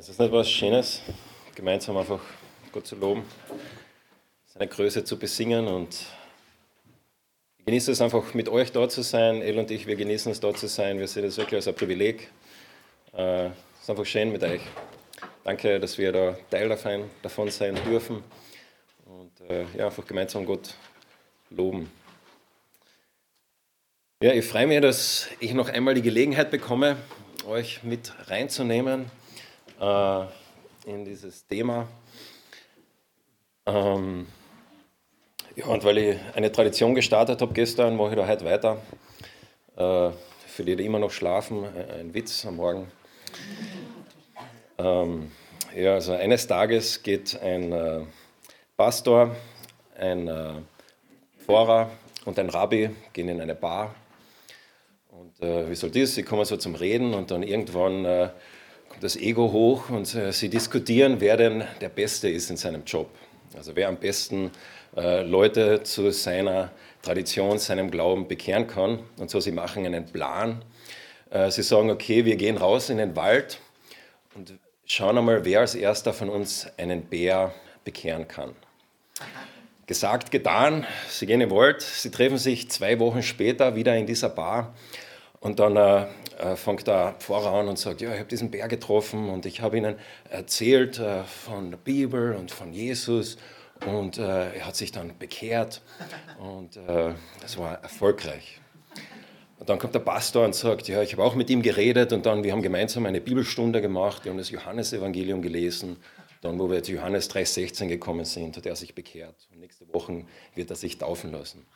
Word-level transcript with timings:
Ist 0.00 0.08
das 0.08 0.18
nicht 0.18 0.32
was 0.32 0.50
Schönes, 0.50 1.02
gemeinsam 1.54 1.98
einfach 1.98 2.20
Gott 2.72 2.86
zu 2.86 2.96
loben, 2.96 3.22
seine 4.46 4.66
Größe 4.66 5.04
zu 5.04 5.18
besingen 5.18 5.68
und 5.68 6.06
ich 7.58 7.64
genieße 7.66 7.92
es 7.92 8.00
einfach 8.00 8.32
mit 8.32 8.48
euch 8.48 8.72
da 8.72 8.88
zu 8.88 9.02
sein. 9.02 9.42
El 9.42 9.58
und 9.58 9.70
ich, 9.70 9.86
wir 9.86 9.96
genießen 9.96 10.32
es 10.32 10.40
da 10.40 10.54
zu 10.54 10.68
sein. 10.68 10.98
Wir 10.98 11.06
sehen 11.06 11.26
es 11.26 11.36
wirklich 11.36 11.56
als 11.56 11.68
ein 11.68 11.74
Privileg. 11.74 12.30
Äh, 13.12 13.48
es 13.48 13.52
ist 13.82 13.90
einfach 13.90 14.06
schön 14.06 14.32
mit 14.32 14.42
euch. 14.42 14.62
Danke, 15.44 15.78
dass 15.78 15.98
wir 15.98 16.12
da 16.12 16.38
Teil 16.50 16.70
davon, 16.70 17.10
davon 17.20 17.50
sein 17.50 17.78
dürfen 17.84 18.24
und 19.04 19.50
äh, 19.50 19.66
ja, 19.76 19.84
einfach 19.84 20.06
gemeinsam 20.06 20.46
Gott 20.46 20.76
loben. 21.50 21.90
Ja, 24.22 24.32
ich 24.32 24.46
freue 24.46 24.66
mich, 24.66 24.80
dass 24.80 25.28
ich 25.40 25.52
noch 25.52 25.68
einmal 25.68 25.92
die 25.92 26.00
Gelegenheit 26.00 26.50
bekomme, 26.50 26.96
euch 27.46 27.82
mit 27.82 28.14
reinzunehmen 28.28 29.19
äh, 29.80 30.24
in 30.86 31.04
dieses 31.04 31.46
Thema. 31.46 31.88
Ähm, 33.66 34.26
ja, 35.56 35.66
und 35.66 35.84
weil 35.84 35.98
ich 35.98 36.16
eine 36.34 36.52
Tradition 36.52 36.94
gestartet 36.94 37.40
habe 37.40 37.52
gestern, 37.52 37.96
mache 37.96 38.10
ich 38.10 38.16
da 38.16 38.26
heute 38.26 38.44
weiter. 38.44 38.76
Äh, 39.76 40.10
für 40.46 40.64
die, 40.64 40.76
die 40.76 40.84
immer 40.84 40.98
noch 40.98 41.10
schlafen, 41.10 41.64
ein 41.98 42.12
Witz 42.12 42.44
am 42.44 42.56
Morgen. 42.56 42.90
Ähm, 44.78 45.30
ja, 45.74 45.94
also 45.94 46.12
eines 46.12 46.46
Tages 46.46 47.02
geht 47.02 47.40
ein 47.40 47.72
äh, 47.72 48.00
Pastor, 48.76 49.36
ein 49.96 50.28
äh, 50.28 50.54
Pfarrer 51.46 51.90
und 52.24 52.38
ein 52.38 52.50
Rabbi 52.50 52.90
gehen 53.12 53.28
in 53.28 53.40
eine 53.40 53.54
Bar. 53.54 53.94
Und 55.08 55.40
äh, 55.40 55.70
wie 55.70 55.74
soll 55.74 55.90
das? 55.90 56.14
Sie 56.14 56.22
kommen 56.22 56.44
so 56.44 56.56
zum 56.56 56.74
Reden 56.74 57.14
und 57.14 57.30
dann 57.30 57.42
irgendwann 57.42 58.04
äh, 58.04 58.28
das 59.00 59.16
Ego 59.16 59.50
hoch 59.50 59.88
und 59.88 60.14
äh, 60.14 60.32
sie 60.32 60.48
diskutieren, 60.48 61.16
wer 61.20 61.36
denn 61.36 61.64
der 61.80 61.88
Beste 61.88 62.28
ist 62.28 62.50
in 62.50 62.56
seinem 62.56 62.84
Job. 62.84 63.08
Also 63.56 63.74
wer 63.74 63.88
am 63.88 63.96
besten 63.96 64.50
äh, 64.96 65.22
Leute 65.22 65.82
zu 65.82 66.10
seiner 66.12 66.70
Tradition, 67.02 67.58
seinem 67.58 67.90
Glauben 67.90 68.28
bekehren 68.28 68.66
kann. 68.66 69.00
Und 69.18 69.30
so, 69.30 69.40
sie 69.40 69.52
machen 69.52 69.86
einen 69.86 70.06
Plan. 70.06 70.62
Äh, 71.30 71.50
sie 71.50 71.62
sagen, 71.62 71.90
okay, 71.90 72.24
wir 72.24 72.36
gehen 72.36 72.56
raus 72.56 72.90
in 72.90 72.98
den 72.98 73.16
Wald 73.16 73.58
und 74.34 74.54
schauen 74.84 75.16
einmal, 75.16 75.44
wer 75.44 75.60
als 75.60 75.74
erster 75.74 76.12
von 76.12 76.28
uns 76.28 76.66
einen 76.76 77.02
Bär 77.02 77.54
bekehren 77.84 78.28
kann. 78.28 78.54
Gesagt, 79.86 80.30
getan, 80.30 80.86
sie 81.08 81.26
gehen 81.26 81.40
in 81.40 81.48
den 81.48 81.56
Wald, 81.56 81.82
sie 81.82 82.10
treffen 82.10 82.38
sich 82.38 82.70
zwei 82.70 83.00
Wochen 83.00 83.22
später 83.22 83.74
wieder 83.74 83.96
in 83.96 84.06
dieser 84.06 84.28
Bar 84.28 84.74
und 85.40 85.58
dann 85.58 86.06
äh, 86.40 86.56
fängt 86.56 86.86
der 86.86 87.14
Pfarrer 87.18 87.52
an 87.52 87.68
und 87.68 87.78
sagt, 87.78 88.00
ja, 88.00 88.12
ich 88.12 88.18
habe 88.18 88.28
diesen 88.28 88.50
Bär 88.50 88.68
getroffen 88.68 89.28
und 89.28 89.46
ich 89.46 89.60
habe 89.60 89.76
ihnen 89.76 89.96
erzählt 90.28 90.98
äh, 90.98 91.24
von 91.24 91.70
der 91.70 91.78
Bibel 91.78 92.34
und 92.34 92.50
von 92.50 92.72
Jesus 92.72 93.36
und 93.86 94.18
äh, 94.18 94.54
er 94.54 94.66
hat 94.66 94.76
sich 94.76 94.92
dann 94.92 95.16
bekehrt 95.18 95.82
und 96.38 96.76
äh, 96.76 97.12
es 97.44 97.58
war 97.58 97.82
erfolgreich. 97.82 98.60
Und 99.58 99.68
dann 99.68 99.78
kommt 99.78 99.94
der 99.94 100.00
Pastor 100.00 100.46
und 100.46 100.54
sagt, 100.54 100.88
ja, 100.88 101.02
ich 101.02 101.12
habe 101.12 101.22
auch 101.22 101.34
mit 101.34 101.50
ihm 101.50 101.60
geredet 101.60 102.12
und 102.14 102.24
dann, 102.24 102.42
wir 102.42 102.52
haben 102.52 102.62
gemeinsam 102.62 103.04
eine 103.04 103.20
Bibelstunde 103.20 103.82
gemacht, 103.82 104.24
wir 104.24 104.30
haben 104.30 104.38
das 104.38 104.50
Johannesevangelium 104.50 105.42
gelesen. 105.42 105.98
Dann, 106.40 106.58
wo 106.58 106.70
wir 106.70 106.82
zu 106.82 106.92
Johannes 106.92 107.30
3,16 107.30 107.86
gekommen 107.88 108.24
sind, 108.24 108.56
hat 108.56 108.64
er 108.64 108.74
sich 108.74 108.94
bekehrt. 108.94 109.34
Und 109.52 109.60
nächste 109.60 109.92
Woche 109.92 110.24
wird 110.54 110.70
er 110.70 110.76
sich 110.76 110.96
taufen 110.96 111.32
lassen. 111.32 111.66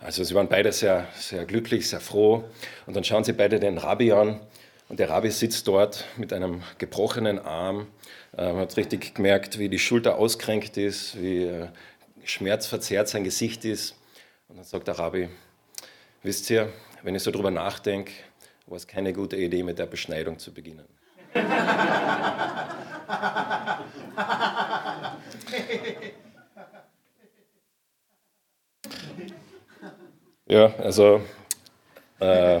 Also 0.00 0.22
sie 0.22 0.34
waren 0.34 0.48
beide 0.48 0.72
sehr, 0.72 1.08
sehr 1.14 1.44
glücklich, 1.44 1.88
sehr 1.88 2.00
froh. 2.00 2.44
Und 2.86 2.94
dann 2.94 3.04
schauen 3.04 3.24
sie 3.24 3.32
beide 3.32 3.58
den 3.58 3.78
Rabbi 3.78 4.12
an. 4.12 4.40
Und 4.88 5.00
der 5.00 5.10
Rabbi 5.10 5.30
sitzt 5.30 5.66
dort 5.66 6.04
mit 6.16 6.32
einem 6.32 6.62
gebrochenen 6.78 7.38
Arm. 7.38 7.88
Man 8.32 8.56
hat 8.56 8.76
richtig 8.76 9.14
gemerkt, 9.14 9.58
wie 9.58 9.68
die 9.68 9.78
Schulter 9.78 10.16
auskränkt 10.16 10.76
ist, 10.76 11.20
wie 11.20 11.44
äh, 11.44 11.68
schmerzverzerrt 12.24 13.08
sein 13.08 13.24
Gesicht 13.24 13.64
ist. 13.64 13.96
Und 14.48 14.56
dann 14.56 14.64
sagt 14.64 14.86
der 14.86 14.98
Rabbi, 14.98 15.28
wisst 16.22 16.48
ihr, 16.50 16.72
wenn 17.02 17.14
ich 17.14 17.22
so 17.22 17.30
drüber 17.30 17.50
nachdenke, 17.50 18.12
war 18.66 18.76
es 18.76 18.86
keine 18.86 19.12
gute 19.12 19.36
Idee, 19.36 19.62
mit 19.62 19.78
der 19.78 19.86
Beschneidung 19.86 20.38
zu 20.38 20.52
beginnen. 20.52 20.86
Ja, 30.50 30.74
also 30.78 31.20
äh, 32.20 32.60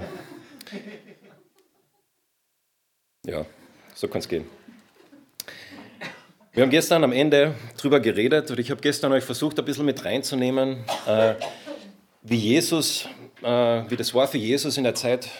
ja, 3.26 3.46
so 3.94 4.08
kann 4.08 4.18
es 4.18 4.28
gehen. 4.28 4.44
Wir 6.52 6.64
haben 6.64 6.70
gestern 6.70 7.02
am 7.02 7.12
Ende 7.12 7.54
darüber 7.78 8.00
geredet 8.00 8.50
und 8.50 8.60
ich 8.60 8.70
habe 8.70 8.82
gestern 8.82 9.12
euch 9.12 9.24
versucht, 9.24 9.58
ein 9.58 9.64
bisschen 9.64 9.86
mit 9.86 10.04
reinzunehmen, 10.04 10.84
äh, 11.06 11.36
wie 12.20 12.36
Jesus, 12.36 13.08
äh, 13.42 13.46
wie 13.88 13.96
das 13.96 14.12
war 14.12 14.28
für 14.28 14.36
Jesus 14.36 14.76
in 14.76 14.84
der 14.84 14.94
Zeit 14.94 15.30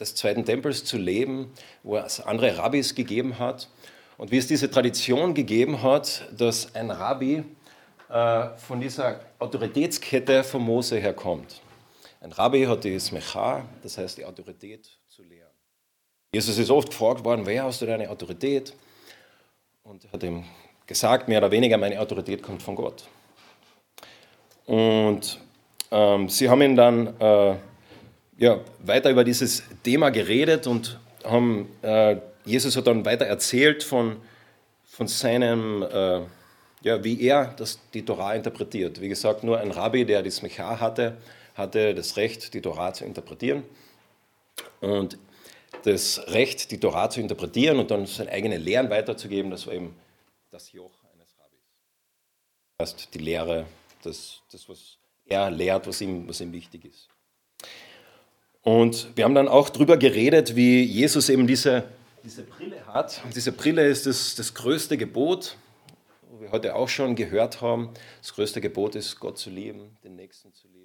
des 0.00 0.14
Zweiten 0.14 0.46
Tempels 0.46 0.86
zu 0.86 0.96
leben, 0.96 1.52
wo 1.82 1.98
es 1.98 2.20
andere 2.20 2.56
Rabbis 2.56 2.94
gegeben 2.94 3.38
hat 3.38 3.68
und 4.16 4.30
wie 4.30 4.38
es 4.38 4.46
diese 4.46 4.70
Tradition 4.70 5.34
gegeben 5.34 5.82
hat, 5.82 6.26
dass 6.34 6.74
ein 6.74 6.90
Rabbi 6.90 7.44
äh, 8.08 8.48
von 8.56 8.80
dieser 8.80 9.20
Autoritätskette 9.38 10.42
von 10.42 10.62
Mose 10.62 10.96
herkommt. 10.96 11.60
Ein 12.20 12.32
Rabbi 12.32 12.64
hat 12.64 12.82
die 12.82 12.98
Smecha, 12.98 13.64
das 13.82 13.96
heißt 13.96 14.18
die 14.18 14.24
Autorität 14.24 14.90
zu 15.06 15.22
lehren. 15.22 15.52
Jesus 16.34 16.58
ist 16.58 16.70
oft 16.70 16.88
gefragt 16.88 17.24
worden, 17.24 17.46
wer 17.46 17.62
hast 17.62 17.80
du 17.80 17.86
deine 17.86 18.10
Autorität? 18.10 18.74
Und 19.84 20.04
er 20.04 20.12
hat 20.12 20.22
ihm 20.24 20.44
gesagt, 20.86 21.28
mehr 21.28 21.38
oder 21.38 21.50
weniger, 21.50 21.78
meine 21.78 22.00
Autorität 22.00 22.42
kommt 22.42 22.62
von 22.62 22.74
Gott. 22.74 23.06
Und 24.66 25.38
ähm, 25.92 26.28
sie 26.28 26.48
haben 26.48 26.60
ihn 26.60 26.74
dann 26.74 27.18
äh, 27.20 27.56
ja, 28.36 28.60
weiter 28.80 29.10
über 29.10 29.22
dieses 29.22 29.62
Thema 29.84 30.10
geredet 30.10 30.66
und 30.66 30.98
haben, 31.24 31.68
äh, 31.82 32.16
Jesus 32.44 32.76
hat 32.76 32.88
dann 32.88 33.04
weiter 33.04 33.26
erzählt 33.26 33.84
von, 33.84 34.16
von 34.84 35.06
seinem, 35.06 35.82
äh, 35.82 36.20
ja, 36.82 37.02
wie 37.04 37.22
er 37.22 37.54
das, 37.56 37.78
die 37.94 38.04
Torah 38.04 38.34
interpretiert. 38.34 39.00
Wie 39.00 39.08
gesagt, 39.08 39.44
nur 39.44 39.58
ein 39.58 39.70
Rabbi, 39.70 40.04
der 40.04 40.22
die 40.22 40.30
Smecha 40.30 40.80
hatte, 40.80 41.16
hatte 41.58 41.94
das 41.94 42.16
Recht, 42.16 42.54
die 42.54 42.62
Torah 42.62 42.92
zu 42.94 43.04
interpretieren. 43.04 43.64
Und 44.80 45.18
das 45.82 46.26
Recht, 46.28 46.70
die 46.70 46.80
Torah 46.80 47.10
zu 47.10 47.20
interpretieren 47.20 47.78
und 47.78 47.90
dann 47.90 48.06
seine 48.06 48.30
eigene 48.30 48.56
Lehren 48.56 48.90
weiterzugeben, 48.90 49.50
das 49.50 49.66
war 49.66 49.74
eben 49.74 49.94
das 50.50 50.72
Joch 50.72 50.92
eines 51.12 51.36
Rabbis. 51.38 51.60
Das 52.78 52.92
heißt, 52.94 53.14
die 53.14 53.18
Lehre, 53.18 53.66
das, 54.02 54.40
das 54.50 54.68
was 54.68 54.98
er 55.26 55.50
lehrt, 55.50 55.86
was 55.86 56.00
ihm, 56.00 56.26
was 56.28 56.40
ihm 56.40 56.52
wichtig 56.52 56.84
ist. 56.86 57.08
Und 58.62 59.16
wir 59.16 59.24
haben 59.24 59.34
dann 59.34 59.48
auch 59.48 59.68
darüber 59.68 59.96
geredet, 59.96 60.56
wie 60.56 60.82
Jesus 60.82 61.28
eben 61.28 61.46
diese, 61.46 61.84
diese 62.24 62.42
Brille 62.42 62.86
hat. 62.86 63.20
Und 63.24 63.34
diese 63.36 63.52
Brille 63.52 63.86
ist 63.86 64.06
das, 64.06 64.34
das 64.34 64.54
größte 64.54 64.96
Gebot, 64.96 65.56
wo 66.30 66.40
wir 66.40 66.50
heute 66.50 66.74
auch 66.74 66.88
schon 66.88 67.14
gehört 67.14 67.60
haben. 67.60 67.90
Das 68.20 68.34
größte 68.34 68.60
Gebot 68.60 68.94
ist, 68.94 69.20
Gott 69.20 69.38
zu 69.38 69.50
lieben, 69.50 69.96
den 70.04 70.16
Nächsten 70.16 70.52
zu 70.52 70.66
lieben. 70.68 70.77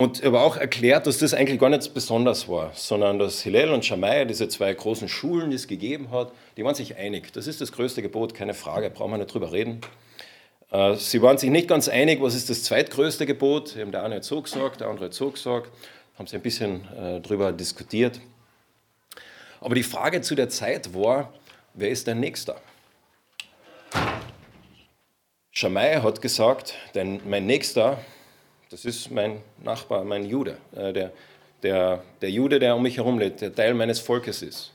Und 0.00 0.24
aber 0.24 0.44
auch 0.44 0.56
erklärt, 0.56 1.06
dass 1.06 1.18
das 1.18 1.34
eigentlich 1.34 1.60
gar 1.60 1.68
nicht 1.68 1.92
besonders 1.92 2.48
war, 2.48 2.72
sondern 2.74 3.18
dass 3.18 3.42
Hillel 3.42 3.70
und 3.70 3.84
Shammai, 3.84 4.24
diese 4.24 4.48
zwei 4.48 4.72
großen 4.72 5.10
Schulen, 5.10 5.50
die 5.50 5.56
es 5.56 5.68
gegeben 5.68 6.10
hat, 6.10 6.32
die 6.56 6.64
waren 6.64 6.74
sich 6.74 6.96
einig. 6.96 7.34
Das 7.34 7.46
ist 7.46 7.60
das 7.60 7.70
größte 7.70 8.00
Gebot, 8.00 8.32
keine 8.32 8.54
Frage, 8.54 8.88
brauchen 8.88 9.10
wir 9.10 9.18
nicht 9.18 9.34
drüber 9.34 9.52
reden. 9.52 9.82
Äh, 10.70 10.94
sie 10.94 11.20
waren 11.20 11.36
sich 11.36 11.50
nicht 11.50 11.68
ganz 11.68 11.90
einig, 11.90 12.22
was 12.22 12.34
ist 12.34 12.48
das 12.48 12.62
zweitgrößte 12.62 13.26
Gebot. 13.26 13.76
Der 13.76 14.02
eine 14.02 14.14
hat 14.14 14.24
so 14.24 14.40
gesagt, 14.40 14.80
der 14.80 14.88
andere 14.88 15.04
hat 15.04 15.12
so 15.12 15.32
gesagt. 15.32 15.70
Haben 16.16 16.26
sie 16.26 16.36
ein 16.36 16.42
bisschen 16.42 16.88
äh, 16.96 17.20
drüber 17.20 17.52
diskutiert. 17.52 18.22
Aber 19.60 19.74
die 19.74 19.82
Frage 19.82 20.22
zu 20.22 20.34
der 20.34 20.48
Zeit 20.48 20.94
war, 20.94 21.34
wer 21.74 21.90
ist 21.90 22.08
dein 22.08 22.20
Nächster? 22.20 22.58
Shammai 25.50 26.00
hat 26.00 26.22
gesagt, 26.22 26.72
denn 26.94 27.20
mein 27.26 27.44
Nächster 27.44 27.98
das 28.70 28.84
ist 28.84 29.10
mein 29.10 29.42
Nachbar, 29.62 30.04
mein 30.04 30.24
Jude, 30.24 30.56
äh, 30.74 30.92
der, 30.92 31.12
der, 31.62 32.02
der 32.22 32.30
Jude, 32.30 32.58
der 32.58 32.76
um 32.76 32.82
mich 32.82 32.96
herum 32.96 33.18
lebt, 33.18 33.40
der 33.40 33.54
Teil 33.54 33.74
meines 33.74 33.98
Volkes 33.98 34.42
ist. 34.42 34.72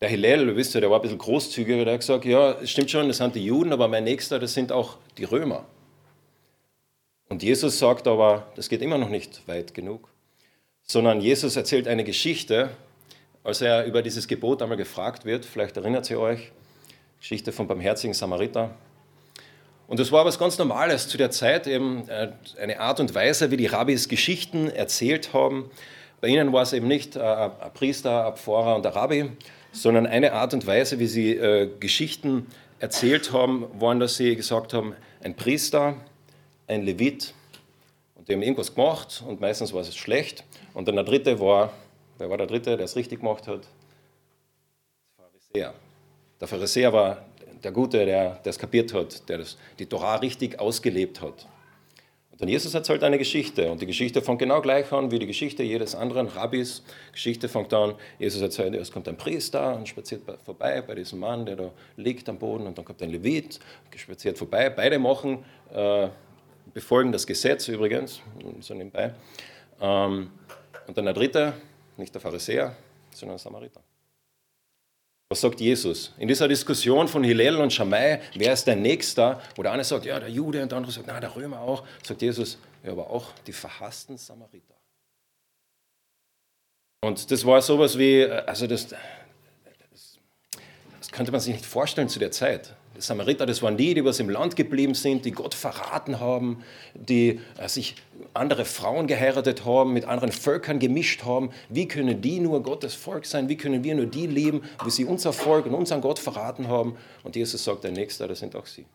Der 0.00 0.08
Hillel, 0.08 0.56
wisst 0.56 0.74
ja, 0.74 0.80
der 0.80 0.90
war 0.90 0.98
ein 0.98 1.02
bisschen 1.02 1.18
großzügiger, 1.18 1.84
der 1.84 1.94
hat 1.94 2.00
gesagt, 2.00 2.24
ja, 2.24 2.52
es 2.52 2.70
stimmt 2.70 2.90
schon, 2.90 3.08
das 3.08 3.18
sind 3.18 3.34
die 3.34 3.44
Juden, 3.44 3.72
aber 3.72 3.88
mein 3.88 4.04
Nächster, 4.04 4.38
das 4.38 4.54
sind 4.54 4.72
auch 4.72 4.96
die 5.16 5.24
Römer. 5.24 5.64
Und 7.28 7.42
Jesus 7.42 7.78
sagt 7.78 8.06
aber, 8.06 8.46
das 8.56 8.68
geht 8.68 8.82
immer 8.82 8.98
noch 8.98 9.08
nicht 9.08 9.46
weit 9.46 9.74
genug, 9.74 10.08
sondern 10.82 11.20
Jesus 11.20 11.56
erzählt 11.56 11.88
eine 11.88 12.04
Geschichte, 12.04 12.70
als 13.42 13.60
er 13.60 13.84
über 13.84 14.02
dieses 14.02 14.26
Gebot 14.26 14.62
einmal 14.62 14.76
gefragt 14.76 15.24
wird, 15.24 15.44
vielleicht 15.44 15.76
erinnert 15.76 16.10
ihr 16.10 16.20
euch, 16.20 16.52
Geschichte 17.18 17.52
vom 17.52 17.66
barmherzigen 17.66 18.14
Samariter. 18.14 18.74
Und 19.88 20.00
das 20.00 20.10
war 20.10 20.24
was 20.24 20.38
ganz 20.38 20.58
Normales 20.58 21.08
zu 21.08 21.16
der 21.16 21.30
Zeit, 21.30 21.66
eben 21.66 22.08
äh, 22.08 22.32
eine 22.60 22.80
Art 22.80 23.00
und 23.00 23.14
Weise, 23.14 23.50
wie 23.50 23.56
die 23.56 23.66
Rabbis 23.66 24.08
Geschichten 24.08 24.68
erzählt 24.68 25.32
haben. 25.32 25.70
bei 26.20 26.28
ihnen 26.28 26.52
war 26.52 26.62
es 26.62 26.72
eben 26.72 26.88
nicht 26.88 27.16
ein 27.16 27.50
Priester, 27.74 28.26
ein 28.26 28.36
Pfarrer 28.36 28.76
und 28.76 28.86
ein 28.86 28.92
Rabbi, 28.92 29.30
sondern 29.72 30.06
eine 30.06 30.32
Art 30.32 30.54
und 30.54 30.66
Weise, 30.66 30.98
wie 30.98 31.06
sie 31.06 31.32
äh, 31.36 31.70
Geschichten 31.78 32.46
erzählt 32.80 33.32
haben, 33.32 33.66
waren, 33.78 34.00
dass 34.00 34.16
sie 34.16 34.34
gesagt 34.34 34.74
haben, 34.74 34.94
ein 35.22 35.34
Priester, 35.34 35.94
ein 36.66 36.82
Levit, 36.82 37.34
und 38.14 38.28
die 38.28 38.34
haben 38.34 38.42
irgendwas 38.42 38.74
gemacht 38.74 39.22
und 39.24 39.40
meistens 39.40 39.72
war 39.72 39.82
es 39.82 39.94
schlecht. 39.96 40.42
Und 40.74 40.88
dann 40.88 40.96
der 40.96 41.04
dritte 41.04 41.38
war, 41.38 41.72
wer 42.18 42.28
war 42.28 42.36
der 42.36 42.48
dritte, 42.48 42.76
der 42.76 42.86
es 42.86 42.96
richtig 42.96 43.20
gemacht 43.20 43.46
hat? 43.46 43.60
Der 45.16 45.24
Pharisäer. 45.24 45.74
Der 46.40 46.48
Pharisäer 46.48 46.92
war 46.92 47.24
der 47.66 47.72
Gute, 47.72 48.06
der 48.06 48.38
das 48.44 48.60
kapiert 48.60 48.94
hat, 48.94 49.28
der 49.28 49.38
das, 49.38 49.58
die 49.80 49.86
Torah 49.86 50.16
richtig 50.16 50.60
ausgelebt 50.60 51.20
hat. 51.20 51.48
Und 52.30 52.40
dann 52.40 52.48
Jesus 52.48 52.72
erzählt 52.74 53.02
eine 53.02 53.18
Geschichte 53.18 53.72
und 53.72 53.82
die 53.82 53.86
Geschichte 53.86 54.22
fängt 54.22 54.38
genau 54.38 54.60
gleich 54.60 54.92
an 54.92 55.10
wie 55.10 55.18
die 55.18 55.26
Geschichte 55.26 55.64
jedes 55.64 55.96
anderen 55.96 56.28
Rabbis. 56.28 56.84
Geschichte 57.10 57.48
fängt 57.48 57.74
an, 57.74 57.96
Jesus 58.20 58.40
erzählt, 58.40 58.76
es 58.76 58.92
kommt 58.92 59.08
ein 59.08 59.16
Priester 59.16 59.74
und 59.74 59.88
spaziert 59.88 60.22
vorbei 60.44 60.80
bei 60.80 60.94
diesem 60.94 61.18
Mann, 61.18 61.44
der 61.44 61.56
da 61.56 61.70
liegt 61.96 62.28
am 62.28 62.38
Boden 62.38 62.68
und 62.68 62.78
dann 62.78 62.84
kommt 62.84 63.02
ein 63.02 63.10
Levit, 63.10 63.58
spaziert 63.96 64.38
vorbei. 64.38 64.70
Beide 64.70 65.00
machen, 65.00 65.44
äh, 65.74 66.06
befolgen 66.72 67.10
das 67.10 67.26
Gesetz 67.26 67.66
übrigens, 67.66 68.20
so 68.60 68.74
nebenbei. 68.74 69.12
Ähm, 69.80 70.30
und 70.86 70.96
dann 70.96 71.04
der 71.04 71.14
dritte, 71.14 71.52
nicht 71.96 72.14
der 72.14 72.20
Pharisäer, 72.20 72.76
sondern 73.10 73.38
der 73.38 73.42
Samariter. 73.42 73.85
Was 75.28 75.40
sagt 75.40 75.60
Jesus? 75.60 76.12
In 76.18 76.28
dieser 76.28 76.46
Diskussion 76.46 77.08
von 77.08 77.24
Hillel 77.24 77.56
und 77.56 77.72
Shammai, 77.72 78.20
wer 78.34 78.52
ist 78.52 78.64
der 78.64 78.76
Nächster, 78.76 79.42
wo 79.56 79.62
der 79.62 79.72
eine 79.72 79.82
sagt, 79.82 80.04
ja, 80.04 80.20
der 80.20 80.28
Jude 80.28 80.62
und 80.62 80.70
der 80.70 80.78
andere 80.78 80.92
sagt, 80.92 81.06
na, 81.08 81.18
der 81.18 81.34
Römer 81.34 81.60
auch, 81.60 81.84
sagt 82.04 82.22
Jesus, 82.22 82.58
ja, 82.84 82.92
aber 82.92 83.10
auch 83.10 83.32
die 83.46 83.52
verhassten 83.52 84.16
Samariter. 84.16 84.74
Und 87.04 87.30
das 87.30 87.44
war 87.44 87.60
sowas 87.60 87.98
wie, 87.98 88.24
also 88.24 88.68
das, 88.68 88.88
das, 88.88 90.18
das 90.98 91.10
könnte 91.10 91.32
man 91.32 91.40
sich 91.40 91.54
nicht 91.54 91.66
vorstellen 91.66 92.08
zu 92.08 92.20
der 92.20 92.30
Zeit. 92.30 92.74
Samariter, 92.98 93.46
das 93.46 93.62
waren 93.62 93.76
die, 93.76 93.94
die 93.94 94.04
was 94.04 94.20
im 94.20 94.28
Land 94.28 94.56
geblieben 94.56 94.94
sind, 94.94 95.24
die 95.24 95.32
Gott 95.32 95.54
verraten 95.54 96.20
haben, 96.20 96.62
die 96.94 97.40
äh, 97.58 97.68
sich 97.68 97.96
andere 98.34 98.64
Frauen 98.64 99.06
geheiratet 99.06 99.64
haben, 99.64 99.92
mit 99.92 100.04
anderen 100.04 100.32
Völkern 100.32 100.78
gemischt 100.78 101.24
haben. 101.24 101.50
Wie 101.68 101.88
können 101.88 102.20
die 102.20 102.40
nur 102.40 102.62
Gottes 102.62 102.94
Volk 102.94 103.26
sein? 103.26 103.48
Wie 103.48 103.56
können 103.56 103.84
wir 103.84 103.94
nur 103.94 104.06
die 104.06 104.26
leben, 104.26 104.62
wie 104.84 104.90
sie 104.90 105.04
unser 105.04 105.32
Volk 105.32 105.66
und 105.66 105.74
unseren 105.74 106.00
Gott 106.00 106.18
verraten 106.18 106.68
haben? 106.68 106.96
Und 107.24 107.36
Jesus 107.36 107.64
sagt, 107.64 107.84
der 107.84 107.92
Nächste, 107.92 108.26
das 108.26 108.40
sind 108.40 108.54
auch 108.56 108.66
sie. 108.66 108.86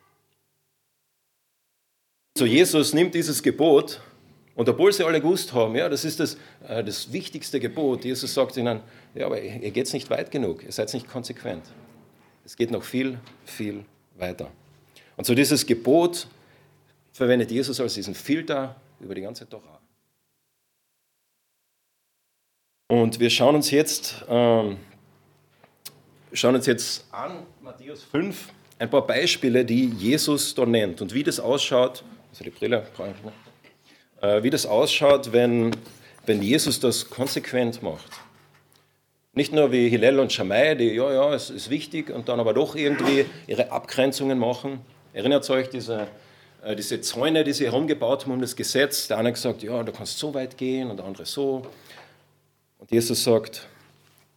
So, 2.38 2.46
Jesus 2.46 2.94
nimmt 2.94 3.14
dieses 3.14 3.44
Gebot 3.44 4.02
und 4.56 4.68
obwohl 4.68 4.92
sie 4.92 5.04
alle 5.04 5.22
gewusst 5.22 5.54
haben, 5.54 5.76
ja, 5.76 5.90
das 5.90 6.06
ist 6.06 6.20
das, 6.20 6.38
äh, 6.68 6.84
das 6.84 7.12
wichtigste 7.12 7.60
Gebot, 7.60 8.06
Jesus 8.06 8.34
sagt 8.34 8.58
ihnen, 8.58 8.82
ja, 9.16 9.26
aber 9.26 9.42
ihr 9.42 9.72
geht 9.72 9.92
nicht 9.94 10.10
weit 10.10 10.32
genug, 10.32 10.64
ihr 10.64 10.72
seid 10.72 10.94
nicht 10.94 11.08
konsequent. 11.08 11.64
Es 12.46 12.56
geht 12.56 12.72
noch 12.72 12.84
viel, 12.84 13.20
viel 13.46 13.86
weiter. 14.18 14.52
Und 15.18 15.26
so 15.26 15.36
dieses 15.36 15.66
Gebot 15.66 16.28
verwendet 17.14 17.52
Jesus 17.52 17.80
als 17.80 17.94
diesen 17.94 18.16
Filter 18.16 18.76
über 19.00 19.16
die 19.16 19.22
ganze 19.22 19.48
Torah. 19.48 19.80
Und 22.88 23.20
wir 23.20 23.30
schauen 23.30 23.56
uns 23.56 23.72
jetzt, 23.72 24.26
ähm, 24.28 24.78
schauen 26.34 26.56
uns 26.56 26.66
jetzt 26.66 27.06
an, 27.12 27.46
Matthäus 27.62 28.04
5, 28.04 28.50
ein 28.80 28.90
paar 28.90 29.06
Beispiele, 29.06 29.64
die 29.64 29.86
Jesus 29.86 30.54
da 30.56 30.66
nennt 30.66 31.02
und 31.02 31.14
wie 31.14 31.24
das 31.24 31.40
ausschaut, 31.40 32.04
also 32.32 32.44
die 32.44 32.50
Brille, 32.50 32.86
äh, 34.22 34.44
wie 34.44 34.50
das 34.50 34.66
ausschaut, 34.66 35.32
wenn, 35.32 35.72
wenn 36.26 36.42
Jesus 36.42 36.80
das 36.80 37.10
konsequent 37.10 37.82
macht. 37.82 38.12
Nicht 39.34 39.54
nur 39.54 39.72
wie 39.72 39.88
Hillel 39.88 40.20
und 40.20 40.34
Shammai, 40.34 40.76
die, 40.76 40.90
ja, 40.90 41.14
ja, 41.14 41.34
es 41.34 41.50
ist 41.50 41.70
wichtig 41.70 42.10
und 42.10 42.28
dann 42.28 42.42
aber 42.42 42.54
doch 42.54 42.76
irgendwie 42.76 43.26
ihre 43.48 43.72
Abgrenzungen 43.72 44.38
machen. 44.38 44.82
Erinnert 45.14 45.50
euch 45.50 45.70
diese, 45.70 46.08
äh, 46.62 46.76
diese 46.76 47.00
Zäune, 47.00 47.46
die 47.46 47.54
sie 47.54 47.66
herumgebaut 47.66 48.24
haben 48.24 48.34
um 48.34 48.42
das 48.42 48.58
Gesetz. 48.58 49.08
Der 49.08 49.20
eine 49.20 49.32
gesagt, 49.32 49.64
ja, 49.64 49.84
du 49.84 49.94
kannst 49.94 50.20
so 50.20 50.34
weit 50.34 50.58
gehen 50.58 50.92
und 50.92 50.98
der 50.98 51.06
andere 51.06 51.26
so. 51.26 51.62
Und 52.78 52.92
Jesus 52.92 53.24
sagt, 53.24 53.70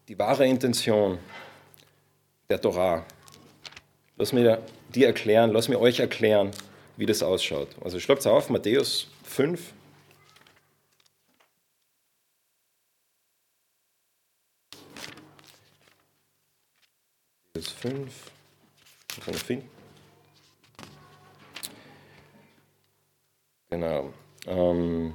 die 0.06 0.17
wahre 0.17 0.46
Intention 0.46 1.19
der 2.49 2.61
Torah, 2.61 3.05
lass 4.17 4.32
mir 4.32 4.62
die 4.94 5.02
erklären, 5.02 5.50
lass 5.50 5.69
mir 5.69 5.81
euch 5.81 5.99
erklären, 5.99 6.52
wie 6.96 7.06
das 7.06 7.20
ausschaut. 7.20 7.69
Also 7.82 7.99
schlagt 7.99 8.25
auf, 8.29 8.49
Matthäus 8.49 9.08
5, 9.25 9.73
Vers 17.64 17.72
5. 17.81 18.12
Muss 19.16 19.26
man 19.26 19.34
finden. 19.37 19.70
Genau. 23.70 24.12
Ähm 24.46 25.14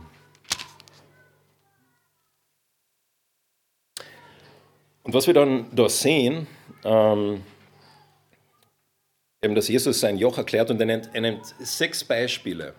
und 5.04 5.14
was 5.14 5.28
wir 5.28 5.34
dann 5.34 5.68
da 5.76 5.88
sehen, 5.90 6.48
ähm, 6.84 7.44
eben, 9.44 9.56
dass 9.56 9.68
Jesus 9.68 10.00
sein 10.00 10.18
Joch 10.18 10.38
erklärt 10.38 10.72
und 10.72 10.80
er 10.80 10.86
nennt, 10.88 11.10
er 11.14 11.22
nennt 11.22 11.46
sechs 11.60 12.04
Beispiele. 12.04 12.74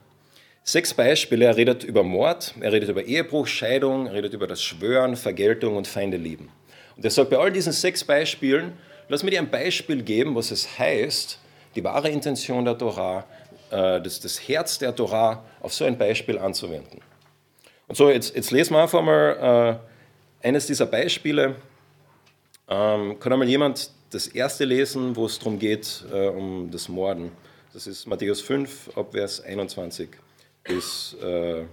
Sechs 0.63 0.93
Beispiele. 0.93 1.45
Er 1.47 1.57
redet 1.57 1.85
über 1.85 2.03
Mord, 2.03 2.55
er 2.61 2.73
redet 2.73 2.89
über 2.89 3.05
Ehebruch, 3.05 3.47
Scheidung, 3.47 4.07
er 4.07 4.15
redet 4.15 4.35
über 4.35 4.47
das 4.47 4.63
Schwören, 4.63 5.17
Vergeltung 5.17 5.77
und 5.77 5.87
Feinde 5.87 6.17
lieben. 6.17 6.51
Und 6.97 7.05
er 7.05 7.11
sagt, 7.11 7.31
bei 7.31 7.39
all 7.39 7.53
diesen 7.53 7.73
sechs 7.73 8.05
Beispielen 8.05 8.77
Lass 9.11 9.25
mir 9.25 9.33
dir 9.33 9.41
ein 9.41 9.51
Beispiel 9.51 10.05
geben, 10.05 10.37
was 10.37 10.53
es 10.53 10.79
heißt, 10.79 11.41
die 11.75 11.83
wahre 11.83 12.09
Intention 12.11 12.65
der 12.65 12.79
Torah, 12.79 13.27
äh, 13.73 14.01
das, 14.01 14.21
das 14.21 14.49
Herz 14.49 14.79
der 14.79 14.95
Torah 14.95 15.45
auf 15.59 15.75
so 15.75 15.85
ein 15.85 15.99
Beispiel 15.99 16.39
anzuwenden. 16.39 17.01
Und 17.89 17.97
so, 17.97 18.09
jetzt, 18.09 18.37
jetzt 18.37 18.53
lesen 18.53 18.75
wir 18.75 18.83
einfach 18.83 19.03
mal 19.03 19.81
äh, 20.43 20.47
eines 20.47 20.69
dieser 20.69 20.87
Beispiele. 20.87 21.57
Ähm, 22.69 23.19
kann 23.19 23.33
einmal 23.33 23.49
jemand 23.49 23.91
das 24.11 24.29
erste 24.29 24.65
lesen, 24.65 25.17
wo 25.17 25.27
es 25.27 25.41
darum 25.41 25.59
geht, 25.59 26.05
äh, 26.13 26.29
um 26.29 26.71
das 26.71 26.89
Morden? 26.89 27.33
Das 27.73 27.89
ist 27.89 28.07
Matthäus 28.07 28.41
5, 28.41 28.97
ab 28.97 29.11
Vers 29.11 29.41
21 29.41 30.09
bis 30.63 31.17
äh, 31.21 31.65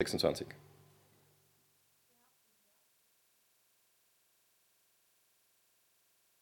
26. 0.00 0.48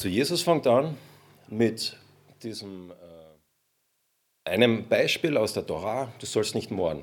So, 0.01 0.09
Jesus 0.09 0.41
fängt 0.41 0.67
an 0.67 0.97
mit 1.49 1.95
diesem 2.43 2.91
äh, 2.91 4.51
einem 4.51 4.89
Beispiel 4.89 5.37
aus 5.37 5.53
der 5.53 5.67
Torah, 5.67 6.11
du 6.19 6.25
sollst 6.25 6.55
nicht 6.55 6.71
morden. 6.71 7.03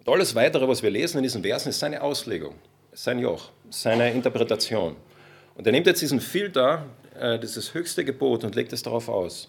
Und 0.00 0.08
alles 0.08 0.34
weitere, 0.34 0.66
was 0.66 0.82
wir 0.82 0.90
lesen 0.90 1.18
in 1.18 1.22
diesen 1.22 1.44
Versen, 1.44 1.68
ist 1.68 1.78
seine 1.78 2.02
Auslegung, 2.02 2.56
sein 2.92 3.20
Joch, 3.20 3.50
seine 3.70 4.10
Interpretation. 4.10 4.96
Und 5.54 5.64
er 5.64 5.70
nimmt 5.70 5.86
jetzt 5.86 6.02
diesen 6.02 6.18
Filter, 6.18 6.86
äh, 7.16 7.38
dieses 7.38 7.72
höchste 7.72 8.04
Gebot, 8.04 8.42
und 8.42 8.56
legt 8.56 8.72
es 8.72 8.82
darauf 8.82 9.08
aus. 9.08 9.48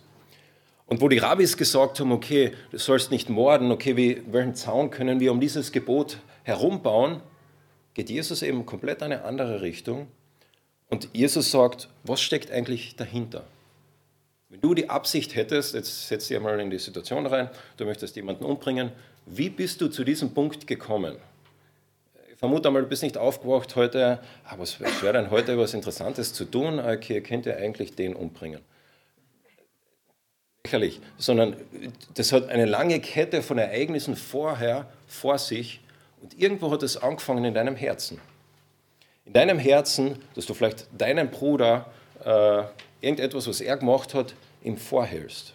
Und 0.85 1.01
wo 1.01 1.09
die 1.09 1.17
Rabbis 1.17 1.57
gesagt 1.57 2.01
haben, 2.01 2.11
okay, 2.11 2.51
du 2.69 2.77
sollst 2.77 3.09
nicht 3.09 3.29
morden, 3.29 3.71
okay, 3.71 3.97
wie, 3.97 4.21
welchen 4.31 4.53
Zaun 4.53 4.91
können 4.91 5.19
wir 5.19 5.31
um 5.31 5.39
dieses 5.39 5.71
Gebot 5.71 6.19
herumbauen, 6.43 7.19
geht 7.95 8.11
Jesus 8.11 8.43
eben 8.43 8.63
komplett 8.67 9.01
eine 9.01 9.23
andere 9.23 9.63
Richtung 9.63 10.05
und 10.93 11.09
Jesus 11.11 11.49
sagt, 11.49 11.89
was 12.03 12.21
steckt 12.21 12.51
eigentlich 12.51 12.95
dahinter? 12.95 13.43
Wenn 14.49 14.61
du 14.61 14.75
die 14.75 14.91
Absicht 14.91 15.33
hättest, 15.33 15.73
jetzt 15.73 16.07
setz 16.07 16.27
dich 16.27 16.37
einmal 16.37 16.59
in 16.59 16.69
die 16.69 16.77
Situation 16.77 17.25
rein, 17.25 17.49
du 17.77 17.85
möchtest 17.85 18.15
jemanden 18.15 18.45
umbringen, 18.45 18.91
wie 19.25 19.49
bist 19.49 19.81
du 19.81 19.87
zu 19.87 20.03
diesem 20.03 20.35
Punkt 20.35 20.67
gekommen? 20.67 21.15
Ich 22.31 22.37
vermute 22.37 22.67
einmal, 22.67 22.83
du 22.83 22.89
bist 22.89 23.01
nicht 23.01 23.17
aufgewacht 23.17 23.75
heute, 23.75 24.19
ah, 24.45 24.53
was 24.59 24.79
wäre 24.79 25.13
denn 25.13 25.31
heute 25.31 25.57
was 25.57 25.73
Interessantes 25.73 26.31
zu 26.31 26.45
tun? 26.45 26.77
Okay, 26.77 27.15
ihr 27.15 27.23
könnt 27.23 27.47
ja 27.47 27.55
eigentlich 27.55 27.95
den 27.95 28.15
umbringen. 28.15 28.61
Lächerlich, 30.63 31.01
sondern 31.17 31.55
das 32.13 32.31
hat 32.31 32.49
eine 32.49 32.65
lange 32.65 32.99
Kette 32.99 33.41
von 33.41 33.57
Ereignissen 33.57 34.15
vorher 34.15 34.87
vor 35.07 35.39
sich 35.39 35.81
und 36.21 36.39
irgendwo 36.39 36.69
hat 36.69 36.83
es 36.83 36.97
angefangen 36.97 37.45
in 37.45 37.55
deinem 37.55 37.75
Herzen 37.75 38.21
in 39.25 39.33
deinem 39.33 39.59
Herzen, 39.59 40.17
dass 40.35 40.45
du 40.45 40.53
vielleicht 40.53 40.87
deinen 40.97 41.29
Bruder 41.29 41.91
äh, 42.23 42.63
irgendetwas, 43.01 43.47
was 43.47 43.61
er 43.61 43.77
gemacht 43.77 44.13
hat, 44.13 44.33
ihm 44.63 44.77
vorhältst. 44.77 45.53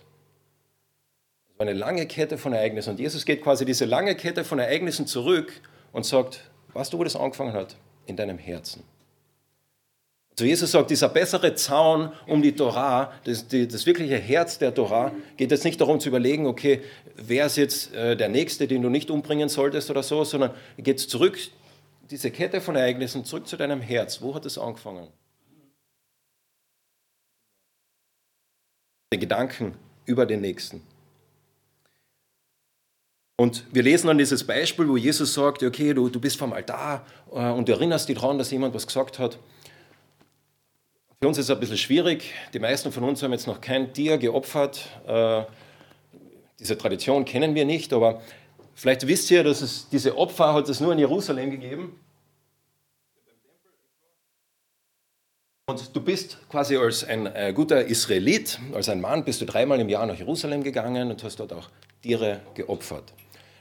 Eine 1.59 1.73
lange 1.73 2.07
Kette 2.07 2.39
von 2.39 2.53
Ereignissen. 2.53 2.91
Und 2.91 3.01
Jesus 3.01 3.25
geht 3.25 3.43
quasi 3.43 3.65
diese 3.65 3.85
lange 3.85 4.15
Kette 4.15 4.45
von 4.45 4.61
Ereignissen 4.61 5.09
zurück 5.09 5.53
und 5.93 6.07
sagt, 6.07 6.49
weißt 6.73 6.93
du, 6.93 6.99
wo 6.99 7.05
das 7.05 7.17
angefangen 7.17 7.53
hat? 7.53 7.77
In 8.07 8.17
deinem 8.17 8.39
Herzen. 8.39 8.85
So 10.39 10.45
Jesus 10.45 10.71
sagt, 10.71 10.91
dieser 10.91 11.09
bessere 11.09 11.57
Zaun 11.57 12.13
um 12.29 12.43
die 12.43 12.55
Torah, 12.55 13.13
das, 13.25 13.49
die, 13.49 13.67
das 13.67 13.87
wirkliche 13.87 14.17
Herz 14.19 14.59
der 14.59 14.73
Torah, 14.73 15.11
geht 15.37 15.51
jetzt 15.51 15.65
nicht 15.65 15.81
darum 15.81 15.99
zu 15.99 16.11
überlegen, 16.11 16.47
okay, 16.47 16.81
wer 17.17 17.47
ist 17.47 17.57
jetzt 17.57 17.93
äh, 17.93 18.17
der 18.17 18.29
Nächste, 18.29 18.69
den 18.69 18.83
du 18.83 18.89
nicht 18.89 19.11
umbringen 19.11 19.49
solltest 19.49 19.91
oder 19.91 20.05
so, 20.05 20.23
sondern 20.23 20.53
geht 20.77 21.01
zurück, 21.01 21.41
diese 22.11 22.31
Kette 22.31 22.61
von 22.61 22.77
Ereignissen, 22.77 23.25
zurück 23.25 23.47
zu 23.47 23.57
deinem 23.57 23.81
Herz. 23.81 24.23
Wo 24.23 24.35
hat 24.35 24.47
es 24.47 24.59
angefangen? 24.59 25.09
Den 29.13 29.21
Gedanken 29.21 29.75
über 30.07 30.27
den 30.27 30.41
Nächsten. 30.41 30.83
Und 33.37 33.65
wir 33.73 33.83
lesen 33.83 34.09
dann 34.09 34.19
dieses 34.19 34.45
Beispiel, 34.45 34.89
wo 34.89 34.97
Jesus 34.97 35.33
sagt, 35.33 35.63
okay, 35.63 35.95
du, 35.95 36.09
du 36.09 36.21
bist 36.21 36.37
vom 36.37 36.53
Altar 36.53 37.07
äh, 37.33 37.51
und 37.51 37.69
du 37.69 37.73
erinnerst 37.73 38.09
dich 38.09 38.19
daran, 38.19 38.37
dass 38.37 38.51
jemand 38.51 38.75
was 38.75 38.87
gesagt 38.87 39.19
hat. 39.19 39.39
Für 41.21 41.29
uns 41.29 41.39
ist 41.39 41.45
es 41.45 41.51
ein 41.51 41.61
bisschen 41.61 41.79
schwierig. 41.79 42.33
Die 42.53 42.59
meisten 42.59 42.91
von 42.91 43.05
uns 43.05 43.23
haben 43.23 43.33
jetzt 43.33 43.47
noch 43.47 43.61
kein 43.61 43.93
Tier 43.93 44.19
geopfert. 44.19 44.89
Äh, 45.07 45.45
diese 46.59 46.77
Tradition 46.77 47.25
kennen 47.25 47.55
wir 47.55 47.65
nicht, 47.65 47.93
aber 47.93 48.23
vielleicht 48.79 49.07
wisst 49.07 49.31
ihr, 49.31 49.45
dass 49.45 49.61
es 49.61 49.89
diese 49.91 50.17
Opfer 50.17 50.55
hat 50.55 50.69
es 50.69 50.81
nur 50.81 50.93
in 50.93 50.99
Jerusalem 50.99 51.51
gegeben. 51.51 51.99
Und 55.69 55.95
du 55.95 56.01
bist 56.01 56.39
quasi 56.49 56.79
als 56.79 57.05
ein 57.05 57.27
äh, 57.27 57.53
guter 57.55 57.85
Israelit, 57.85 58.59
als 58.73 58.89
ein 58.89 59.03
Mann, 59.03 59.23
bist 59.23 59.43
du 59.43 59.45
dreimal 59.45 59.79
im 59.79 59.91
Jahr 59.91 60.07
nach 60.07 60.17
Jerusalem 60.17 60.63
gegangen 60.63 61.11
und 61.11 61.23
hast 61.23 61.41
dort 61.41 61.53
auch 61.53 61.69
Tiere 62.03 62.41
geopfert. 62.55 63.13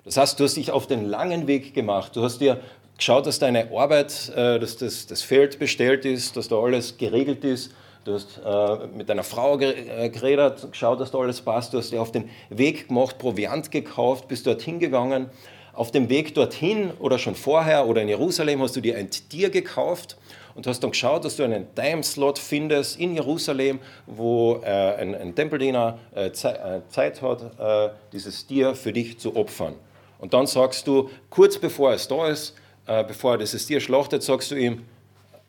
Das 0.05 0.15
heißt, 0.15 0.39
du 0.39 0.45
hast 0.45 0.55
dich 0.55 0.71
auf 0.71 0.87
den 0.87 1.03
langen 1.03 1.47
Weg 1.47 1.73
gemacht. 1.73 2.15
Du 2.15 2.23
hast 2.23 2.39
dir 2.39 2.61
geschaut, 2.95 3.25
dass 3.25 3.39
deine 3.39 3.71
Arbeit, 3.71 4.29
äh, 4.29 4.57
dass 4.57 4.77
das, 4.77 5.05
das 5.07 5.21
Feld 5.21 5.59
bestellt 5.59 6.05
ist, 6.05 6.37
dass 6.37 6.47
da 6.47 6.55
alles 6.55 6.97
geregelt 6.97 7.43
ist. 7.43 7.73
Du 8.07 8.13
hast 8.13 8.37
äh, 8.37 8.87
mit 8.95 9.09
deiner 9.09 9.25
Frau 9.25 9.59
äh, 9.59 10.07
geredet, 10.07 10.65
geschaut, 10.71 11.01
dass 11.01 11.11
da 11.11 11.17
alles 11.17 11.41
passt. 11.41 11.73
Du 11.73 11.77
hast 11.77 11.91
dir 11.91 12.01
auf 12.01 12.13
den 12.13 12.29
Weg 12.49 12.87
gemacht, 12.87 13.17
Proviant 13.17 13.69
gekauft, 13.69 14.29
bist 14.29 14.47
dorthin 14.47 14.79
gegangen. 14.79 15.29
Auf 15.73 15.91
dem 15.91 16.07
Weg 16.07 16.33
dorthin 16.33 16.91
oder 16.99 17.19
schon 17.19 17.35
vorher 17.35 17.85
oder 17.85 18.01
in 18.01 18.07
Jerusalem 18.07 18.61
hast 18.61 18.77
du 18.77 18.79
dir 18.79 18.95
ein 18.95 19.09
Tier 19.09 19.49
gekauft 19.49 20.15
und 20.55 20.65
hast 20.67 20.79
dann 20.79 20.91
geschaut, 20.91 21.25
dass 21.25 21.35
du 21.35 21.43
einen 21.43 21.67
Timeslot 21.75 22.39
findest 22.39 22.97
in 22.97 23.13
Jerusalem, 23.13 23.79
wo 24.05 24.61
äh, 24.63 24.69
ein, 24.69 25.13
ein, 25.13 25.35
Tempeldiener 25.35 25.99
äh, 26.15 26.31
Zeit 26.31 27.21
hat, 27.21 27.59
äh, 27.59 27.89
dieses 28.13 28.47
Tier 28.47 28.73
für 28.75 28.93
dich 28.93 29.19
zu 29.19 29.35
opfern. 29.35 29.73
Und 30.19 30.33
dann 30.33 30.47
sagst 30.47 30.87
du, 30.87 31.09
kurz 31.29 31.57
bevor 31.57 31.91
es 31.91 32.07
da 32.07 32.29
ist, 32.29 32.55
äh, 32.85 33.03
bevor 33.03 33.33
er 33.33 33.39
dieses 33.39 33.65
Tier 33.65 33.81
schlachtet, 33.81 34.23
sagst 34.23 34.49
du 34.49 34.55
ihm, 34.55 34.85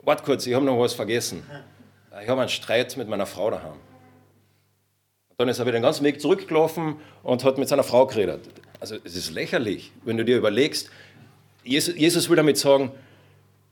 warte 0.03 0.25
kurz, 0.25 0.45
ich 0.45 0.55
habe 0.55 0.65
noch 0.65 0.81
was 0.81 0.93
vergessen. 0.93 1.45
Äh, 2.19 2.25
ich 2.25 2.29
habe 2.29 2.41
einen 2.41 2.51
Streit 2.51 2.97
mit 2.97 3.09
meiner 3.09 3.27
Frau 3.27 3.51
daheim. 3.51 3.73
Und 3.73 5.39
dann 5.39 5.49
ist 5.49 5.59
er 5.59 5.67
wieder 5.67 5.79
den 5.79 5.83
ganzen 5.83 6.05
Weg 6.05 6.21
zurückgelaufen 6.21 6.97
und 7.23 7.45
hat 7.45 7.59
mit 7.59 7.69
seiner 7.69 7.85
Frau 7.85 8.07
geredet. 8.07 8.49
Also 8.81 8.97
es 9.05 9.17
ist 9.17 9.33
lächerlich, 9.33 9.93
wenn 10.05 10.17
du 10.17 10.25
dir 10.25 10.37
überlegst, 10.37 10.91
Jesus, 11.65 11.95
Jesus 11.97 12.29
will 12.29 12.37
damit 12.37 12.57
sagen, 12.57 12.93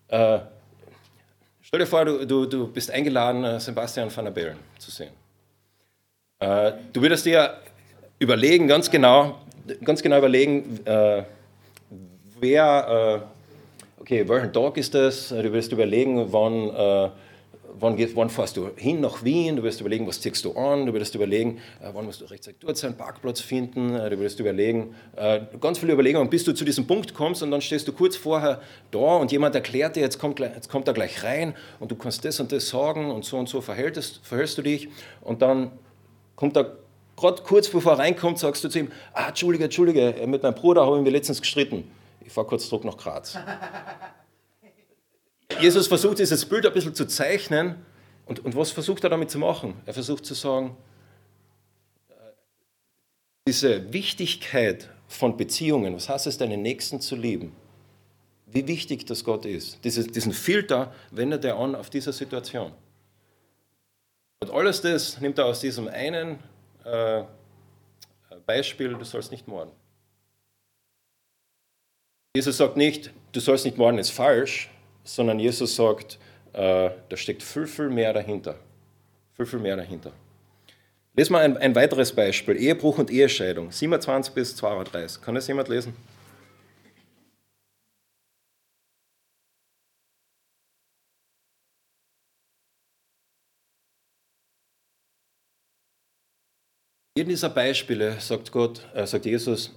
äh, 0.09 0.41
stell 1.63 1.81
dir 1.81 1.87
vor, 1.87 2.05
du, 2.05 2.27
du, 2.27 2.47
du 2.47 2.69
bist 2.69 2.91
eingeladen, 2.91 3.45
äh, 3.45 3.61
Sebastian 3.61 4.15
van 4.15 4.25
der 4.25 4.33
Bellen 4.33 4.59
zu 4.79 4.91
sehen. 4.91 5.13
Äh, 6.41 6.73
du 6.93 7.01
würdest 7.01 7.25
dir 7.25 7.59
überlegen, 8.19 8.67
ganz 8.67 8.91
genau, 8.91 9.39
ganz 9.85 10.03
genau 10.03 10.19
überlegen, 10.19 10.81
äh, 10.85 11.23
wer 12.41 13.29
okay, 13.99 14.29
welchen 14.29 14.53
Tag 14.53 14.77
ist 14.77 14.95
das? 14.95 15.31
Du 15.31 15.53
wirst 15.53 15.73
überlegen, 15.73 16.33
wann, 16.33 16.71
äh, 16.71 17.11
wann, 17.79 17.99
wann 18.15 18.31
fährst 18.31 18.57
du 18.57 18.71
hin 18.77 19.01
nach 19.01 19.25
Wien, 19.25 19.57
du 19.57 19.63
wirst 19.63 19.81
überlegen, 19.81 20.07
was 20.07 20.21
ziehst 20.21 20.45
du 20.45 20.53
an, 20.53 20.87
du 20.87 20.93
wirst 20.93 21.15
überlegen, 21.15 21.59
äh, 21.81 21.91
wann 21.93 22.05
musst 22.05 22.21
du 22.21 22.25
rechtzeitig 22.25 22.61
dort 22.61 22.77
sein, 22.77 22.97
Parkplatz 22.97 23.41
finden, 23.41 23.95
äh, 23.95 24.11
du 24.11 24.19
wirst 24.19 24.41
überlegen, 24.41 24.95
äh, 25.17 25.41
ganz 25.61 25.79
viele 25.79 25.93
Überlegungen, 25.93 26.31
bis 26.31 26.45
du 26.45 26.53
zu 26.53 26.65
diesem 26.65 26.87
Punkt 26.87 27.15
kommst 27.15 27.43
und 27.43 27.51
dann 27.51 27.61
stehst 27.61 27.87
du 27.89 27.93
kurz 27.93 28.17
vorher 28.17 28.61
da 28.91 29.17
und 29.17 29.33
jemand 29.33 29.55
erklärt 29.55 29.97
dir, 29.97 30.01
jetzt 30.01 30.19
kommt, 30.19 30.39
jetzt 30.39 30.69
kommt 30.69 30.89
er 30.89 30.95
gleich 30.95 31.23
rein 31.23 31.55
und 31.81 31.91
du 31.91 31.97
kannst 31.97 32.25
das 32.25 32.41
und 32.41 32.53
das 32.53 32.69
sagen 32.69 33.11
und 33.11 33.25
so 33.25 33.37
und 33.39 33.49
so 33.49 33.61
verhältst, 33.61 34.21
verhältst 34.23 34.59
du 34.59 34.63
dich 34.63 34.89
und 35.23 35.43
dann 35.43 35.71
kommt 36.35 36.57
er 36.57 36.77
gerade 37.17 37.43
kurz 37.43 37.69
bevor 37.69 37.93
er 37.93 37.99
reinkommt, 37.99 38.39
sagst 38.39 38.65
du 38.65 38.69
zu 38.69 38.79
ihm, 38.81 38.93
ah, 39.13 39.29
Entschuldige, 39.29 39.65
Entschuldige, 39.65 40.15
mit 40.27 40.43
meinem 40.43 40.55
Bruder 40.55 40.87
haben 40.87 41.05
wir 41.05 41.13
letztens 41.13 41.41
gestritten. 41.41 41.91
Ich 42.25 42.33
fahre 42.33 42.47
kurz 42.47 42.69
zurück 42.69 42.85
nach 42.85 42.97
Graz. 42.97 43.39
Jesus 45.61 45.87
versucht 45.89 46.19
dieses 46.19 46.45
Bild 46.45 46.67
ein 46.67 46.73
bisschen 46.73 46.95
zu 46.95 47.07
zeichnen. 47.07 47.77
Und, 48.27 48.45
und 48.45 48.57
was 48.57 48.71
versucht 48.71 49.05
er 49.05 49.11
damit 49.11 49.31
zu 49.31 49.39
machen? 49.39 49.75
Er 49.87 49.95
versucht 49.95 50.27
zu 50.27 50.35
sagen, 50.35 50.77
äh, 52.09 52.13
diese 53.47 53.93
Wichtigkeit 53.93 54.91
von 55.07 55.37
Beziehungen, 55.37 55.95
was 55.95 56.09
heißt 56.09 56.27
es, 56.27 56.39
deinen 56.39 56.63
Nächsten 56.63 57.01
zu 57.01 57.15
lieben? 57.15 57.55
Wie 58.47 58.67
wichtig 58.67 59.07
das 59.07 59.25
Gott 59.25 59.45
ist. 59.45 59.79
Diese, 59.85 60.05
diesen 60.05 60.33
Filter 60.33 60.93
wendet 61.11 61.45
er 61.45 61.57
an 61.57 61.75
auf 61.75 61.91
diese 61.91 62.13
Situation. 62.13 62.73
Und 64.41 64.51
alles 64.51 64.81
das 64.81 65.21
nimmt 65.21 65.39
er 65.39 65.47
aus 65.47 65.61
diesem 65.61 65.89
einen 65.89 66.39
äh, 66.85 67.25
Beispiel, 68.45 68.95
du 68.95 69.05
sollst 69.05 69.31
nicht 69.31 69.49
morden. 69.49 69.71
Jesus 72.37 72.59
sagt 72.59 72.77
nicht, 72.77 73.13
du 73.33 73.41
sollst 73.41 73.65
nicht 73.65 73.79
morden, 73.79 73.99
ist 73.99 74.11
falsch, 74.11 74.71
sondern 75.07 75.39
Jesus 75.39 75.77
sagt, 75.77 76.19
äh, 76.53 76.91
da 77.09 77.17
steckt 77.17 77.43
viel, 77.43 77.67
viel 77.67 77.89
mehr 77.89 78.13
dahinter. 78.13 78.57
Viel, 79.35 79.47
viel 79.47 79.59
mehr 79.59 79.77
dahinter. 79.77 80.13
Lesen 81.15 81.33
wir 81.33 81.41
ein, 81.41 81.57
ein 81.57 81.75
weiteres 81.75 82.13
Beispiel: 82.15 82.57
Ehebruch 82.57 82.99
und 82.99 83.11
Ehescheidung, 83.11 83.71
27 83.73 84.35
bis 84.35 84.57
32. 84.57 85.23
Kann 85.23 85.35
das 85.35 85.47
jemand 85.47 85.69
lesen? 85.69 85.95
In 97.15 97.31
dieser 97.31 97.49
Beispiele 97.49 98.21
sagt 98.21 98.53
Gott, 98.53 98.87
äh, 98.95 99.07
sagt 99.07 99.25
Jesus, 99.25 99.75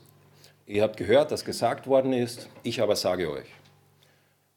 Ihr 0.69 0.83
habt 0.83 0.98
gehört, 0.98 1.31
dass 1.31 1.43
gesagt 1.43 1.88
worden 1.88 2.13
ist, 2.13 2.48
ich 2.62 2.79
aber 2.79 2.95
sage 2.95 3.31
euch. 3.31 3.48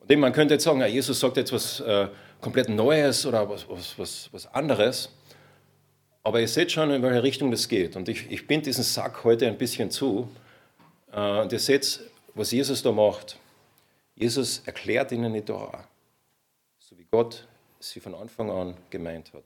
Und 0.08 0.18
man 0.18 0.32
könnte 0.32 0.54
jetzt 0.54 0.64
sagen, 0.64 0.84
Jesus 0.84 1.20
sagt 1.20 1.36
jetzt 1.36 1.52
was 1.52 1.80
äh, 1.80 2.08
komplett 2.40 2.68
Neues 2.68 3.24
oder 3.24 3.48
was, 3.48 3.68
was, 3.68 3.98
was, 3.98 4.28
was 4.32 4.46
anderes. 4.52 5.10
Aber 6.24 6.40
ihr 6.40 6.48
seht 6.48 6.70
schon, 6.70 6.90
in 6.90 7.02
welche 7.02 7.22
Richtung 7.22 7.50
das 7.50 7.68
geht. 7.68 7.96
Und 7.96 8.08
ich, 8.08 8.30
ich 8.30 8.46
binde 8.46 8.64
diesen 8.64 8.84
Sack 8.84 9.24
heute 9.24 9.46
ein 9.46 9.58
bisschen 9.58 9.90
zu. 9.90 10.28
Äh, 11.12 11.40
und 11.40 11.52
ihr 11.52 11.58
seht, 11.58 12.00
was 12.34 12.50
Jesus 12.50 12.82
da 12.82 12.92
macht. 12.92 13.38
Jesus 14.14 14.62
erklärt 14.66 15.12
ihnen 15.12 15.32
die 15.32 15.42
Torah, 15.42 15.84
so 16.78 16.98
wie 16.98 17.06
Gott 17.10 17.46
sie 17.80 18.00
von 18.00 18.14
Anfang 18.14 18.50
an 18.50 18.76
gemeint 18.90 19.32
hat. 19.32 19.44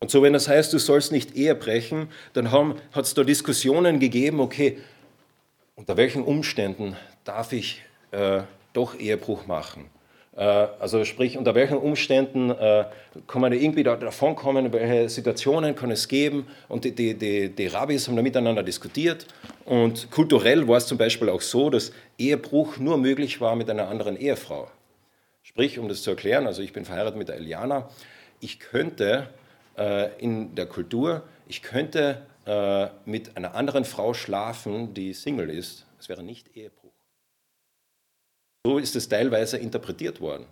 Und 0.00 0.10
so, 0.10 0.22
wenn 0.22 0.34
das 0.34 0.48
heißt, 0.48 0.72
du 0.72 0.78
sollst 0.78 1.10
nicht 1.10 1.36
Ehe 1.36 1.54
brechen, 1.54 2.10
dann 2.34 2.52
hat 2.52 3.04
es 3.04 3.14
da 3.14 3.24
Diskussionen 3.24 3.98
gegeben, 3.98 4.40
okay, 4.40 4.78
unter 5.74 5.96
welchen 5.96 6.22
Umständen 6.22 6.96
darf 7.24 7.52
ich 7.52 7.82
äh, 8.10 8.42
doch 8.76 8.98
Ehebruch 8.98 9.46
machen? 9.46 9.90
Äh, 10.36 10.42
also 10.42 11.04
sprich, 11.04 11.36
unter 11.38 11.54
welchen 11.54 11.78
Umständen 11.78 12.50
äh, 12.50 12.84
kann 13.26 13.40
man 13.40 13.52
irgendwie 13.52 13.82
da, 13.82 13.96
davon 13.96 14.36
kommen, 14.36 14.72
welche 14.72 15.08
Situationen 15.08 15.74
kann 15.74 15.90
es 15.90 16.06
geben? 16.08 16.46
Und 16.68 16.84
die, 16.84 16.94
die, 16.94 17.14
die, 17.14 17.48
die 17.48 17.66
Rabbis 17.66 18.06
haben 18.06 18.16
da 18.16 18.22
miteinander 18.22 18.62
diskutiert. 18.62 19.26
Und 19.64 20.10
kulturell 20.10 20.68
war 20.68 20.76
es 20.76 20.86
zum 20.86 20.98
Beispiel 20.98 21.30
auch 21.30 21.40
so, 21.40 21.70
dass 21.70 21.92
Ehebruch 22.18 22.78
nur 22.78 22.98
möglich 22.98 23.40
war 23.40 23.56
mit 23.56 23.70
einer 23.70 23.88
anderen 23.88 24.16
Ehefrau. 24.16 24.68
Sprich, 25.42 25.78
um 25.78 25.88
das 25.88 26.02
zu 26.02 26.10
erklären, 26.10 26.46
also 26.46 26.60
ich 26.60 26.72
bin 26.72 26.84
verheiratet 26.84 27.16
mit 27.16 27.28
der 27.28 27.36
Eliana, 27.36 27.88
ich 28.40 28.60
könnte 28.60 29.30
äh, 29.78 30.10
in 30.18 30.54
der 30.54 30.66
Kultur, 30.66 31.22
ich 31.48 31.62
könnte 31.62 32.22
äh, 32.44 32.88
mit 33.04 33.36
einer 33.36 33.54
anderen 33.54 33.84
Frau 33.84 34.12
schlafen, 34.12 34.92
die 34.92 35.14
Single 35.14 35.48
ist. 35.48 35.86
Es 35.98 36.08
wäre 36.08 36.22
nicht 36.22 36.56
Ehebruch. 36.56 36.85
So 38.66 38.78
ist 38.78 38.96
es 38.96 39.08
teilweise 39.08 39.58
interpretiert 39.58 40.20
worden, 40.20 40.44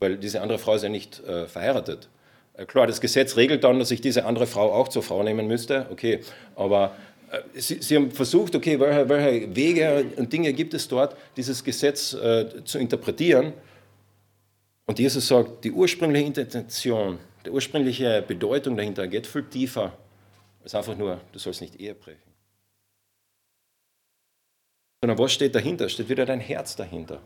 weil 0.00 0.16
diese 0.16 0.40
andere 0.40 0.58
Frau 0.58 0.74
ist 0.74 0.82
ja 0.82 0.88
nicht 0.88 1.20
äh, 1.20 1.46
verheiratet. 1.46 2.08
Äh, 2.54 2.66
klar, 2.66 2.88
das 2.88 3.00
Gesetz 3.00 3.36
regelt 3.36 3.62
dann, 3.62 3.78
dass 3.78 3.92
ich 3.92 4.00
diese 4.00 4.24
andere 4.24 4.48
Frau 4.48 4.72
auch 4.72 4.88
zur 4.88 5.04
Frau 5.04 5.22
nehmen 5.22 5.46
müsste, 5.46 5.86
okay, 5.92 6.18
aber 6.56 6.96
äh, 7.30 7.60
Sie, 7.60 7.80
Sie, 7.80 7.94
haben 7.94 8.10
versucht, 8.10 8.56
okay, 8.56 8.80
welche, 8.80 9.08
welche, 9.08 9.54
Wege 9.54 10.06
und 10.16 10.32
Dinge 10.32 10.52
gibt 10.52 10.74
es 10.74 10.88
dort, 10.88 11.14
dieses 11.36 11.62
Gesetz 11.62 12.12
äh, 12.12 12.64
zu 12.64 12.80
interpretieren. 12.80 13.52
Und 14.86 14.98
Jesus 14.98 15.28
sagt, 15.28 15.62
die 15.62 15.70
ursprüngliche 15.70 16.26
Intention, 16.26 17.20
die 17.46 17.50
ursprüngliche 17.50 18.24
Bedeutung 18.26 18.76
dahinter 18.76 19.06
geht 19.06 19.28
viel 19.28 19.44
tiefer 19.44 19.92
ist 20.64 20.74
einfach 20.74 20.96
nur, 20.96 21.20
du 21.30 21.38
sollst 21.38 21.60
nicht 21.60 21.76
Ehe 21.76 21.94
brechen. 21.94 22.27
Sondern 25.00 25.18
was 25.18 25.32
steht 25.32 25.54
dahinter? 25.54 25.88
Steht 25.88 26.08
wieder 26.08 26.26
dein 26.26 26.40
Herz 26.40 26.76
dahinter. 26.76 27.20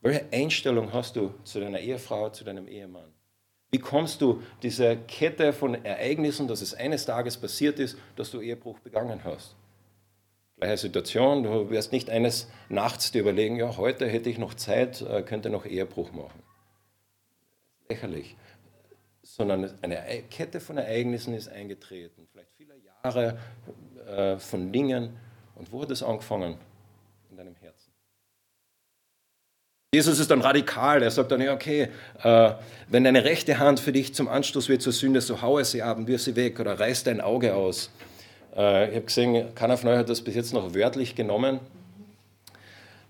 Welche 0.00 0.26
Einstellung 0.32 0.92
hast 0.92 1.16
du 1.16 1.32
zu 1.44 1.60
deiner 1.60 1.78
Ehefrau, 1.80 2.30
zu 2.30 2.44
deinem 2.44 2.66
Ehemann? 2.66 3.12
Wie 3.70 3.78
kommst 3.78 4.20
du 4.20 4.42
dieser 4.62 4.96
Kette 4.96 5.54
von 5.54 5.82
Ereignissen, 5.84 6.46
dass 6.46 6.60
es 6.60 6.74
eines 6.74 7.06
Tages 7.06 7.38
passiert 7.38 7.78
ist, 7.78 7.96
dass 8.16 8.30
du 8.30 8.40
Ehebruch 8.40 8.78
begangen 8.80 9.24
hast? 9.24 9.56
Gleiche 10.58 10.76
Situation, 10.76 11.42
du 11.42 11.70
wirst 11.70 11.90
nicht 11.90 12.10
eines 12.10 12.48
Nachts 12.68 13.12
dir 13.12 13.22
überlegen, 13.22 13.56
ja, 13.56 13.76
heute 13.78 14.06
hätte 14.06 14.28
ich 14.28 14.38
noch 14.38 14.54
Zeit, 14.54 15.00
äh, 15.00 15.22
könnte 15.22 15.48
noch 15.48 15.64
Ehebruch 15.64 16.12
machen. 16.12 16.42
Lächerlich. 17.88 18.36
Sondern 19.22 19.72
eine 19.80 20.22
Kette 20.30 20.60
von 20.60 20.76
Ereignissen 20.76 21.32
ist 21.32 21.48
eingetreten, 21.48 22.28
vielleicht 22.30 22.52
viele 22.56 22.74
Jahre 22.76 23.38
äh, 24.06 24.38
von 24.38 24.70
Dingen. 24.70 25.16
Und 25.54 25.72
wo 25.72 25.82
hat 25.82 25.90
es 25.90 26.02
angefangen? 26.02 26.58
In 27.30 27.36
deinem 27.38 27.56
Herzen. 27.56 27.92
Jesus 29.94 30.18
ist 30.18 30.30
dann 30.30 30.40
radikal. 30.40 31.02
Er 31.02 31.10
sagt 31.10 31.32
dann, 31.32 31.42
ja, 31.42 31.52
okay, 31.52 31.88
äh, 32.22 32.52
wenn 32.88 33.04
deine 33.04 33.24
rechte 33.24 33.58
Hand 33.58 33.78
für 33.78 33.92
dich 33.92 34.14
zum 34.14 34.26
Anstoß 34.26 34.70
wird 34.70 34.80
zur 34.80 34.94
Sünde, 34.94 35.20
so 35.20 35.42
haue 35.42 35.66
sie 35.66 35.82
ab 35.82 35.98
und 35.98 36.06
wirf 36.06 36.22
sie 36.22 36.34
weg 36.34 36.58
oder 36.60 36.80
reiß 36.80 37.04
dein 37.04 37.20
Auge 37.20 37.54
aus. 37.54 37.90
Äh, 38.56 38.88
ich 38.88 38.94
habe 38.94 39.04
gesehen, 39.04 39.54
keiner 39.54 39.76
von 39.76 39.90
euch 39.90 39.98
hat 39.98 40.08
das 40.08 40.22
bis 40.22 40.34
jetzt 40.34 40.54
noch 40.54 40.74
wörtlich 40.74 41.14
genommen. 41.14 41.60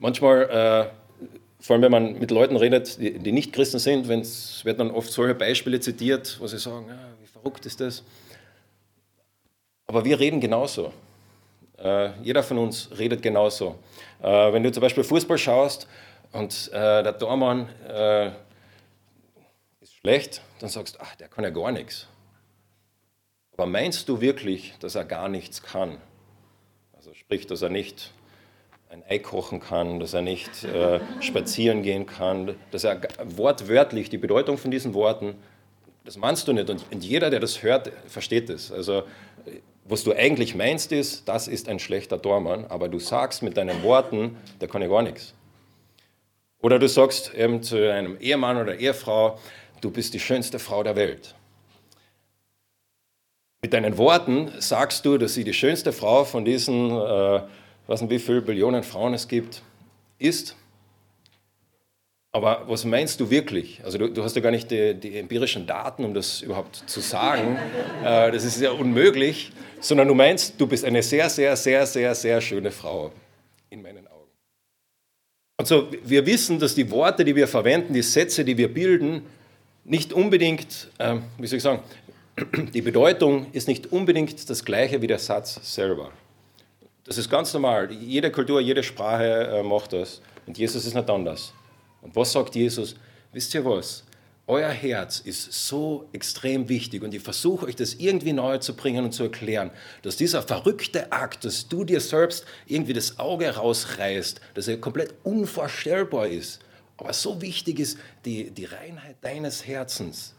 Manchmal, 0.00 0.90
äh, 1.20 1.28
vor 1.60 1.74
allem 1.74 1.82
wenn 1.82 1.92
man 1.92 2.18
mit 2.18 2.32
Leuten 2.32 2.56
redet, 2.56 2.98
die, 3.00 3.30
nicht 3.30 3.52
Christen 3.52 3.78
sind, 3.78 4.10
es 4.10 4.64
wird 4.64 4.80
dann 4.80 4.90
oft 4.90 5.12
solche 5.12 5.36
Beispiele 5.36 5.78
zitiert, 5.78 6.36
wo 6.40 6.48
sie 6.48 6.58
sagen, 6.58 6.86
ja, 6.88 6.98
wie 7.20 7.28
verrückt 7.28 7.64
ist 7.64 7.80
das. 7.80 8.02
Aber 9.86 10.04
wir 10.04 10.18
reden 10.18 10.40
genauso. 10.40 10.92
Jeder 12.22 12.42
von 12.44 12.58
uns 12.58 12.90
redet 12.96 13.22
genauso. 13.22 13.76
Wenn 14.20 14.62
du 14.62 14.70
zum 14.70 14.80
Beispiel 14.80 15.02
Fußball 15.02 15.36
schaust, 15.36 15.88
und 16.32 16.70
äh, 16.72 17.02
der 17.02 17.18
Tormann 17.18 17.68
äh, 17.88 18.28
ist 19.80 19.94
schlecht, 20.00 20.42
dann 20.60 20.68
sagst 20.68 20.96
du, 20.96 21.00
ach, 21.00 21.14
der 21.16 21.28
kann 21.28 21.44
ja 21.44 21.50
gar 21.50 21.72
nichts. 21.72 22.06
Aber 23.52 23.66
meinst 23.66 24.08
du 24.08 24.20
wirklich, 24.20 24.74
dass 24.80 24.94
er 24.94 25.04
gar 25.04 25.28
nichts 25.28 25.62
kann? 25.62 25.98
Also 26.94 27.12
sprich, 27.14 27.46
dass 27.46 27.62
er 27.62 27.68
nicht 27.68 28.12
ein 28.88 29.02
Ei 29.08 29.18
kochen 29.18 29.60
kann, 29.60 30.00
dass 30.00 30.14
er 30.14 30.22
nicht 30.22 30.64
äh, 30.64 31.00
spazieren 31.20 31.82
gehen 31.82 32.06
kann, 32.06 32.54
dass 32.70 32.84
er 32.84 33.00
wortwörtlich 33.24 34.10
die 34.10 34.18
Bedeutung 34.18 34.58
von 34.58 34.70
diesen 34.70 34.94
Worten, 34.94 35.36
das 36.04 36.16
meinst 36.16 36.48
du 36.48 36.52
nicht. 36.52 36.68
Und, 36.68 36.84
und 36.90 37.04
jeder, 37.04 37.30
der 37.30 37.40
das 37.40 37.62
hört, 37.62 37.90
versteht 38.06 38.50
es. 38.50 38.72
Also 38.72 39.04
was 39.84 40.04
du 40.04 40.12
eigentlich 40.12 40.54
meinst 40.54 40.92
ist, 40.92 41.28
das 41.28 41.48
ist 41.48 41.68
ein 41.68 41.78
schlechter 41.78 42.20
Tormann, 42.20 42.66
aber 42.66 42.88
du 42.88 42.98
sagst 42.98 43.42
mit 43.42 43.56
deinen 43.56 43.82
Worten, 43.82 44.36
der 44.60 44.68
kann 44.68 44.82
ja 44.82 44.88
gar 44.88 45.02
nichts. 45.02 45.34
Oder 46.62 46.78
du 46.78 46.88
sagst 46.88 47.34
eben 47.34 47.62
zu 47.62 47.76
einem 47.92 48.16
Ehemann 48.20 48.56
oder 48.56 48.78
Ehefrau, 48.78 49.38
du 49.80 49.90
bist 49.90 50.14
die 50.14 50.20
schönste 50.20 50.60
Frau 50.60 50.82
der 50.84 50.96
Welt. 50.96 51.34
Mit 53.62 53.72
deinen 53.72 53.98
Worten 53.98 54.50
sagst 54.58 55.04
du, 55.04 55.18
dass 55.18 55.34
sie 55.34 55.44
die 55.44 55.54
schönste 55.54 55.92
Frau 55.92 56.24
von 56.24 56.44
diesen, 56.44 56.90
äh, 56.90 57.40
was 57.86 58.00
nicht 58.00 58.10
wie 58.10 58.18
viele 58.18 58.42
Billionen 58.42 58.84
Frauen 58.84 59.12
es 59.12 59.28
gibt, 59.28 59.62
ist. 60.18 60.56
Aber 62.30 62.64
was 62.66 62.84
meinst 62.84 63.20
du 63.20 63.28
wirklich? 63.28 63.80
Also 63.84 63.98
du, 63.98 64.08
du 64.08 64.22
hast 64.24 64.34
ja 64.36 64.42
gar 64.42 64.52
nicht 64.52 64.70
die, 64.70 64.94
die, 64.94 65.18
empirischen 65.18 65.66
Daten, 65.66 66.04
um 66.04 66.14
das 66.14 66.40
überhaupt 66.40 66.76
zu 66.86 67.00
sagen. 67.00 67.58
Äh, 68.04 68.32
das 68.32 68.42
ist 68.42 68.60
ja 68.60 68.72
unmöglich. 68.72 69.52
Sondern 69.80 70.08
du 70.08 70.14
meinst, 70.14 70.60
du 70.60 70.66
bist 70.66 70.84
eine 70.84 71.04
sehr, 71.04 71.30
sehr, 71.30 71.56
sehr, 71.56 71.86
sehr, 71.86 72.14
sehr 72.16 72.40
schöne 72.40 72.72
Frau 72.72 73.12
in 73.70 73.80
meinen 73.80 74.08
Augen. 74.08 74.11
Also 75.56 75.88
wir 76.04 76.26
wissen, 76.26 76.58
dass 76.58 76.74
die 76.74 76.90
Worte, 76.90 77.24
die 77.24 77.36
wir 77.36 77.46
verwenden, 77.46 77.92
die 77.92 78.02
Sätze, 78.02 78.44
die 78.44 78.56
wir 78.56 78.72
bilden, 78.72 79.22
nicht 79.84 80.12
unbedingt, 80.12 80.88
äh, 80.98 81.16
wie 81.38 81.46
soll 81.46 81.58
ich 81.58 81.62
sagen, 81.62 81.82
die 82.72 82.82
Bedeutung 82.82 83.46
ist 83.52 83.68
nicht 83.68 83.92
unbedingt 83.92 84.48
das 84.48 84.64
gleiche 84.64 85.02
wie 85.02 85.06
der 85.06 85.18
Satz 85.18 85.60
selber. 85.62 86.10
Das 87.04 87.18
ist 87.18 87.28
ganz 87.28 87.52
normal. 87.52 87.90
Jede 87.92 88.30
Kultur, 88.30 88.60
jede 88.60 88.82
Sprache 88.82 89.24
äh, 89.24 89.62
macht 89.62 89.92
das. 89.92 90.22
Und 90.46 90.56
Jesus 90.56 90.84
ist 90.86 90.94
nicht 90.94 91.10
anders. 91.10 91.52
Und 92.00 92.14
was 92.16 92.32
sagt 92.32 92.54
Jesus? 92.54 92.96
Wisst 93.32 93.54
ihr 93.54 93.64
was? 93.64 94.04
Euer 94.52 94.68
Herz 94.68 95.18
ist 95.18 95.50
so 95.50 96.10
extrem 96.12 96.68
wichtig 96.68 97.02
und 97.02 97.14
ich 97.14 97.22
versuche 97.22 97.64
euch 97.64 97.74
das 97.74 97.94
irgendwie 97.94 98.34
neu 98.34 98.58
zu 98.58 98.76
bringen 98.76 99.02
und 99.02 99.12
zu 99.12 99.22
erklären, 99.22 99.70
dass 100.02 100.18
dieser 100.18 100.42
verrückte 100.42 101.10
Akt, 101.10 101.46
dass 101.46 101.68
du 101.68 101.84
dir 101.84 102.02
selbst 102.02 102.44
irgendwie 102.66 102.92
das 102.92 103.18
Auge 103.18 103.48
rausreißt, 103.48 104.42
dass 104.52 104.68
er 104.68 104.76
komplett 104.76 105.14
unvorstellbar 105.22 106.26
ist, 106.26 106.60
aber 106.98 107.14
so 107.14 107.40
wichtig 107.40 107.80
ist 107.80 107.98
die, 108.26 108.50
die 108.50 108.66
Reinheit 108.66 109.16
deines 109.22 109.66
Herzens. 109.66 110.34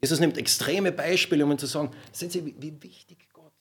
Jesus 0.00 0.18
nimmt 0.18 0.36
extreme 0.36 0.90
Beispiele, 0.90 1.44
um 1.44 1.56
zu 1.56 1.66
sagen, 1.66 1.92
sehen 2.10 2.30
Sie, 2.30 2.44
wie, 2.58 2.82
wichtig 2.82 3.28
Gott 3.32 3.52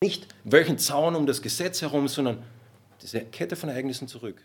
ist. 0.00 0.02
Nicht 0.02 0.26
welchen 0.42 0.78
Zaun 0.78 1.14
um 1.14 1.26
das 1.26 1.40
Gesetz 1.40 1.80
herum, 1.80 2.08
sondern 2.08 2.42
diese 3.00 3.20
Kette 3.20 3.54
von 3.54 3.68
Ereignissen 3.68 4.08
zurück. 4.08 4.42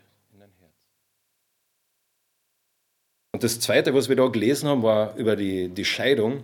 Und 3.38 3.44
das 3.44 3.60
Zweite, 3.60 3.94
was 3.94 4.10
wir 4.10 4.16
da 4.16 4.26
gelesen 4.30 4.68
haben, 4.68 4.82
war 4.82 5.16
über 5.16 5.36
die, 5.36 5.70
die 5.70 5.86
Scheidung. 5.86 6.42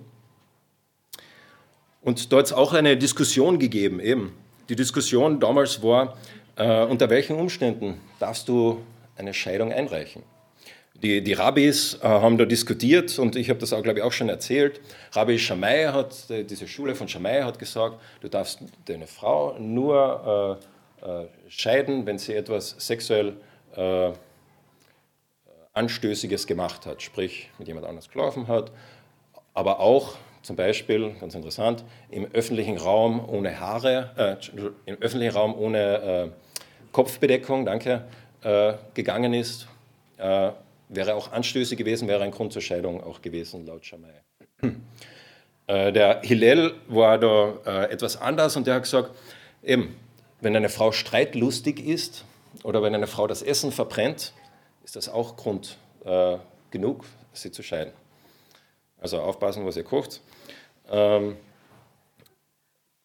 Und 2.03 2.31
da 2.31 2.37
hat 2.37 2.45
es 2.45 2.53
auch 2.53 2.71
eine 2.71 2.95
Diskussion 2.97 3.57
gegeben, 3.57 3.99
eben. 3.99 4.33
Die 4.69 4.75
Diskussion 4.75 5.39
damals 5.39 5.81
war, 5.81 6.15
äh, 6.55 6.83
unter 6.83 7.09
welchen 7.09 7.35
Umständen 7.35 7.99
darfst 8.19 8.47
du 8.47 8.83
eine 9.15 9.33
Scheidung 9.33 9.73
einreichen? 9.73 10.21
Die, 10.93 11.23
die 11.23 11.33
Rabbis 11.33 11.95
äh, 11.95 12.05
haben 12.07 12.37
da 12.37 12.45
diskutiert 12.45 13.17
und 13.17 13.35
ich 13.37 13.49
habe 13.49 13.57
das 13.57 13.73
auch, 13.73 13.81
glaube 13.81 13.97
ich, 13.97 14.05
auch 14.05 14.11
schon 14.11 14.29
erzählt. 14.29 14.79
Rabbi 15.13 15.39
Shammai 15.39 15.85
hat, 15.85 16.29
äh, 16.29 16.43
diese 16.43 16.67
Schule 16.67 16.93
von 16.93 17.07
Shammai 17.07 17.41
hat 17.41 17.57
gesagt, 17.57 17.95
du 18.21 18.27
darfst 18.27 18.59
deine 18.85 19.07
Frau 19.07 19.57
nur 19.57 20.59
äh, 21.01 21.23
äh, 21.23 21.25
scheiden, 21.47 22.05
wenn 22.05 22.19
sie 22.19 22.35
etwas 22.35 22.75
sexuell 22.77 23.33
Anstößiges 25.73 26.47
gemacht 26.47 26.85
hat, 26.85 27.01
sprich 27.01 27.49
mit 27.57 27.67
jemand 27.67 27.87
anders 27.87 28.07
geschlafen 28.07 28.47
hat, 28.47 28.71
aber 29.53 29.79
auch 29.79 30.15
zum 30.43 30.55
Beispiel, 30.55 31.15
ganz 31.19 31.35
interessant, 31.35 31.83
im 32.09 32.27
öffentlichen 32.33 32.77
Raum 32.77 33.27
ohne 33.27 33.59
Haare, 33.59 34.11
äh, 34.17 34.71
im 34.85 34.97
öffentlichen 35.01 35.33
Raum 35.33 35.55
ohne 35.57 35.79
äh, 35.79 36.29
Kopfbedeckung, 36.91 37.65
danke, 37.65 38.05
äh, 38.43 38.73
gegangen 38.93 39.33
ist, 39.33 39.67
äh, 40.17 40.51
wäre 40.89 41.15
auch 41.15 41.31
anstößig 41.31 41.77
gewesen, 41.77 42.07
wäre 42.07 42.23
ein 42.23 42.31
Grund 42.31 42.53
zur 42.53 42.61
Scheidung 42.61 43.03
auch 43.03 43.21
gewesen, 43.21 43.65
laut 43.65 43.85
Schamai. 43.85 44.09
Äh, 45.65 45.93
der 45.93 46.19
Hillel 46.23 46.73
war 46.89 47.17
da 47.17 47.53
äh, 47.65 47.91
etwas 47.91 48.17
anders 48.19 48.57
und 48.57 48.67
der 48.67 48.75
hat 48.75 48.83
gesagt, 48.83 49.11
eben, 49.63 49.95
wenn 50.41 50.55
eine 50.57 50.67
Frau 50.67 50.91
streitlustig 50.91 51.79
ist 51.79 52.25
oder 52.63 52.83
wenn 52.83 52.93
eine 52.93 53.07
Frau 53.07 53.27
das 53.27 53.41
Essen 53.41 53.71
verbrennt, 53.71 54.33
ist 54.83 54.95
das 54.95 55.09
auch 55.09 55.35
Grund 55.35 55.77
äh, 56.05 56.37
genug, 56.71 57.05
sie 57.33 57.51
zu 57.51 57.63
scheiden. 57.63 57.93
Also 58.99 59.19
aufpassen, 59.21 59.65
was 59.65 59.77
ihr 59.77 59.83
kocht. 59.83 60.21
Ähm, 60.89 61.37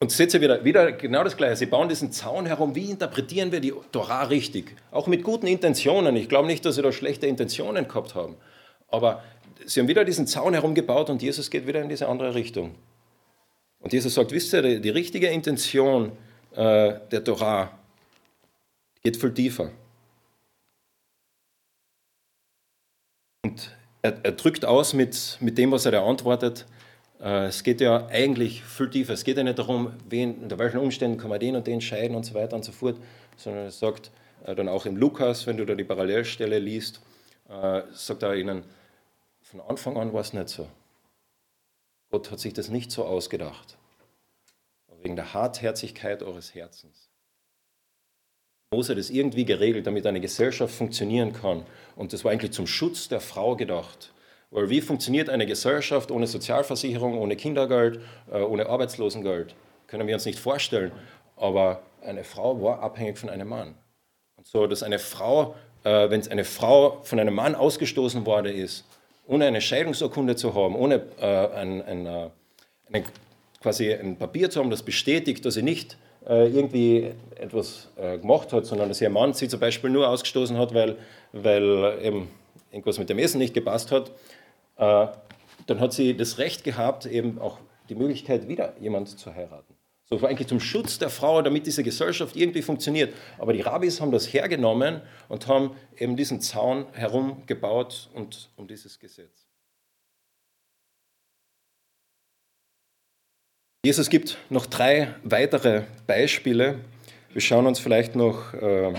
und 0.00 0.12
seht 0.12 0.32
ihr 0.32 0.40
wieder, 0.40 0.64
wieder 0.64 0.92
genau 0.92 1.24
das 1.24 1.36
Gleiche. 1.36 1.56
Sie 1.56 1.66
bauen 1.66 1.88
diesen 1.88 2.12
Zaun 2.12 2.46
herum. 2.46 2.76
Wie 2.76 2.88
interpretieren 2.88 3.50
wir 3.50 3.60
die 3.60 3.72
Torah 3.90 4.24
richtig? 4.24 4.76
Auch 4.92 5.08
mit 5.08 5.24
guten 5.24 5.48
Intentionen. 5.48 6.14
Ich 6.14 6.28
glaube 6.28 6.46
nicht, 6.46 6.64
dass 6.64 6.76
sie 6.76 6.82
da 6.82 6.92
schlechte 6.92 7.26
Intentionen 7.26 7.88
gehabt 7.88 8.14
haben. 8.14 8.36
Aber 8.88 9.24
sie 9.66 9.80
haben 9.80 9.88
wieder 9.88 10.04
diesen 10.04 10.28
Zaun 10.28 10.54
herum 10.54 10.74
gebaut 10.76 11.10
und 11.10 11.20
Jesus 11.20 11.50
geht 11.50 11.66
wieder 11.66 11.82
in 11.82 11.88
diese 11.88 12.06
andere 12.08 12.34
Richtung. 12.36 12.76
Und 13.80 13.92
Jesus 13.92 14.14
sagt, 14.14 14.30
wisst 14.30 14.52
ihr, 14.54 14.62
die, 14.62 14.80
die 14.80 14.90
richtige 14.90 15.28
Intention 15.28 16.12
äh, 16.52 16.94
der 17.10 17.24
Torah 17.24 17.76
geht 19.02 19.16
viel 19.16 19.34
tiefer. 19.34 19.72
Und 23.44 23.76
er, 24.02 24.16
er, 24.22 24.32
drückt 24.32 24.64
aus 24.64 24.94
mit, 24.94 25.38
mit 25.40 25.58
dem, 25.58 25.72
was 25.72 25.84
er 25.84 25.92
da 25.92 26.06
antwortet. 26.06 26.66
Äh, 27.20 27.46
es 27.46 27.62
geht 27.62 27.80
ja 27.80 28.06
eigentlich 28.06 28.62
viel 28.64 28.90
tiefer. 28.90 29.12
Es 29.12 29.24
geht 29.24 29.36
ja 29.36 29.42
nicht 29.42 29.58
darum, 29.58 29.92
wen, 30.08 30.36
unter 30.36 30.58
welchen 30.58 30.78
Umständen 30.78 31.18
kann 31.18 31.30
man 31.30 31.40
den 31.40 31.56
und 31.56 31.66
den 31.66 31.80
scheiden 31.80 32.16
und 32.16 32.24
so 32.24 32.34
weiter 32.34 32.56
und 32.56 32.64
so 32.64 32.72
fort, 32.72 32.96
sondern 33.36 33.64
er 33.64 33.70
sagt 33.70 34.10
äh, 34.44 34.54
dann 34.54 34.68
auch 34.68 34.86
im 34.86 34.96
Lukas, 34.96 35.46
wenn 35.46 35.56
du 35.56 35.64
da 35.64 35.74
die 35.74 35.84
Parallelstelle 35.84 36.58
liest, 36.58 37.00
äh, 37.48 37.82
sagt 37.92 38.22
er 38.22 38.34
ihnen, 38.34 38.64
von 39.42 39.60
Anfang 39.60 39.96
an 39.96 40.12
war 40.12 40.20
es 40.20 40.32
nicht 40.32 40.48
so. 40.48 40.68
Gott 42.10 42.30
hat 42.30 42.40
sich 42.40 42.52
das 42.52 42.68
nicht 42.68 42.90
so 42.90 43.04
ausgedacht. 43.04 43.76
Wegen 45.02 45.16
der 45.16 45.32
Hartherzigkeit 45.32 46.22
eures 46.22 46.54
Herzens. 46.54 47.07
Mose 48.70 48.92
hat 48.92 48.98
das 48.98 49.08
irgendwie 49.08 49.46
geregelt, 49.46 49.86
damit 49.86 50.06
eine 50.06 50.20
Gesellschaft 50.20 50.74
funktionieren 50.74 51.32
kann. 51.32 51.64
Und 51.96 52.12
das 52.12 52.22
war 52.22 52.32
eigentlich 52.32 52.52
zum 52.52 52.66
Schutz 52.66 53.08
der 53.08 53.20
Frau 53.20 53.56
gedacht. 53.56 54.12
Weil 54.50 54.68
wie 54.68 54.82
funktioniert 54.82 55.30
eine 55.30 55.46
Gesellschaft 55.46 56.10
ohne 56.10 56.26
Sozialversicherung, 56.26 57.18
ohne 57.18 57.34
Kindergeld, 57.36 58.00
äh, 58.30 58.40
ohne 58.40 58.66
Arbeitslosengeld? 58.66 59.54
Können 59.86 60.06
wir 60.06 60.14
uns 60.14 60.26
nicht 60.26 60.38
vorstellen. 60.38 60.92
Aber 61.36 61.82
eine 62.02 62.24
Frau 62.24 62.62
war 62.62 62.80
abhängig 62.80 63.16
von 63.16 63.30
einem 63.30 63.48
Mann. 63.48 63.74
Und 64.36 64.46
so, 64.46 64.66
dass 64.66 64.82
eine 64.82 64.98
Frau, 64.98 65.54
äh, 65.84 66.10
wenn 66.10 66.28
eine 66.30 66.44
Frau 66.44 67.00
von 67.04 67.18
einem 67.18 67.34
Mann 67.34 67.54
ausgestoßen 67.54 68.26
worden 68.26 68.54
ist, 68.54 68.84
ohne 69.26 69.46
eine 69.46 69.62
Scheidungsurkunde 69.62 70.36
zu 70.36 70.54
haben, 70.54 70.76
ohne 70.76 71.02
äh, 71.18 71.24
ein, 71.54 71.80
ein, 71.80 72.06
ein, 72.92 73.04
quasi 73.62 73.94
ein 73.94 74.18
Papier 74.18 74.50
zu 74.50 74.60
haben, 74.60 74.68
das 74.68 74.82
bestätigt, 74.82 75.46
dass 75.46 75.54
sie 75.54 75.62
nicht 75.62 75.96
irgendwie 76.32 77.12
etwas 77.36 77.88
äh, 77.96 78.18
gemacht 78.18 78.52
hat, 78.52 78.66
sondern 78.66 78.88
dass 78.88 79.00
ihr 79.00 79.10
Mann 79.10 79.32
sie 79.32 79.48
zum 79.48 79.60
Beispiel 79.60 79.90
nur 79.90 80.08
ausgestoßen 80.08 80.58
hat, 80.58 80.74
weil, 80.74 80.96
weil 81.32 81.98
eben 82.02 82.28
irgendwas 82.70 82.98
mit 82.98 83.08
dem 83.08 83.18
Essen 83.18 83.38
nicht 83.38 83.54
gepasst 83.54 83.90
hat, 83.90 84.10
äh, 84.76 85.06
dann 85.66 85.80
hat 85.80 85.92
sie 85.92 86.16
das 86.16 86.38
Recht 86.38 86.64
gehabt, 86.64 87.06
eben 87.06 87.38
auch 87.38 87.58
die 87.88 87.94
Möglichkeit, 87.94 88.48
wieder 88.48 88.74
jemanden 88.80 89.16
zu 89.16 89.34
heiraten. 89.34 89.74
So 90.04 90.24
eigentlich 90.26 90.48
zum 90.48 90.60
Schutz 90.60 90.98
der 90.98 91.10
Frau, 91.10 91.42
damit 91.42 91.66
diese 91.66 91.82
Gesellschaft 91.82 92.34
irgendwie 92.34 92.62
funktioniert. 92.62 93.14
Aber 93.38 93.52
die 93.52 93.60
Rabbis 93.60 94.00
haben 94.00 94.10
das 94.10 94.32
hergenommen 94.32 95.02
und 95.28 95.46
haben 95.46 95.72
eben 95.98 96.16
diesen 96.16 96.40
Zaun 96.40 96.86
herumgebaut 96.92 98.08
und 98.14 98.48
um 98.56 98.66
dieses 98.66 98.98
Gesetz. 98.98 99.47
Jesus 103.84 104.10
gibt 104.10 104.38
noch 104.50 104.66
drei 104.66 105.14
weitere 105.22 105.84
Beispiele. 106.08 106.80
Wir 107.32 107.40
schauen 107.40 107.64
uns 107.64 107.78
vielleicht 107.78 108.16
noch, 108.16 108.52
äh, 108.52 108.92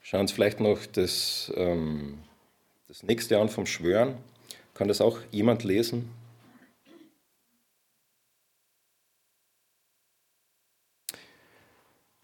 schauen 0.00 0.20
uns 0.20 0.32
vielleicht 0.32 0.60
noch 0.60 0.86
das, 0.86 1.52
ähm, 1.56 2.20
das 2.88 3.02
nächste 3.02 3.38
an 3.38 3.50
vom 3.50 3.66
Schwören. 3.66 4.16
Kann 4.72 4.88
das 4.88 5.02
auch 5.02 5.18
jemand 5.30 5.62
lesen? 5.62 6.10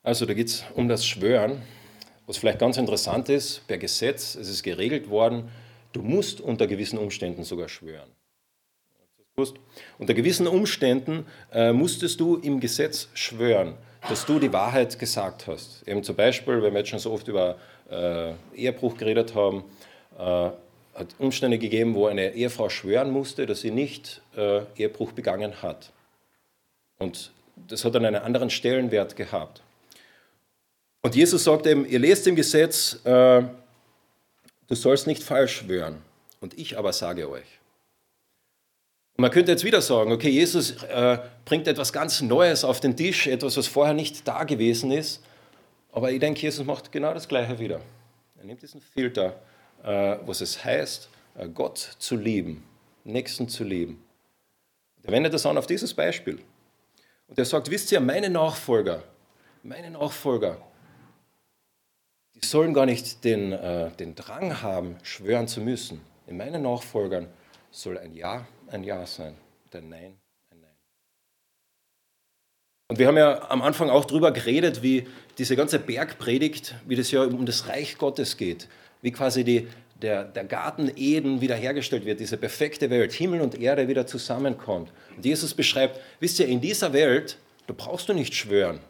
Also 0.03 0.25
da 0.25 0.33
geht 0.33 0.49
es 0.49 0.64
um 0.75 0.88
das 0.88 1.05
Schwören, 1.05 1.61
was 2.27 2.38
vielleicht 2.38 2.61
ganz 2.61 2.79
interessant 2.79 3.29
ist, 3.29 3.66
per 3.66 3.77
Gesetz, 3.77 4.35
es 4.35 4.49
ist 4.49 4.62
geregelt 4.62 5.11
worden, 5.11 5.51
du 5.92 6.01
musst 6.01 6.40
unter 6.40 6.66
gewissen 6.66 6.99
Umständen 6.99 7.45
sogar 7.45 7.69
schwören. 7.69 8.15
Unter 9.99 10.15
gewissen 10.15 10.47
Umständen 10.47 11.27
äh, 11.53 11.73
musstest 11.73 12.21
du 12.21 12.37
im 12.37 12.59
Gesetz 12.59 13.09
schwören, 13.12 13.75
dass 14.09 14.25
du 14.25 14.39
die 14.39 14.53
Wahrheit 14.53 14.99
gesagt 14.99 15.47
hast. 15.47 15.87
Eben 15.87 16.03
zum 16.03 16.17
Beispiel, 16.17 16.62
wenn 16.62 16.73
wir 16.73 16.79
jetzt 16.79 16.89
schon 16.89 16.99
so 16.99 17.12
oft 17.12 17.29
über 17.29 17.57
äh, 17.91 18.33
Ehebruch 18.55 18.97
geredet 18.97 19.35
haben, 19.35 19.65
äh, 20.19 20.23
hat 20.23 21.15
Umstände 21.19 21.59
gegeben, 21.59 21.95
wo 21.95 22.07
eine 22.07 22.33
Ehefrau 22.33 22.71
schwören 22.71 23.11
musste, 23.11 23.45
dass 23.45 23.61
sie 23.61 23.71
nicht 23.71 24.23
äh, 24.37 24.62
Ehebruch 24.77 25.12
begangen 25.12 25.62
hat. 25.62 25.93
Und 26.99 27.31
das 27.69 27.85
hat 27.85 27.95
dann 27.95 28.07
einen 28.07 28.23
anderen 28.23 28.51
Stellenwert 28.51 29.17
gehabt. 29.17 29.62
Und 31.03 31.15
Jesus 31.15 31.45
sagt 31.45 31.67
eben, 31.67 31.87
ihr 31.87 31.99
lest 31.99 32.27
im 32.27 32.37
Gesetz, 32.37 33.01
äh, 33.05 33.43
du 34.67 34.75
sollst 34.75 35.07
nicht 35.07 35.23
falsch 35.23 35.59
schwören. 35.59 35.99
Und 36.41 36.59
ich 36.59 36.79
aber 36.79 36.93
sage 36.93 37.31
euch. 37.31 37.56
Man 39.18 39.31
könnte 39.31 39.50
jetzt 39.50 39.64
wieder 39.64 39.81
sagen, 39.81 40.12
okay, 40.12 40.29
Jesus 40.29 40.83
äh, 40.83 41.18
bringt 41.46 41.66
etwas 41.66 41.92
ganz 41.92 42.20
Neues 42.20 42.64
auf 42.64 42.81
den 42.81 42.96
Tisch, 42.96 43.26
etwas, 43.26 43.57
was 43.57 43.66
vorher 43.66 43.94
nicht 43.94 44.29
da 44.29 44.44
gewesen 44.44 44.90
ist. 44.90 45.22
Aber 45.90 46.11
ich 46.11 46.20
denke, 46.20 46.42
Jesus 46.42 46.66
macht 46.66 46.92
genau 46.92 47.14
das 47.14 47.26
Gleiche 47.26 47.59
wieder. 47.59 47.81
Er 48.38 48.44
nimmt 48.44 48.61
diesen 48.61 48.83
Filter, 48.83 49.40
äh, 49.83 50.18
was 50.26 50.42
es 50.42 50.62
heißt, 50.62 51.09
äh, 51.38 51.48
Gott 51.48 51.79
zu 51.98 52.16
lieben, 52.16 52.62
Nächsten 53.05 53.48
zu 53.48 53.64
lieben. 53.64 54.05
Er 55.02 55.12
wendet 55.12 55.33
das 55.33 55.46
an 55.46 55.57
auf 55.57 55.66
dieses 55.66 55.94
Beispiel. 55.94 56.38
Und 57.29 57.38
er 57.38 57.46
sagt, 57.46 57.70
wisst 57.70 57.90
ihr, 57.92 58.00
meine 58.00 58.29
Nachfolger, 58.29 59.02
meine 59.62 59.90
Nachfolger, 59.90 60.59
die 62.35 62.44
sollen 62.44 62.74
gar 62.74 62.85
nicht 62.85 63.24
den, 63.24 63.52
äh, 63.52 63.90
den 63.92 64.14
Drang 64.14 64.61
haben, 64.61 64.96
schwören 65.02 65.48
zu 65.48 65.62
müssen. 65.62 66.02
In 66.26 66.37
meinen 66.37 66.62
Nachfolgern 66.62 67.29
soll 67.77 67.99
ein 67.99 68.15
Ja 68.15 68.47
ein 68.69 68.83
Ja 68.85 69.07
sein 69.07 69.35
und 69.65 69.77
ein 69.77 69.89
Nein 69.89 70.19
ein 70.51 70.61
Nein. 70.61 70.77
Und 72.89 72.99
wir 72.99 73.07
haben 73.07 73.17
ja 73.17 73.49
am 73.51 73.62
Anfang 73.62 73.91
auch 73.91 74.05
darüber 74.05 74.33
geredet, 74.33 74.83
wie 74.83 75.07
diese 75.39 75.57
ganze 75.57 75.79
Bergpredigt, 75.79 76.75
wie 76.87 76.97
das 76.97 77.11
ja 77.11 77.23
um 77.23 77.45
das 77.45 77.69
Reich 77.69 77.99
Gottes 77.99 78.37
geht, 78.37 78.69
wie 79.03 79.12
quasi 79.12 79.45
die, 79.45 79.69
der, 80.01 80.25
der 80.25 80.45
Garten 80.45 80.91
Eden 80.97 81.41
wiederhergestellt 81.41 82.07
wird, 82.07 82.21
diese 82.21 82.39
perfekte 82.39 82.89
Welt, 82.91 83.12
Himmel 83.12 83.41
und 83.41 83.61
Erde 83.61 83.89
wieder 83.89 84.07
zusammenkommt. 84.07 84.91
Und 85.15 85.25
Jesus 85.25 85.53
beschreibt, 85.53 86.01
wisst 86.19 86.41
ihr, 86.41 86.49
in 86.49 86.61
dieser 86.61 86.93
Welt, 86.93 87.39
da 87.67 87.75
brauchst 87.77 88.09
du 88.09 88.15
nicht 88.15 88.35
schwören. 88.35 88.81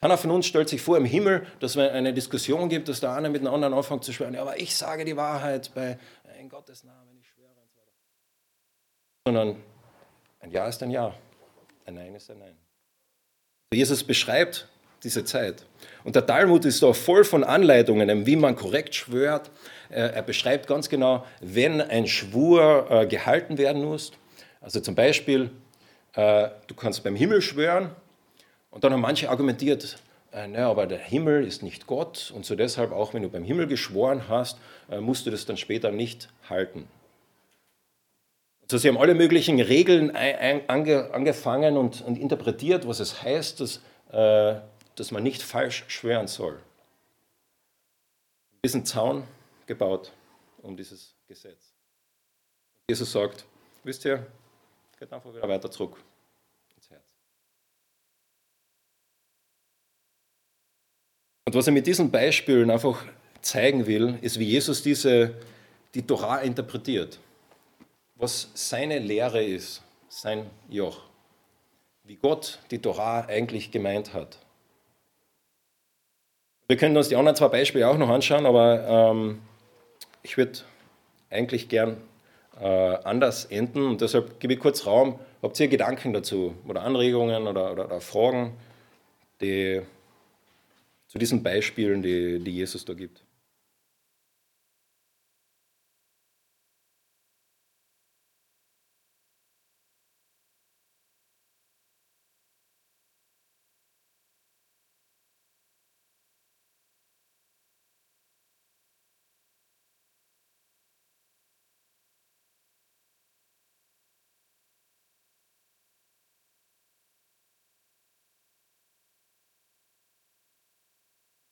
Keiner 0.00 0.16
von 0.16 0.30
uns 0.30 0.46
stellt 0.46 0.70
sich 0.70 0.80
vor 0.80 0.96
im 0.96 1.04
Himmel, 1.04 1.46
dass 1.60 1.76
es 1.76 1.76
eine 1.76 2.14
Diskussion 2.14 2.70
gibt, 2.70 2.88
dass 2.88 3.00
der 3.00 3.12
eine 3.12 3.28
mit 3.28 3.42
dem 3.42 3.48
anderen 3.48 3.74
anfängt 3.74 4.02
zu 4.02 4.14
schwören. 4.14 4.32
Ja, 4.32 4.40
aber 4.40 4.58
ich 4.58 4.74
sage 4.74 5.04
die 5.04 5.14
Wahrheit 5.14 5.70
bei 5.74 5.98
in 6.40 6.48
Gottes 6.48 6.84
Namen, 6.84 7.18
ich 7.20 7.28
schwöre 7.28 7.50
und 7.50 7.70
so 7.70 7.80
weiter. 7.80 7.92
Sondern 9.30 9.54
ein 10.40 10.50
Ja 10.50 10.66
ist 10.66 10.82
ein 10.82 10.90
Ja, 10.90 11.14
ein 11.86 11.94
Nein 11.94 12.16
ist 12.16 12.28
ein 12.32 12.40
Nein. 12.40 12.56
Jesus 13.72 14.02
beschreibt 14.02 14.66
diese 15.04 15.24
Zeit. 15.24 15.64
Und 16.02 16.16
der 16.16 16.26
Talmud 16.26 16.64
ist 16.64 16.82
da 16.82 16.92
voll 16.92 17.22
von 17.22 17.44
Anleitungen, 17.44 18.26
wie 18.26 18.34
man 18.34 18.56
korrekt 18.56 18.92
schwört. 18.92 19.52
Er 19.88 20.20
beschreibt 20.22 20.66
ganz 20.66 20.88
genau, 20.88 21.24
wenn 21.40 21.80
ein 21.80 22.08
Schwur 22.08 22.88
äh, 22.90 23.06
gehalten 23.06 23.56
werden 23.56 23.84
muss. 23.84 24.10
Also 24.60 24.80
zum 24.80 24.96
Beispiel, 24.96 25.52
äh, 26.14 26.48
du 26.66 26.74
kannst 26.74 27.04
beim 27.04 27.14
Himmel 27.14 27.40
schwören 27.40 27.90
und 28.72 28.82
dann 28.82 28.92
haben 28.92 29.00
manche 29.00 29.30
argumentiert, 29.30 29.96
äh, 30.32 30.48
naja, 30.48 30.68
aber 30.68 30.88
der 30.88 30.98
Himmel 30.98 31.46
ist 31.46 31.62
nicht 31.62 31.86
Gott 31.86 32.32
und 32.34 32.44
so 32.44 32.56
deshalb 32.56 32.90
auch, 32.90 33.14
wenn 33.14 33.22
du 33.22 33.28
beim 33.28 33.44
Himmel 33.44 33.68
geschworen 33.68 34.24
hast, 34.28 34.58
äh, 34.90 34.98
musst 34.98 35.24
du 35.24 35.30
das 35.30 35.46
dann 35.46 35.56
später 35.56 35.92
nicht 35.92 36.30
halten. 36.48 36.88
Also 38.70 38.82
sie 38.82 38.88
haben 38.88 38.98
alle 38.98 39.16
möglichen 39.16 39.60
Regeln 39.60 40.14
ange, 40.14 41.12
angefangen 41.12 41.76
und, 41.76 42.02
und, 42.02 42.16
interpretiert, 42.16 42.86
was 42.86 43.00
es 43.00 43.20
heißt, 43.20 43.58
dass, 43.58 43.80
äh, 44.12 44.60
dass 44.94 45.10
man 45.10 45.24
nicht 45.24 45.42
falsch 45.42 45.84
schwören 45.88 46.28
soll. 46.28 46.56
Diesen 48.64 48.86
Zaun 48.86 49.24
gebaut 49.66 50.12
um 50.62 50.76
dieses 50.76 51.16
Gesetz. 51.26 51.72
Jesus 52.88 53.10
sagt, 53.10 53.44
wisst 53.82 54.04
ihr, 54.04 54.24
geht 55.00 55.12
einfach 55.12 55.34
wieder 55.34 55.48
weiter 55.48 55.68
zurück. 55.68 55.96
Und 61.44 61.56
was 61.56 61.66
er 61.66 61.72
mit 61.72 61.88
diesen 61.88 62.12
Beispielen 62.12 62.70
einfach 62.70 63.04
zeigen 63.40 63.88
will, 63.88 64.16
ist, 64.20 64.38
wie 64.38 64.44
Jesus 64.44 64.84
diese, 64.84 65.34
die 65.92 66.06
Torah 66.06 66.42
interpretiert. 66.42 67.18
Was 68.20 68.50
seine 68.52 68.98
Lehre 68.98 69.42
ist, 69.42 69.82
sein 70.10 70.44
Joch. 70.68 71.00
Wie 72.04 72.16
Gott 72.16 72.58
die 72.70 72.78
Torah 72.78 73.24
eigentlich 73.26 73.70
gemeint 73.70 74.12
hat. 74.12 74.36
Wir 76.68 76.76
können 76.76 76.94
uns 76.98 77.08
die 77.08 77.16
anderen 77.16 77.34
zwei 77.34 77.48
Beispiele 77.48 77.88
auch 77.88 77.96
noch 77.96 78.10
anschauen, 78.10 78.44
aber 78.44 78.86
ähm, 78.86 79.40
ich 80.22 80.36
würde 80.36 80.58
eigentlich 81.30 81.70
gern 81.70 81.96
äh, 82.60 82.66
anders 82.66 83.46
enden 83.46 83.86
und 83.86 84.02
deshalb 84.02 84.38
gebe 84.38 84.52
ich 84.52 84.60
kurz 84.60 84.84
Raum. 84.84 85.18
Habt 85.40 85.58
ihr 85.58 85.68
Gedanken 85.68 86.12
dazu 86.12 86.54
oder 86.68 86.82
Anregungen 86.82 87.46
oder, 87.46 87.72
oder, 87.72 87.86
oder 87.86 88.00
Fragen, 88.02 88.52
die 89.40 89.80
zu 91.06 91.18
diesen 91.18 91.42
Beispielen, 91.42 92.02
die, 92.02 92.38
die 92.38 92.52
Jesus 92.52 92.84
da 92.84 92.92
gibt. 92.92 93.24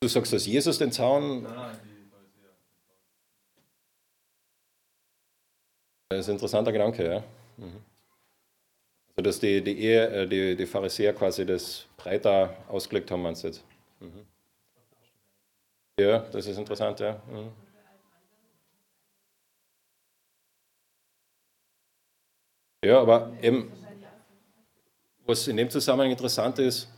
Du 0.08 0.14
sagst, 0.14 0.32
dass 0.32 0.46
Jesus 0.46 0.78
den 0.78 0.90
Zaun. 0.90 1.44
Das 6.08 6.20
ist 6.20 6.28
ein 6.30 6.36
interessanter 6.36 6.72
Gedanke, 6.72 7.04
ja. 7.04 7.24
Mhm. 7.58 7.82
Also, 9.16 9.22
dass 9.22 9.38
die, 9.38 9.62
die, 9.62 9.78
Ehe, 9.78 10.08
äh, 10.08 10.26
die, 10.26 10.56
die 10.56 10.64
Pharisäer 10.64 11.12
quasi 11.12 11.44
das 11.44 11.84
breiter 11.98 12.56
ausgelegt 12.68 13.10
haben, 13.10 13.20
meinst 13.20 13.42
du 13.44 13.48
jetzt? 13.48 13.62
Mhm. 14.00 14.24
Ja, 16.00 16.20
das 16.20 16.46
ist 16.46 16.56
interessant, 16.56 17.00
ja. 17.00 17.20
Mhm. 17.30 17.52
Ja, 22.82 23.02
aber 23.02 23.30
eben, 23.42 23.70
was 25.26 25.46
in 25.48 25.58
dem 25.58 25.68
Zusammenhang 25.68 26.10
interessant 26.12 26.58
ist, 26.60 26.88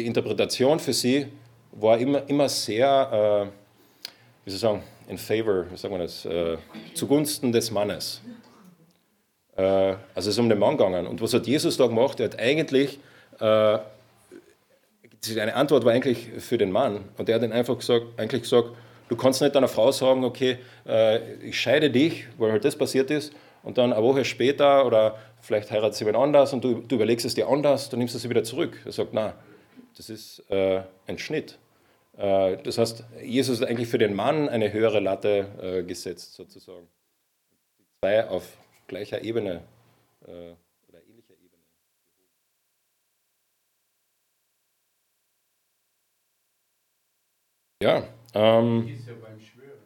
die 0.00 0.06
Interpretation 0.06 0.78
für 0.78 0.92
sie 0.92 1.26
war 1.72 1.98
immer, 1.98 2.22
immer 2.28 2.48
sehr, 2.48 3.50
äh, 3.50 4.44
wie 4.44 4.50
soll 4.50 4.54
ich 4.54 4.60
sagen, 4.60 4.82
in 5.08 5.18
favor, 5.18 5.66
wie 5.72 5.76
sagt 5.76 5.90
man 5.90 6.00
das, 6.00 6.24
äh, 6.24 6.56
zugunsten 6.94 7.50
des 7.50 7.72
Mannes. 7.72 8.22
Äh, 9.56 9.62
also 9.62 9.98
es 10.14 10.26
ist 10.28 10.38
um 10.38 10.48
den 10.48 10.60
Mann 10.60 10.76
gegangen. 10.76 11.04
Und 11.08 11.20
was 11.20 11.34
hat 11.34 11.48
Jesus 11.48 11.76
da 11.76 11.88
gemacht? 11.88 12.20
Er 12.20 12.26
hat 12.26 12.38
eigentlich, 12.38 13.00
äh, 13.40 13.78
eine 15.36 15.56
Antwort 15.56 15.84
war 15.84 15.92
eigentlich 15.92 16.28
für 16.38 16.58
den 16.58 16.70
Mann. 16.70 17.00
Und 17.16 17.28
er 17.28 17.34
hat 17.34 17.42
dann 17.42 17.50
einfach 17.50 17.76
gesagt, 17.76 18.06
eigentlich 18.18 18.42
gesagt, 18.42 18.68
du 19.08 19.16
kannst 19.16 19.42
nicht 19.42 19.56
deiner 19.56 19.66
Frau 19.66 19.90
sagen, 19.90 20.22
okay, 20.22 20.58
äh, 20.86 21.34
ich 21.42 21.60
scheide 21.60 21.90
dich, 21.90 22.28
weil 22.38 22.52
halt 22.52 22.64
das 22.64 22.76
passiert 22.76 23.10
ist, 23.10 23.32
und 23.64 23.78
dann 23.78 23.92
eine 23.92 24.00
Woche 24.00 24.24
später 24.24 24.86
oder 24.86 25.18
vielleicht 25.40 25.72
heiratet 25.72 25.96
sie 25.96 26.04
jemand 26.04 26.24
anders 26.24 26.52
und 26.52 26.62
du, 26.62 26.82
du 26.86 26.94
überlegst 26.94 27.26
es 27.26 27.34
dir 27.34 27.48
anders, 27.48 27.90
dann 27.90 27.98
nimmst 27.98 28.14
du 28.14 28.20
sie 28.20 28.30
wieder 28.30 28.44
zurück. 28.44 28.80
Er 28.84 28.92
sagt, 28.92 29.10
na, 29.12 29.34
das 29.98 30.10
ist 30.10 30.48
äh, 30.50 30.82
ein 31.06 31.18
Schnitt. 31.18 31.58
Äh, 32.16 32.56
das 32.62 32.78
heißt, 32.78 33.04
Jesus 33.22 33.60
hat 33.60 33.68
eigentlich 33.68 33.88
für 33.88 33.98
den 33.98 34.14
Mann 34.14 34.48
eine 34.48 34.72
höhere 34.72 35.00
Latte 35.00 35.48
äh, 35.60 35.82
gesetzt, 35.82 36.34
sozusagen. 36.34 36.88
Die 37.78 37.84
zwei 38.00 38.28
auf 38.28 38.56
gleicher 38.86 39.22
Ebene 39.22 39.62
äh, 40.26 40.54
oder 40.88 41.02
ähnlicher 41.06 41.34
Ebene. 41.34 41.62
Ja. 47.82 48.08
Ähm, 48.34 48.88
ist 48.88 49.06
ja 49.06 49.14
beim 49.14 49.40
Schwören. 49.40 49.78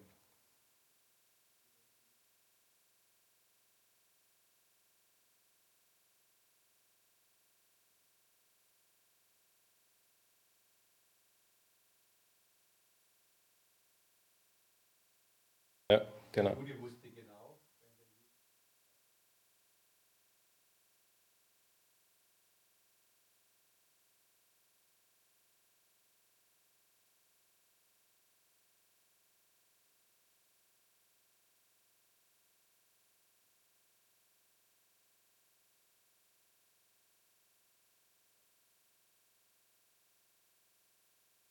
Ja, 15.90 16.21
genau. 16.32 16.56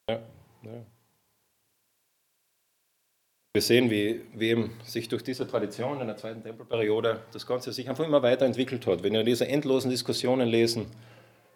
Ja, 0.08 0.22
ja. 0.62 0.86
Wir 3.54 3.62
sehen, 3.62 3.90
wie, 3.90 4.22
wie 4.34 4.50
eben 4.50 4.80
sich 4.86 5.10
durch 5.10 5.24
diese 5.24 5.46
Tradition 5.46 6.00
in 6.00 6.08
der 6.08 6.16
zweiten 6.16 6.42
Tempelperiode 6.42 7.22
das 7.34 7.46
Ganze 7.46 7.74
sich 7.74 7.90
einfach 7.90 8.06
immer 8.06 8.22
weiterentwickelt 8.22 8.88
hat. 8.88 9.04
Wenn 9.04 9.12
wir 9.12 9.24
diese 9.24 9.46
endlosen 9.46 9.92
Diskussionen 9.92 10.48
lesen, 10.48 10.86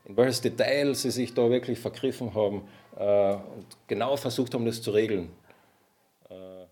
in 0.03 0.17
welches 0.17 0.41
Detail 0.41 0.93
sie 0.93 1.09
sich 1.09 1.33
da 1.33 1.49
wirklich 1.49 1.79
vergriffen 1.79 2.33
haben 2.35 2.67
äh, 2.97 3.35
und 3.35 3.65
genau 3.87 4.17
versucht 4.17 4.53
haben, 4.53 4.65
das 4.65 4.81
zu 4.81 4.91
regeln. 4.91 5.31
Äh, 6.29 6.65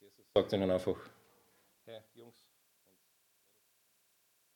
Jesus 0.00 0.24
sagt 0.36 0.52
ihnen 0.52 0.70
einfach, 0.70 0.96
hey 1.86 2.00
Jungs, 2.14 2.36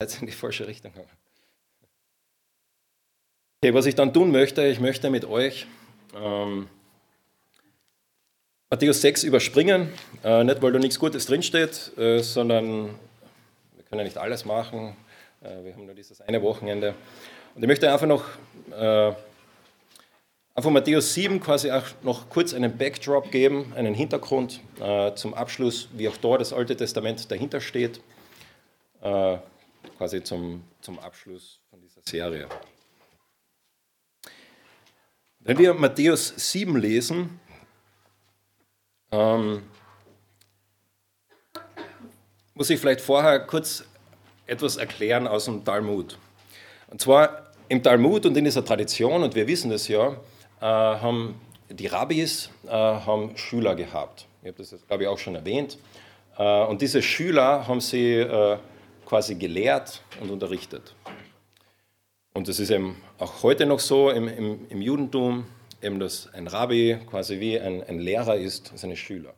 jetzt 0.01 0.21
in 0.21 0.27
die 0.27 0.33
falsche 0.33 0.65
Richtung 0.65 0.93
gegangen. 0.93 1.09
Okay, 3.61 3.73
was 3.73 3.85
ich 3.85 3.95
dann 3.95 4.13
tun 4.13 4.31
möchte, 4.31 4.65
ich 4.65 4.79
möchte 4.79 5.09
mit 5.09 5.25
euch 5.25 5.67
ähm, 6.15 6.69
Matthäus 8.75 8.99
6 8.99 9.23
überspringen, 9.23 9.87
äh, 10.21 10.43
nicht 10.43 10.61
weil 10.61 10.73
da 10.73 10.79
nichts 10.79 10.99
Gutes 10.99 11.25
drinsteht, 11.27 11.97
äh, 11.97 12.19
sondern 12.19 12.87
wir 13.73 13.83
können 13.87 13.99
ja 13.99 14.03
nicht 14.03 14.17
alles 14.17 14.43
machen. 14.43 14.97
Äh, 15.41 15.63
wir 15.63 15.73
haben 15.73 15.85
nur 15.85 15.95
dieses 15.95 16.19
eine 16.19 16.41
Wochenende. 16.41 16.93
Und 17.55 17.63
ich 17.63 17.67
möchte 17.69 17.89
einfach 17.89 18.05
noch 18.05 18.25
äh, 18.77 19.13
einfach 20.55 20.71
Matthäus 20.71 21.13
7 21.13 21.39
quasi 21.39 21.71
auch 21.71 21.85
noch 22.03 22.29
kurz 22.29 22.53
einen 22.53 22.77
Backdrop 22.77 23.31
geben, 23.31 23.71
einen 23.77 23.93
Hintergrund 23.93 24.59
äh, 24.81 25.15
zum 25.15 25.33
Abschluss, 25.33 25.87
wie 25.93 26.09
auch 26.09 26.17
da 26.17 26.37
das 26.37 26.51
Alte 26.51 26.75
Testament 26.75 27.31
dahinter 27.31 27.61
steht, 27.61 28.01
äh, 29.01 29.37
quasi 29.97 30.21
zum, 30.21 30.65
zum 30.81 30.99
Abschluss 30.99 31.61
von 31.69 31.79
dieser 31.79 32.01
Serie. 32.03 32.49
Wenn 35.39 35.59
wir 35.59 35.73
Matthäus 35.75 36.33
7 36.35 36.75
lesen, 36.75 37.39
ähm, 39.15 39.63
muss 42.53 42.69
ich 42.69 42.79
vielleicht 42.79 43.01
vorher 43.01 43.39
kurz 43.39 43.85
etwas 44.47 44.77
erklären 44.77 45.27
aus 45.27 45.45
dem 45.45 45.63
Talmud. 45.63 46.17
Und 46.87 47.01
zwar 47.01 47.43
im 47.67 47.81
Talmud 47.81 48.25
und 48.25 48.37
in 48.37 48.45
dieser 48.45 48.63
Tradition, 48.63 49.23
und 49.23 49.35
wir 49.35 49.47
wissen 49.47 49.71
das 49.71 49.87
ja, 49.87 50.09
äh, 50.61 50.65
haben 50.65 51.39
die 51.69 51.87
Rabbis 51.87 52.49
äh, 52.67 52.69
haben 52.69 53.35
Schüler 53.37 53.75
gehabt. 53.75 54.27
Ich 54.41 54.49
habe 54.49 54.57
das, 54.57 54.71
jetzt, 54.71 54.87
glaube 54.87 55.03
ich, 55.03 55.09
auch 55.09 55.17
schon 55.17 55.35
erwähnt. 55.35 55.77
Äh, 56.37 56.65
und 56.65 56.81
diese 56.81 57.01
Schüler 57.01 57.67
haben 57.67 57.81
sie 57.81 58.13
äh, 58.19 58.57
quasi 59.05 59.35
gelehrt 59.35 60.01
und 60.21 60.29
unterrichtet. 60.29 60.93
Und 62.33 62.47
das 62.47 62.59
ist 62.59 62.69
eben 62.69 63.01
auch 63.17 63.43
heute 63.43 63.65
noch 63.65 63.79
so 63.79 64.11
im, 64.11 64.27
im, 64.27 64.67
im 64.69 64.81
Judentum, 64.81 65.45
eben 65.81 65.99
dass 65.99 66.33
ein 66.33 66.47
Rabbi 66.47 66.97
quasi 67.09 67.39
wie 67.39 67.59
ein, 67.59 67.83
ein 67.83 67.99
Lehrer 67.99 68.35
ist 68.35 68.71
seine 68.75 68.95
Schüler. 68.95 69.33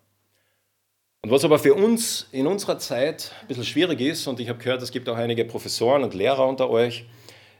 Und 1.21 1.31
was 1.31 1.43
aber 1.43 1.59
für 1.59 1.73
uns 1.73 2.27
in 2.31 2.47
unserer 2.47 2.79
Zeit 2.79 3.31
ein 3.41 3.47
bisschen 3.47 3.65
schwierig 3.65 3.99
ist, 3.99 4.27
und 4.27 4.39
ich 4.39 4.49
habe 4.49 4.59
gehört, 4.59 4.81
es 4.81 4.91
gibt 4.91 5.09
auch 5.09 5.17
einige 5.17 5.45
Professoren 5.45 6.03
und 6.03 6.13
Lehrer 6.13 6.47
unter 6.47 6.69
euch, 6.69 7.05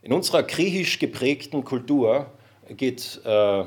in 0.02 0.14
unserer 0.14 0.44
griechisch 0.44 1.00
geprägten 1.00 1.64
Kultur 1.64 2.32
geht 2.70 3.20
äh, 3.26 3.62
äh 3.62 3.66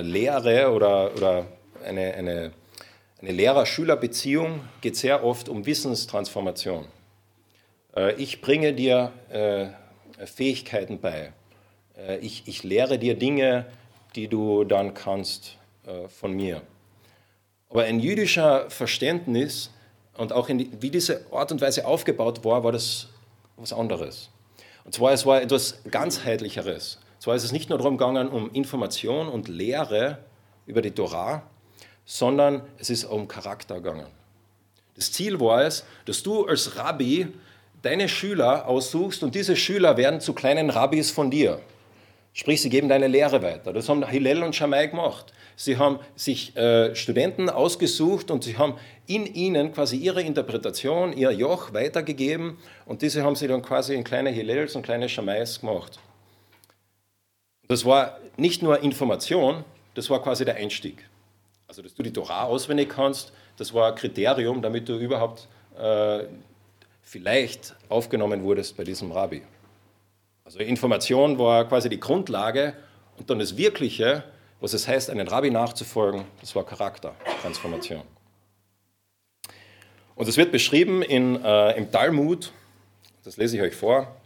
Lehre 0.00 0.72
oder, 0.72 1.14
oder 1.14 1.46
eine, 1.84 2.14
eine, 2.14 2.52
eine 3.20 3.32
Lehrer-Schüler-Beziehung 3.32 4.62
geht 4.80 4.96
sehr 4.96 5.22
oft 5.22 5.48
um 5.48 5.66
Wissenstransformation. 5.66 6.86
Äh, 7.94 8.14
ich 8.14 8.40
bringe 8.40 8.72
dir 8.72 9.12
äh, 9.30 10.26
Fähigkeiten 10.26 10.98
bei. 11.00 11.32
Äh, 11.96 12.18
ich, 12.18 12.44
ich 12.46 12.62
lehre 12.64 12.98
dir 12.98 13.14
Dinge, 13.14 13.66
die 14.14 14.28
du 14.28 14.64
dann 14.64 14.94
kannst 14.94 15.56
äh, 15.86 16.08
von 16.08 16.32
mir. 16.32 16.62
Aber 17.68 17.84
ein 17.84 18.00
jüdischer 18.00 18.68
Verständnis 18.70 19.70
und 20.16 20.32
auch 20.32 20.48
die, 20.48 20.70
wie 20.80 20.90
diese 20.90 21.24
Art 21.32 21.52
und 21.52 21.60
Weise 21.60 21.86
aufgebaut 21.86 22.44
war, 22.44 22.64
war 22.64 22.72
das 22.72 23.08
was 23.56 23.72
anderes. 23.72 24.30
Und 24.84 24.94
zwar 24.94 25.12
es 25.12 25.24
war 25.24 25.40
etwas 25.40 25.82
ganzheitlicheres. 25.90 26.98
Zwar 27.18 27.36
ist 27.36 27.44
es 27.44 27.52
nicht 27.52 27.68
nur 27.68 27.78
darum 27.78 27.98
gegangen, 27.98 28.28
um 28.28 28.50
Information 28.52 29.28
und 29.28 29.48
Lehre 29.48 30.18
über 30.66 30.82
die 30.82 30.90
Torah, 30.90 31.42
sondern 32.04 32.62
es 32.78 32.90
ist 32.90 33.04
um 33.04 33.28
Charakter 33.28 33.76
gegangen. 33.76 34.06
Das 34.96 35.12
Ziel 35.12 35.38
war 35.38 35.62
es, 35.62 35.84
dass 36.06 36.22
du 36.22 36.46
als 36.46 36.76
Rabbi 36.76 37.28
deine 37.82 38.08
Schüler 38.08 38.66
aussuchst 38.66 39.22
und 39.22 39.34
diese 39.34 39.56
Schüler 39.56 39.96
werden 39.96 40.20
zu 40.20 40.32
kleinen 40.32 40.70
Rabbis 40.70 41.10
von 41.10 41.30
dir. 41.30 41.60
Sprich, 42.32 42.62
sie 42.62 42.70
geben 42.70 42.88
deine 42.88 43.08
Lehre 43.08 43.42
weiter. 43.42 43.72
Das 43.72 43.88
haben 43.88 44.06
Hillel 44.06 44.42
und 44.42 44.54
Shammai 44.54 44.86
gemacht. 44.86 45.32
Sie 45.56 45.76
haben 45.76 45.98
sich 46.14 46.56
äh, 46.56 46.94
Studenten 46.94 47.50
ausgesucht 47.50 48.30
und 48.30 48.44
sie 48.44 48.56
haben 48.56 48.76
in 49.06 49.26
ihnen 49.26 49.72
quasi 49.72 49.96
ihre 49.96 50.22
Interpretation, 50.22 51.12
ihr 51.12 51.32
Joch 51.32 51.74
weitergegeben 51.74 52.56
und 52.86 53.02
diese 53.02 53.24
haben 53.24 53.36
sie 53.36 53.48
dann 53.48 53.60
quasi 53.60 53.94
in 53.94 54.04
kleine 54.04 54.30
Hillels 54.30 54.76
und 54.76 54.82
kleine 54.82 55.08
Shammais 55.08 55.60
gemacht. 55.60 55.98
Das 57.68 57.84
war 57.84 58.18
nicht 58.36 58.62
nur 58.62 58.82
Information, 58.82 59.64
das 59.94 60.08
war 60.08 60.22
quasi 60.22 60.44
der 60.44 60.56
Einstieg. 60.56 61.08
Also, 61.68 61.82
dass 61.82 61.94
du 61.94 62.02
die 62.02 62.12
Torah 62.12 62.44
auswendig 62.44 62.88
kannst, 62.88 63.32
das 63.56 63.74
war 63.74 63.90
ein 63.90 63.94
Kriterium, 63.94 64.62
damit 64.62 64.88
du 64.88 64.96
überhaupt 64.96 65.46
äh, 65.78 66.24
vielleicht 67.02 67.76
aufgenommen 67.88 68.42
wurdest 68.42 68.76
bei 68.76 68.84
diesem 68.84 69.12
Rabbi. 69.12 69.42
Also 70.50 70.58
Information 70.58 71.38
war 71.38 71.68
quasi 71.68 71.88
die 71.88 72.00
Grundlage 72.00 72.74
und 73.16 73.30
dann 73.30 73.38
das 73.38 73.56
Wirkliche, 73.56 74.24
was 74.60 74.72
es 74.72 74.88
heißt, 74.88 75.08
einen 75.08 75.28
Rabbi 75.28 75.48
nachzufolgen, 75.48 76.24
das 76.40 76.56
war 76.56 76.66
Charakter, 76.66 77.14
Transformation. 77.40 78.02
Und 80.16 80.28
es 80.28 80.36
wird 80.36 80.50
beschrieben 80.50 81.02
in, 81.02 81.40
äh, 81.44 81.76
im 81.76 81.92
Talmud, 81.92 82.50
das 83.22 83.36
lese 83.36 83.58
ich 83.58 83.62
euch 83.62 83.76
vor, 83.76 84.16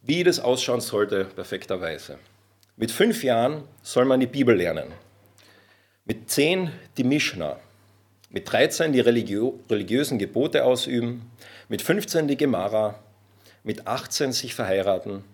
wie 0.00 0.24
das 0.24 0.40
ausschauen 0.40 0.80
sollte 0.80 1.26
perfekterweise. 1.26 2.18
Mit 2.78 2.90
fünf 2.90 3.22
Jahren 3.22 3.64
soll 3.82 4.06
man 4.06 4.20
die 4.20 4.26
Bibel 4.26 4.56
lernen, 4.56 4.90
mit 6.06 6.30
zehn 6.30 6.70
die 6.96 7.04
Mishnah, 7.04 7.58
mit 8.30 8.50
13 8.50 8.90
die 8.90 9.00
Religio 9.00 9.60
religiösen 9.68 10.18
Gebote 10.18 10.64
ausüben, 10.64 11.30
mit 11.68 11.82
15 11.82 12.26
die 12.26 12.38
Gemara, 12.38 12.98
mit 13.64 13.86
18 13.86 14.32
sich 14.32 14.54
verheiraten 14.54 15.24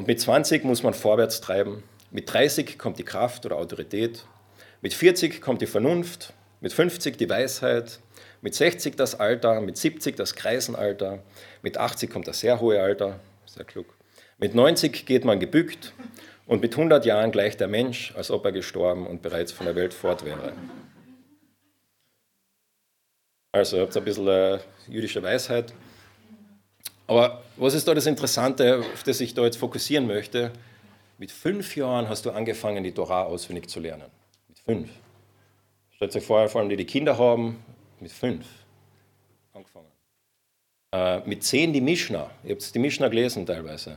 und 0.00 0.06
mit 0.06 0.18
20 0.18 0.64
muss 0.64 0.82
man 0.82 0.94
vorwärts 0.94 1.42
treiben 1.42 1.82
Mit 2.10 2.32
30 2.32 2.78
kommt 2.78 2.98
die 2.98 3.04
Kraft 3.04 3.44
oder 3.44 3.56
Autorität. 3.56 4.24
Mit 4.80 4.94
40 4.94 5.42
kommt 5.42 5.60
die 5.60 5.66
Vernunft. 5.66 6.32
Mit 6.62 6.72
50 6.72 7.18
die 7.18 7.28
Weisheit. 7.28 8.00
Mit 8.40 8.54
60 8.54 8.96
das 8.96 9.20
Alter. 9.20 9.60
Mit 9.60 9.76
70 9.76 10.16
das 10.16 10.34
Kreisenalter. 10.34 11.22
Mit 11.60 11.76
80 11.76 12.08
kommt 12.08 12.26
das 12.28 12.40
sehr 12.40 12.62
hohe 12.62 12.80
Alter. 12.80 13.20
Sehr 13.44 13.66
klug. 13.66 13.94
Mit 14.38 14.54
90 14.54 15.04
geht 15.04 15.26
man 15.26 15.38
gebückt. 15.38 15.92
Und 16.46 16.62
mit 16.62 16.72
100 16.72 17.04
Jahren 17.04 17.30
gleicht 17.30 17.60
der 17.60 17.68
Mensch, 17.68 18.14
als 18.16 18.30
ob 18.30 18.46
er 18.46 18.52
gestorben 18.52 19.06
und 19.06 19.20
bereits 19.20 19.52
von 19.52 19.66
der 19.66 19.76
Welt 19.76 19.92
fort 19.92 20.24
wäre. 20.24 20.54
Also, 23.52 23.76
ihr 23.76 23.82
habt 23.82 23.94
ein 23.94 24.04
bisschen 24.04 24.28
äh, 24.28 24.60
jüdische 24.88 25.22
Weisheit. 25.22 25.74
Aber 27.10 27.42
was 27.56 27.74
ist 27.74 27.88
da 27.88 27.92
das 27.92 28.06
Interessante, 28.06 28.84
auf 28.94 29.02
das 29.02 29.20
ich 29.20 29.34
da 29.34 29.42
jetzt 29.42 29.56
fokussieren 29.56 30.06
möchte? 30.06 30.52
Mit 31.18 31.32
fünf 31.32 31.74
Jahren 31.74 32.08
hast 32.08 32.24
du 32.24 32.30
angefangen, 32.30 32.84
die 32.84 32.92
Torah 32.92 33.24
auswendig 33.24 33.68
zu 33.68 33.80
lernen. 33.80 34.04
Mit 34.46 34.60
fünf. 34.60 34.90
Stellt 35.90 36.14
euch 36.14 36.22
vor, 36.22 36.48
vor 36.48 36.60
allem 36.60 36.70
die, 36.70 36.76
die 36.76 36.84
Kinder 36.84 37.18
haben, 37.18 37.64
mit 37.98 38.12
fünf 38.12 38.46
angefangen. 39.52 39.88
Äh, 40.92 41.28
mit 41.28 41.42
zehn 41.42 41.72
die 41.72 41.80
Mishnah. 41.80 42.30
Ihr 42.44 42.52
habt 42.52 42.72
die 42.72 42.78
Mishnah 42.78 43.08
gelesen 43.08 43.44
teilweise. 43.44 43.96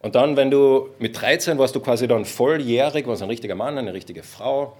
Und 0.00 0.14
dann, 0.14 0.36
wenn 0.36 0.50
du 0.50 0.90
mit 0.98 1.18
13 1.18 1.56
warst 1.56 1.74
du 1.74 1.80
quasi 1.80 2.06
dann 2.06 2.26
volljährig, 2.26 3.06
warst 3.06 3.22
ein 3.22 3.30
richtiger 3.30 3.54
Mann, 3.54 3.78
eine 3.78 3.94
richtige 3.94 4.22
Frau. 4.22 4.76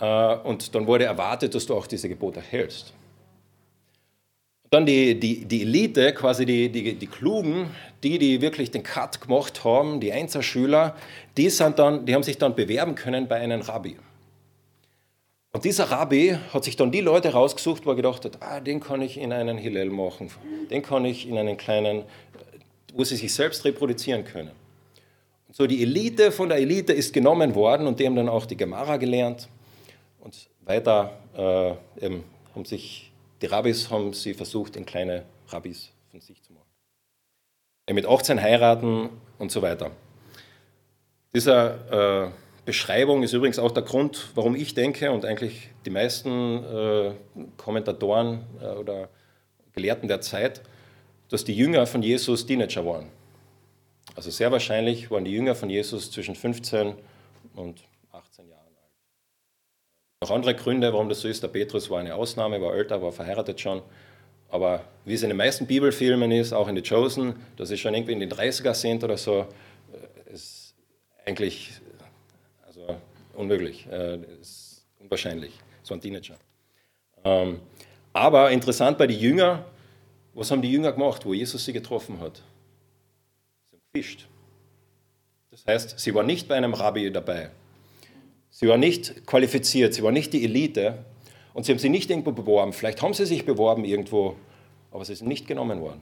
Äh, 0.00 0.36
und 0.36 0.74
dann 0.74 0.86
wurde 0.86 1.04
erwartet, 1.04 1.54
dass 1.54 1.66
du 1.66 1.74
auch 1.74 1.86
diese 1.86 2.08
Gebote 2.08 2.40
hältst. 2.40 2.94
Dann 4.74 4.86
die, 4.86 5.14
die, 5.14 5.44
die 5.44 5.62
Elite, 5.62 6.12
quasi 6.14 6.44
die, 6.44 6.68
die, 6.68 6.94
die 6.94 7.06
Klugen, 7.06 7.70
die, 8.02 8.18
die 8.18 8.40
wirklich 8.40 8.72
den 8.72 8.82
Cut 8.82 9.20
gemacht 9.20 9.62
haben, 9.62 10.00
die 10.00 10.12
Einzelschüler, 10.12 10.96
die, 11.36 11.48
sind 11.48 11.78
dann, 11.78 12.04
die 12.04 12.12
haben 12.12 12.24
sich 12.24 12.38
dann 12.38 12.56
bewerben 12.56 12.96
können 12.96 13.28
bei 13.28 13.36
einem 13.36 13.60
Rabbi. 13.60 13.96
Und 15.52 15.64
dieser 15.64 15.84
Rabbi 15.84 16.36
hat 16.52 16.64
sich 16.64 16.74
dann 16.74 16.90
die 16.90 17.02
Leute 17.02 17.32
rausgesucht, 17.32 17.86
wo 17.86 17.90
er 17.90 17.94
gedacht 17.94 18.24
hat, 18.24 18.38
ah, 18.40 18.58
den 18.58 18.80
kann 18.80 19.00
ich 19.00 19.16
in 19.16 19.32
einen 19.32 19.58
Hillel 19.58 19.90
machen, 19.90 20.28
den 20.72 20.82
kann 20.82 21.04
ich 21.04 21.28
in 21.28 21.38
einen 21.38 21.56
kleinen, 21.56 22.02
wo 22.94 23.04
sie 23.04 23.14
sich 23.14 23.32
selbst 23.32 23.64
reproduzieren 23.64 24.24
können. 24.24 24.50
Und 25.46 25.54
so 25.54 25.68
die 25.68 25.82
Elite 25.82 26.32
von 26.32 26.48
der 26.48 26.58
Elite 26.58 26.92
ist 26.92 27.12
genommen 27.12 27.54
worden 27.54 27.86
und 27.86 28.00
die 28.00 28.06
haben 28.06 28.16
dann 28.16 28.28
auch 28.28 28.44
die 28.44 28.56
Gemara 28.56 28.96
gelernt 28.96 29.48
und 30.18 30.34
weiter 30.64 31.16
äh, 31.36 32.10
haben 32.56 32.64
sich 32.64 33.12
die 33.42 33.46
Rabbis 33.46 33.90
haben 33.90 34.12
sie 34.12 34.34
versucht, 34.34 34.76
in 34.76 34.86
kleine 34.86 35.24
Rabbis 35.48 35.90
von 36.10 36.20
sich 36.20 36.42
zu 36.42 36.52
machen. 36.52 36.64
Mit 37.90 38.06
18 38.06 38.40
heiraten 38.40 39.10
und 39.38 39.52
so 39.52 39.60
weiter. 39.60 39.90
Diese 41.34 42.32
äh, 42.32 42.64
Beschreibung 42.64 43.22
ist 43.22 43.32
übrigens 43.32 43.58
auch 43.58 43.72
der 43.72 43.82
Grund, 43.82 44.30
warum 44.34 44.54
ich 44.54 44.74
denke 44.74 45.10
und 45.10 45.24
eigentlich 45.24 45.70
die 45.84 45.90
meisten 45.90 46.64
äh, 46.64 47.12
Kommentatoren 47.56 48.46
äh, 48.60 48.66
oder 48.66 49.08
Gelehrten 49.72 50.08
der 50.08 50.20
Zeit, 50.20 50.62
dass 51.28 51.44
die 51.44 51.54
Jünger 51.54 51.86
von 51.86 52.02
Jesus 52.02 52.46
Teenager 52.46 52.86
waren. 52.86 53.10
Also 54.14 54.30
sehr 54.30 54.52
wahrscheinlich 54.52 55.10
waren 55.10 55.24
die 55.24 55.32
Jünger 55.32 55.54
von 55.54 55.68
Jesus 55.68 56.10
zwischen 56.10 56.36
15 56.36 56.94
und 57.56 57.82
18 57.82 57.82
Jahren. 57.82 57.93
Noch 60.24 60.30
andere 60.30 60.54
Gründe, 60.54 60.90
warum 60.90 61.10
das 61.10 61.20
so 61.20 61.28
ist. 61.28 61.42
Der 61.42 61.48
Petrus 61.48 61.90
war 61.90 62.00
eine 62.00 62.14
Ausnahme, 62.14 62.58
war 62.62 62.74
älter, 62.74 63.02
war 63.02 63.12
verheiratet 63.12 63.60
schon. 63.60 63.82
Aber 64.48 64.82
wie 65.04 65.12
es 65.12 65.22
in 65.22 65.28
den 65.28 65.36
meisten 65.36 65.66
Bibelfilmen 65.66 66.32
ist, 66.32 66.54
auch 66.54 66.66
in 66.66 66.74
The 66.74 66.80
Chosen, 66.80 67.34
dass 67.58 67.68
sie 67.68 67.76
schon 67.76 67.92
irgendwie 67.92 68.14
in 68.14 68.20
den 68.20 68.30
30er 68.30 68.72
sind 68.72 69.04
oder 69.04 69.18
so, 69.18 69.46
äh, 69.92 70.32
ist 70.32 70.74
eigentlich 71.26 71.72
also 72.66 72.96
unmöglich, 73.34 73.86
äh, 73.92 74.16
ist 74.40 74.86
unwahrscheinlich. 74.98 75.52
So 75.82 75.92
ein 75.92 76.00
Teenager. 76.00 76.36
Ähm, 77.22 77.60
aber 78.14 78.50
interessant 78.50 78.96
bei 78.96 79.06
den 79.06 79.20
Jüngern, 79.20 79.62
was 80.32 80.50
haben 80.50 80.62
die 80.62 80.72
Jünger 80.72 80.92
gemacht, 80.92 81.26
wo 81.26 81.34
Jesus 81.34 81.66
sie 81.66 81.74
getroffen 81.74 82.18
hat? 82.20 82.40
Sie 83.70 83.76
haben 83.76 83.82
gefischt. 83.92 84.26
Das 85.50 85.66
heißt, 85.66 85.98
sie 86.00 86.14
war 86.14 86.22
nicht 86.22 86.48
bei 86.48 86.54
einem 86.54 86.72
Rabbi 86.72 87.12
dabei. 87.12 87.50
Sie 88.54 88.68
war 88.68 88.76
nicht 88.76 89.26
qualifiziert, 89.26 89.94
sie 89.94 90.04
war 90.04 90.12
nicht 90.12 90.32
die 90.32 90.44
Elite 90.44 91.04
und 91.54 91.66
sie 91.66 91.72
haben 91.72 91.80
sich 91.80 91.90
nicht 91.90 92.08
irgendwo 92.08 92.30
beworben. 92.30 92.72
Vielleicht 92.72 93.02
haben 93.02 93.12
sie 93.12 93.26
sich 93.26 93.44
beworben 93.44 93.84
irgendwo, 93.84 94.36
aber 94.92 95.04
sie 95.04 95.16
sind 95.16 95.26
nicht 95.26 95.48
genommen 95.48 95.80
worden. 95.80 96.00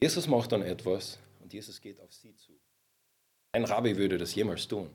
Jesus 0.00 0.26
macht 0.26 0.52
dann 0.52 0.62
etwas 0.62 1.18
und 1.42 1.52
Jesus 1.52 1.78
geht 1.78 2.00
auf 2.00 2.10
sie 2.10 2.34
zu. 2.36 2.52
Ein 3.52 3.66
Rabbi 3.66 3.98
würde 3.98 4.16
das 4.16 4.34
jemals 4.34 4.66
tun, 4.66 4.88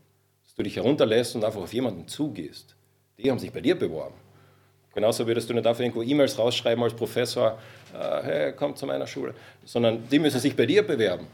dass 0.43 0.55
du 0.55 0.63
dich 0.63 0.77
herunterlässt 0.77 1.35
und 1.35 1.43
einfach 1.43 1.61
auf 1.61 1.73
jemanden 1.73 2.07
zugehst. 2.07 2.75
Die 3.19 3.29
haben 3.29 3.37
sich 3.37 3.51
bei 3.51 3.61
dir 3.61 3.77
beworben. 3.77 4.15
Genauso 4.95 5.27
würdest 5.27 5.47
du 5.47 5.53
nicht 5.53 5.67
einfach 5.67 5.81
irgendwo 5.81 6.01
E-Mails 6.01 6.39
rausschreiben 6.39 6.83
als 6.83 6.95
Professor, 6.95 7.59
äh, 7.93 8.23
hey, 8.23 8.53
komm 8.53 8.75
zu 8.75 8.87
meiner 8.87 9.05
Schule, 9.05 9.35
sondern 9.63 10.09
die 10.09 10.17
müssen 10.17 10.39
sich 10.39 10.55
bei 10.55 10.65
dir 10.65 10.81
bewerben. 10.81 11.27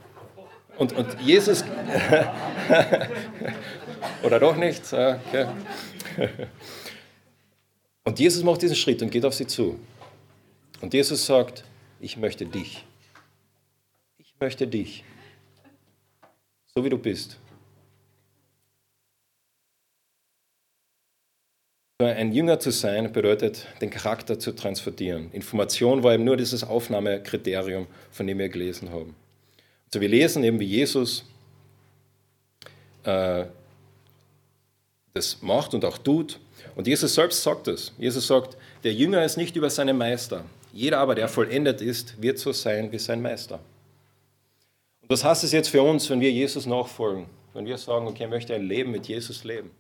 Und, 0.78 0.92
und 0.92 1.22
Jesus, 1.22 1.64
oder 4.24 4.40
doch 4.40 4.56
nicht, 4.56 4.82
okay. 4.94 5.48
Und 8.04 8.20
Jesus 8.20 8.42
macht 8.44 8.62
diesen 8.62 8.76
Schritt 8.76 9.02
und 9.02 9.12
geht 9.12 9.26
auf 9.26 9.34
sie 9.34 9.48
zu. 9.48 9.78
Und 10.80 10.94
Jesus 10.94 11.26
sagt, 11.26 11.66
ich 12.00 12.16
möchte 12.16 12.46
dich. 12.46 12.86
Ich 14.18 14.34
möchte 14.40 14.66
dich. 14.66 15.04
So 16.74 16.86
wie 16.86 16.90
du 16.90 16.98
bist. 16.98 17.38
Ein 22.00 22.32
Jünger 22.32 22.60
zu 22.60 22.72
sein 22.72 23.12
bedeutet, 23.12 23.68
den 23.82 23.90
Charakter 23.90 24.38
zu 24.38 24.54
transferieren. 24.54 25.32
Information 25.32 26.04
war 26.04 26.14
eben 26.14 26.24
nur 26.24 26.38
dieses 26.38 26.64
Aufnahmekriterium, 26.64 27.88
von 28.12 28.28
dem 28.28 28.38
wir 28.38 28.50
gelesen 28.50 28.92
haben. 28.92 29.16
Also 29.88 30.00
wir 30.00 30.08
lesen 30.08 30.44
eben, 30.44 30.60
wie 30.60 30.66
Jesus 30.66 31.26
äh, 33.04 33.46
das 35.18 35.42
macht 35.42 35.74
und 35.74 35.84
auch 35.84 35.98
tut. 35.98 36.40
Und 36.76 36.88
Jesus 36.88 37.16
selbst 37.16 37.44
sagt 37.44 37.68
es. 37.68 37.94
Jesus 37.98 38.28
sagt, 38.28 38.56
der 38.84 38.94
Jünger 38.94 39.24
ist 39.26 39.38
nicht 39.38 39.56
über 39.56 39.70
seinen 39.70 39.98
Meister. 39.98 40.46
Jeder 40.72 41.00
aber, 41.00 41.16
der 41.16 41.28
vollendet 41.28 41.82
ist, 41.82 42.22
wird 42.22 42.38
so 42.38 42.52
sein 42.52 42.92
wie 42.92 43.00
sein 43.00 43.22
Meister. 43.22 43.60
Und 45.02 45.12
das 45.12 45.24
heißt 45.24 45.44
es 45.44 45.52
jetzt 45.52 45.70
für 45.70 45.82
uns, 45.82 46.10
wenn 46.10 46.22
wir 46.22 46.32
Jesus 46.32 46.66
nachfolgen, 46.66 47.26
wenn 47.54 47.66
wir 47.66 47.78
sagen, 47.78 48.08
okay, 48.08 48.26
ich 48.26 48.30
möchte 48.30 48.54
ein 48.54 48.64
Leben 48.64 48.92
mit 48.92 49.08
Jesus 49.08 49.44
leben. 49.44 49.72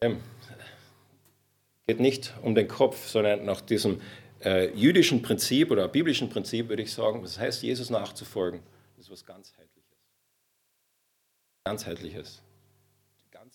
Ähm, 0.00 0.20
geht 1.86 2.00
nicht 2.00 2.34
um 2.42 2.54
den 2.54 2.66
Kopf, 2.66 3.08
sondern 3.08 3.44
nach 3.44 3.60
diesem 3.60 4.00
äh, 4.44 4.70
jüdischen 4.74 5.22
Prinzip 5.22 5.70
oder 5.70 5.88
biblischen 5.88 6.28
Prinzip 6.28 6.68
würde 6.68 6.82
ich 6.82 6.92
sagen, 6.92 7.22
was 7.22 7.38
heißt, 7.38 7.62
Jesus 7.62 7.90
nachzufolgen? 7.90 8.60
Das 8.96 9.06
ist 9.06 9.10
was 9.12 9.24
ganzheitliches. 9.24 9.98
Ganzheitliches. 11.64 12.42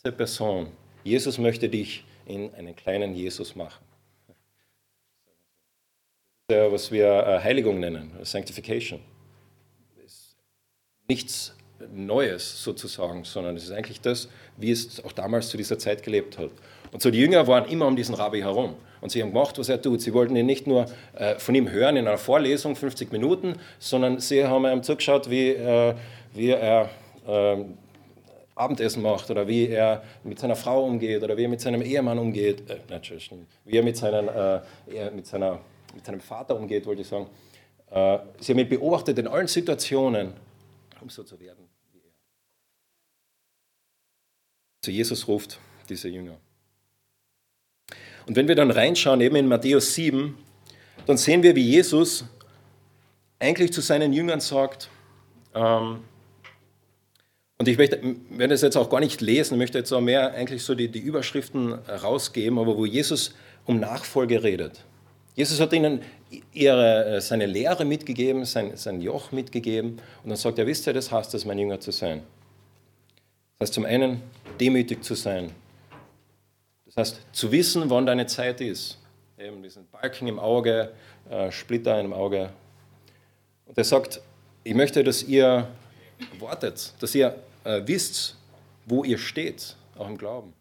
Ganze 0.05 0.17
Person. 0.17 0.67
Jesus 1.05 1.37
möchte 1.37 1.69
dich 1.69 2.03
in 2.25 2.53
einen 2.55 2.75
kleinen 2.75 3.15
Jesus 3.15 3.55
machen. 3.55 3.81
Das 6.49 6.57
ist 6.57 6.61
ja, 6.61 6.71
was 6.73 6.91
wir 6.91 7.05
äh, 7.05 7.39
Heiligung 7.39 7.79
nennen, 7.79 8.11
Sanctification. 8.21 8.99
Das 9.95 10.11
ist 10.11 10.35
nichts 11.07 11.55
Neues 11.95 12.61
sozusagen, 12.61 13.23
sondern 13.23 13.55
es 13.55 13.63
ist 13.63 13.71
eigentlich 13.71 14.01
das, 14.01 14.27
wie 14.57 14.71
es 14.71 15.01
auch 15.05 15.13
damals 15.13 15.47
zu 15.47 15.55
dieser 15.55 15.79
Zeit 15.79 16.03
gelebt 16.03 16.37
hat. 16.37 16.51
Und 16.91 17.01
so 17.01 17.09
die 17.09 17.19
Jünger 17.19 17.47
waren 17.47 17.69
immer 17.69 17.87
um 17.87 17.95
diesen 17.95 18.15
Rabbi 18.15 18.41
herum. 18.41 18.75
Und 18.99 19.09
sie 19.09 19.21
haben 19.21 19.29
gemacht, 19.29 19.57
was 19.57 19.69
er 19.69 19.81
tut. 19.81 20.01
Sie 20.01 20.13
wollten 20.13 20.35
ihn 20.35 20.45
nicht 20.45 20.67
nur 20.67 20.85
äh, 21.15 21.39
von 21.39 21.55
ihm 21.55 21.71
hören 21.71 21.95
in 21.95 22.09
einer 22.09 22.17
Vorlesung, 22.17 22.75
50 22.75 23.13
Minuten, 23.13 23.53
sondern 23.79 24.19
sie 24.19 24.43
haben 24.43 24.65
ihm 24.65 24.83
zugeschaut, 24.83 25.29
wie, 25.29 25.51
äh, 25.51 25.95
wie 26.33 26.49
er 26.49 26.89
äh, 27.25 27.63
Abendessen 28.55 29.01
macht 29.01 29.29
oder 29.31 29.47
wie 29.47 29.67
er 29.67 30.03
mit 30.23 30.39
seiner 30.39 30.55
Frau 30.55 30.85
umgeht 30.85 31.23
oder 31.23 31.35
wie 31.37 31.43
er 31.43 31.49
mit 31.49 31.61
seinem 31.61 31.81
Ehemann 31.81 32.19
umgeht. 32.19 32.69
Äh, 32.69 32.79
wie 33.65 33.77
er 33.77 33.83
mit, 33.83 33.97
seinen, 33.97 34.27
äh, 34.27 35.11
mit, 35.11 35.25
seiner, 35.25 35.59
mit 35.93 36.05
seinem 36.05 36.21
Vater 36.21 36.55
umgeht, 36.55 36.85
wollte 36.85 37.01
ich 37.01 37.07
sagen. 37.07 37.27
Äh, 37.89 38.19
sie 38.39 38.53
haben 38.53 38.59
ihn 38.59 38.69
beobachtet 38.69 39.17
in 39.19 39.27
allen 39.27 39.47
Situationen, 39.47 40.33
um 41.01 41.09
so 41.09 41.23
zu 41.23 41.39
werden 41.39 41.67
wie 41.91 41.99
er. 41.99 42.13
Also 44.83 44.91
Jesus 44.91 45.27
ruft 45.27 45.59
diese 45.89 46.09
Jünger. 46.09 46.37
Und 48.25 48.35
wenn 48.35 48.47
wir 48.47 48.55
dann 48.55 48.71
reinschauen, 48.71 49.19
eben 49.21 49.35
in 49.35 49.47
Matthäus 49.47 49.95
7, 49.95 50.37
dann 51.05 51.17
sehen 51.17 51.43
wir, 51.43 51.55
wie 51.55 51.69
Jesus 51.69 52.25
eigentlich 53.39 53.73
zu 53.73 53.81
seinen 53.81 54.13
Jüngern 54.13 54.39
sagt, 54.39 54.89
ähm, 55.53 55.99
und 57.63 57.69
ich 57.69 57.77
möchte, 57.77 58.01
werde 58.29 58.53
das 58.55 58.61
jetzt 58.61 58.75
auch 58.75 58.89
gar 58.89 58.99
nicht 58.99 59.21
lesen, 59.21 59.57
möchte 59.57 59.77
jetzt 59.77 59.93
auch 59.93 60.01
mehr 60.01 60.33
eigentlich 60.33 60.63
so 60.63 60.75
die, 60.75 60.89
die 60.89 60.99
Überschriften 60.99 61.71
rausgeben, 61.71 62.59
aber 62.59 62.75
wo 62.75 62.85
Jesus 62.85 63.35
um 63.65 63.79
Nachfolge 63.79 64.43
redet. 64.43 64.83
Jesus 65.35 65.61
hat 65.61 65.71
ihnen 65.71 66.01
ihre, 66.51 67.21
seine 67.21 67.45
Lehre 67.45 67.85
mitgegeben, 67.85 68.43
sein, 68.43 68.75
sein 68.75 68.99
Joch 68.99 69.31
mitgegeben 69.31 70.01
und 70.23 70.29
dann 70.29 70.35
sagt 70.35 70.59
er, 70.59 70.67
wisst 70.67 70.87
ihr, 70.87 70.93
das 70.93 71.09
heißt 71.09 71.33
es, 71.35 71.45
mein 71.45 71.57
Jünger 71.57 71.79
zu 71.79 71.91
sein. 71.91 72.23
heißt 73.61 73.73
zum 73.73 73.85
einen, 73.85 74.21
demütig 74.59 75.01
zu 75.01 75.15
sein. 75.15 75.51
Das 76.87 76.97
heißt, 76.97 77.21
zu 77.31 77.49
wissen, 77.53 77.89
wann 77.89 78.05
deine 78.05 78.25
Zeit 78.25 78.59
ist. 78.59 78.99
Eben 79.39 79.63
diesen 79.63 79.87
Balken 79.87 80.27
im 80.27 80.37
Auge, 80.37 80.91
äh, 81.29 81.49
Splitter 81.49 81.97
im 82.01 82.11
Auge. 82.11 82.49
Und 83.65 83.77
er 83.77 83.85
sagt, 83.85 84.19
ich 84.65 84.75
möchte, 84.75 85.01
dass 85.01 85.23
ihr 85.23 85.69
wartet, 86.41 86.91
dass 86.99 87.15
ihr 87.15 87.33
äh, 87.63 87.81
wisst, 87.85 88.35
wo 88.85 89.03
ihr 89.03 89.17
steht, 89.17 89.75
auch 89.97 90.07
im 90.07 90.17
Glauben. 90.17 90.53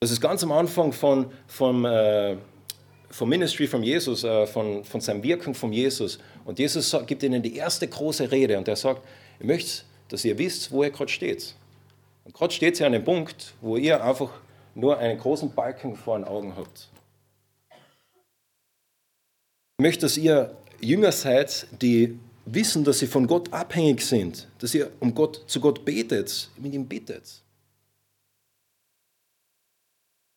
Das 0.00 0.10
ist 0.10 0.20
ganz 0.20 0.42
am 0.42 0.52
Anfang 0.52 0.92
von, 0.92 1.32
vom, 1.46 1.84
äh, 1.84 2.36
vom 3.10 3.28
Ministry 3.28 3.66
von 3.66 3.82
Jesus, 3.82 4.22
äh, 4.24 4.46
von, 4.46 4.84
von 4.84 5.00
seinem 5.00 5.22
Wirken 5.22 5.54
von 5.54 5.72
Jesus. 5.72 6.18
Und 6.44 6.58
Jesus 6.58 6.94
gibt 7.06 7.22
ihnen 7.22 7.42
die 7.42 7.56
erste 7.56 7.88
große 7.88 8.30
Rede 8.30 8.58
und 8.58 8.68
er 8.68 8.76
sagt, 8.76 9.02
ich 9.40 9.46
möchte, 9.46 9.84
dass 10.08 10.24
ihr 10.24 10.36
wisst, 10.36 10.70
wo 10.70 10.84
ihr 10.84 10.90
gerade 10.90 11.10
steht. 11.10 11.54
Und 12.24 12.34
gerade 12.34 12.52
steht 12.52 12.76
sie 12.76 12.84
an 12.84 12.92
dem 12.92 13.04
Punkt, 13.04 13.54
wo 13.60 13.76
ihr 13.76 14.02
einfach 14.04 14.30
nur 14.74 14.98
einen 14.98 15.18
großen 15.18 15.54
Balken 15.54 15.96
vor 15.96 16.18
den 16.18 16.24
Augen 16.24 16.54
habt. 16.56 16.88
Ich 19.78 19.82
möchte, 19.82 20.02
dass 20.02 20.16
ihr 20.16 20.56
Jünger 20.80 21.12
seid, 21.12 21.66
die 21.80 22.18
wissen, 22.46 22.84
dass 22.84 22.98
sie 22.98 23.06
von 23.06 23.26
Gott 23.26 23.52
abhängig 23.52 24.02
sind, 24.02 24.48
dass 24.58 24.74
ihr 24.74 24.90
um 25.00 25.14
Gott, 25.14 25.42
zu 25.46 25.60
Gott 25.60 25.84
betet, 25.84 26.50
mit 26.56 26.74
ihm 26.74 26.86
bittet. 26.86 27.42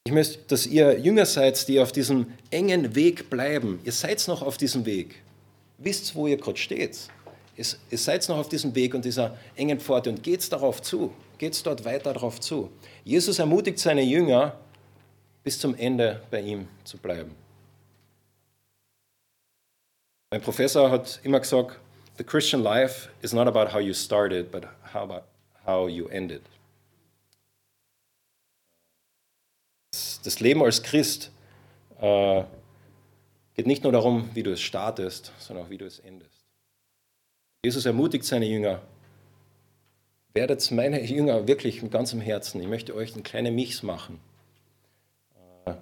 Ich 0.05 0.13
möchte, 0.13 0.39
dass 0.47 0.65
ihr 0.65 0.99
Jünger 0.99 1.25
seid, 1.25 1.67
die 1.67 1.81
auf 1.81 1.91
diesem 1.91 2.27
engen 2.49 2.95
Weg 2.95 3.29
bleiben. 3.29 3.81
Ihr 3.83 3.91
seid 3.91 4.25
noch 4.29 4.41
auf 4.41 4.57
diesem 4.57 4.85
Weg. 4.85 5.21
Wisst, 5.77 6.15
wo 6.15 6.27
ihr 6.27 6.37
gerade 6.37 6.57
steht. 6.57 7.09
Ihr 7.57 7.97
seid 7.97 8.29
noch 8.29 8.37
auf 8.37 8.47
diesem 8.47 8.73
Weg 8.73 8.93
und 8.93 9.03
dieser 9.03 9.37
engen 9.55 9.79
Pforte 9.79 10.09
und 10.09 10.23
geht 10.23 10.49
darauf 10.53 10.81
zu. 10.81 11.11
Geht 11.37 11.65
dort 11.65 11.83
weiter 11.83 12.13
darauf 12.13 12.39
zu. 12.39 12.69
Jesus 13.03 13.39
ermutigt 13.39 13.79
seine 13.79 14.01
Jünger, 14.01 14.57
bis 15.43 15.59
zum 15.59 15.75
Ende 15.75 16.21
bei 16.31 16.39
ihm 16.41 16.67
zu 16.83 16.97
bleiben. 16.97 17.35
Mein 20.31 20.41
Professor 20.41 20.89
hat 20.89 21.19
immer 21.23 21.39
gesagt, 21.39 21.79
the 22.17 22.23
Christian 22.23 22.63
life 22.63 23.09
is 23.21 23.33
not 23.33 23.47
about 23.47 23.71
how 23.71 23.79
you 23.79 23.93
started, 23.93 24.51
but 24.51 24.65
how 24.93 25.03
about 25.03 25.23
how 25.65 25.87
you 25.87 26.07
ended. 26.09 26.41
Das 30.23 30.39
Leben 30.39 30.61
als 30.61 30.83
Christ 30.83 31.31
äh, 32.01 32.43
geht 33.55 33.67
nicht 33.67 33.83
nur 33.83 33.91
darum, 33.91 34.29
wie 34.33 34.43
du 34.43 34.51
es 34.51 34.61
startest, 34.61 35.31
sondern 35.39 35.65
auch 35.65 35.69
wie 35.69 35.77
du 35.77 35.85
es 35.85 35.99
endest. 35.99 36.43
Jesus 37.63 37.85
ermutigt 37.85 38.25
seine 38.25 38.45
Jünger, 38.45 38.81
werdet 40.33 40.69
meine 40.71 41.01
Jünger 41.01 41.47
wirklich 41.47 41.81
mit 41.81 41.91
ganzem 41.91 42.19
Herzen. 42.19 42.61
Ich 42.61 42.67
möchte 42.67 42.93
euch 42.93 43.13
einen 43.13 43.23
kleinen 43.23 43.55
Michs 43.55 43.83
machen. 43.83 44.19
Äh, 45.65 45.73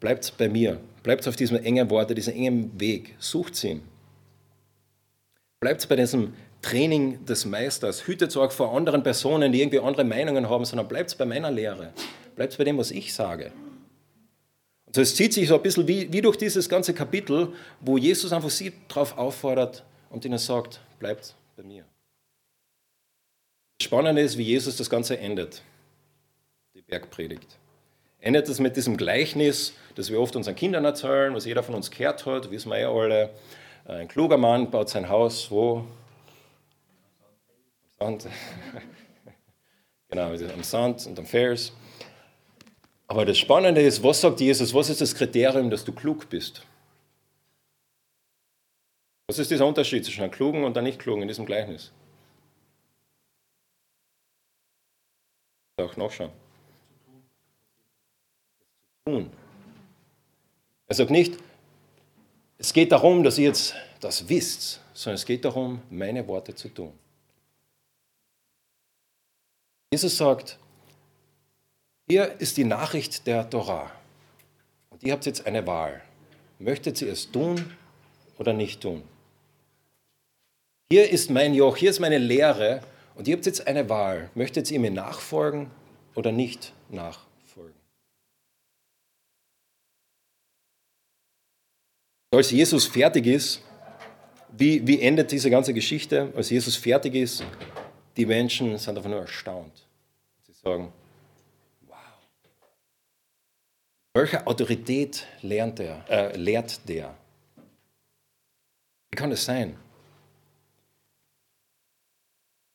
bleibt 0.00 0.36
bei 0.38 0.48
mir, 0.48 0.80
bleibt 1.02 1.26
auf 1.28 1.36
diesem 1.36 1.58
engen 1.58 1.88
Worte, 1.90 2.14
diesem 2.14 2.34
engen 2.34 2.78
Weg, 2.80 3.14
sucht 3.18 3.62
ihn. 3.64 3.82
Bleibt 5.60 5.88
bei 5.88 5.96
diesem 5.96 6.34
Training 6.62 7.24
des 7.24 7.44
Meisters. 7.44 8.06
Hütet 8.06 8.36
auch 8.36 8.52
vor 8.52 8.76
anderen 8.76 9.02
Personen, 9.02 9.52
die 9.52 9.60
irgendwie 9.60 9.80
andere 9.80 10.04
Meinungen 10.04 10.48
haben, 10.48 10.64
sondern 10.64 10.88
bleibt 10.88 11.16
bei 11.18 11.24
meiner 11.24 11.50
Lehre. 11.50 11.92
Bleibt 12.36 12.56
bei 12.58 12.64
dem, 12.64 12.78
was 12.78 12.90
ich 12.90 13.12
sage. 13.12 13.52
Und 14.86 14.94
so, 14.94 15.02
es 15.02 15.14
zieht 15.14 15.32
sich 15.32 15.48
so 15.48 15.56
ein 15.56 15.62
bisschen 15.62 15.86
wie, 15.86 16.12
wie 16.12 16.20
durch 16.20 16.36
dieses 16.36 16.68
ganze 16.68 16.94
Kapitel, 16.94 17.52
wo 17.80 17.98
Jesus 17.98 18.32
einfach 18.32 18.50
sie 18.50 18.72
darauf 18.88 19.18
auffordert 19.18 19.84
und 20.10 20.24
ihnen 20.24 20.38
sagt, 20.38 20.80
bleibt 20.98 21.34
bei 21.56 21.62
mir. 21.62 21.84
Das 23.78 23.84
Spannende 23.84 24.22
ist, 24.22 24.38
wie 24.38 24.44
Jesus 24.44 24.76
das 24.76 24.88
Ganze 24.88 25.18
endet. 25.18 25.62
Die 26.74 26.82
Bergpredigt. 26.82 27.58
Endet 28.20 28.48
es 28.48 28.58
mit 28.60 28.76
diesem 28.76 28.96
Gleichnis, 28.96 29.74
das 29.94 30.10
wir 30.10 30.20
oft 30.20 30.34
unseren 30.36 30.56
Kindern 30.56 30.84
erzählen, 30.84 31.34
was 31.34 31.44
jeder 31.44 31.62
von 31.62 31.74
uns 31.74 31.90
gehört 31.90 32.26
hat, 32.26 32.50
wissen 32.50 32.70
wir 32.70 32.78
ja 32.78 32.90
alle. 32.90 33.30
Ein 33.88 34.06
kluger 34.06 34.36
Mann 34.36 34.70
baut 34.70 34.90
sein 34.90 35.08
Haus 35.08 35.50
wo? 35.50 35.82
Am 37.98 38.20
Sand. 38.20 38.28
genau, 40.10 40.30
am 40.30 40.62
Sand 40.62 41.06
und 41.06 41.18
am 41.18 41.24
Vers. 41.24 41.72
Aber 43.06 43.24
das 43.24 43.38
Spannende 43.38 43.80
ist, 43.80 44.02
was 44.02 44.20
sagt 44.20 44.40
Jesus? 44.40 44.74
Was 44.74 44.90
ist 44.90 45.00
das 45.00 45.14
Kriterium, 45.14 45.70
dass 45.70 45.86
du 45.86 45.92
klug 45.92 46.28
bist? 46.28 46.66
Was 49.26 49.38
ist 49.38 49.50
dieser 49.50 49.66
Unterschied 49.66 50.04
zwischen 50.04 50.22
einem 50.22 50.32
Klugen 50.32 50.64
und 50.64 50.76
einem 50.76 50.86
Nicht-Klugen 50.86 51.22
in 51.22 51.28
diesem 51.28 51.46
Gleichnis? 51.46 51.90
Auch 55.78 55.96
nachschauen. 55.96 56.32
Tun. 59.06 59.30
Er 60.88 60.94
sagt 60.94 61.10
nicht, 61.10 61.38
es 62.58 62.72
geht 62.72 62.92
darum, 62.92 63.22
dass 63.22 63.38
ihr 63.38 63.46
jetzt 63.46 63.74
das 64.00 64.28
wisst, 64.28 64.80
sondern 64.92 65.14
es 65.14 65.24
geht 65.24 65.44
darum, 65.44 65.80
meine 65.90 66.26
Worte 66.26 66.54
zu 66.54 66.68
tun. 66.68 66.92
Jesus 69.92 70.16
sagt, 70.16 70.58
hier 72.08 72.40
ist 72.40 72.56
die 72.56 72.64
Nachricht 72.64 73.26
der 73.26 73.48
Torah. 73.48 73.90
Und 74.90 75.02
ihr 75.02 75.12
habt 75.12 75.26
jetzt 75.26 75.46
eine 75.46 75.66
Wahl. 75.66 76.02
Möchtet 76.58 77.00
ihr 77.00 77.12
es 77.12 77.30
tun 77.30 77.76
oder 78.38 78.52
nicht 78.52 78.80
tun? 78.80 79.02
Hier 80.90 81.10
ist 81.10 81.30
mein 81.30 81.54
Joch, 81.54 81.76
hier 81.76 81.90
ist 81.90 82.00
meine 82.00 82.18
Lehre 82.18 82.80
und 83.14 83.28
ihr 83.28 83.36
habt 83.36 83.46
jetzt 83.46 83.66
eine 83.66 83.88
Wahl. 83.88 84.30
Möchtet 84.34 84.70
ihr 84.70 84.80
mir 84.80 84.90
nachfolgen 84.90 85.70
oder 86.14 86.32
nicht 86.32 86.72
nachfolgen? 86.88 87.27
Als 92.30 92.50
Jesus 92.50 92.86
fertig 92.86 93.26
ist, 93.26 93.62
wie, 94.50 94.86
wie 94.86 95.00
endet 95.00 95.32
diese 95.32 95.50
ganze 95.50 95.72
Geschichte? 95.72 96.32
Als 96.36 96.50
Jesus 96.50 96.76
fertig 96.76 97.14
ist, 97.14 97.42
die 98.16 98.26
Menschen 98.26 98.76
sind 98.76 98.96
einfach 98.96 99.08
nur 99.08 99.20
erstaunt. 99.20 99.86
Sie 100.46 100.52
sagen, 100.52 100.92
wow, 101.86 101.96
welche 104.14 104.46
Autorität 104.46 105.26
lernt 105.40 105.80
er, 105.80 106.04
äh, 106.10 106.36
lehrt 106.36 106.86
der? 106.86 107.14
Wie 109.10 109.16
kann 109.16 109.30
das 109.30 109.44
sein? 109.44 109.76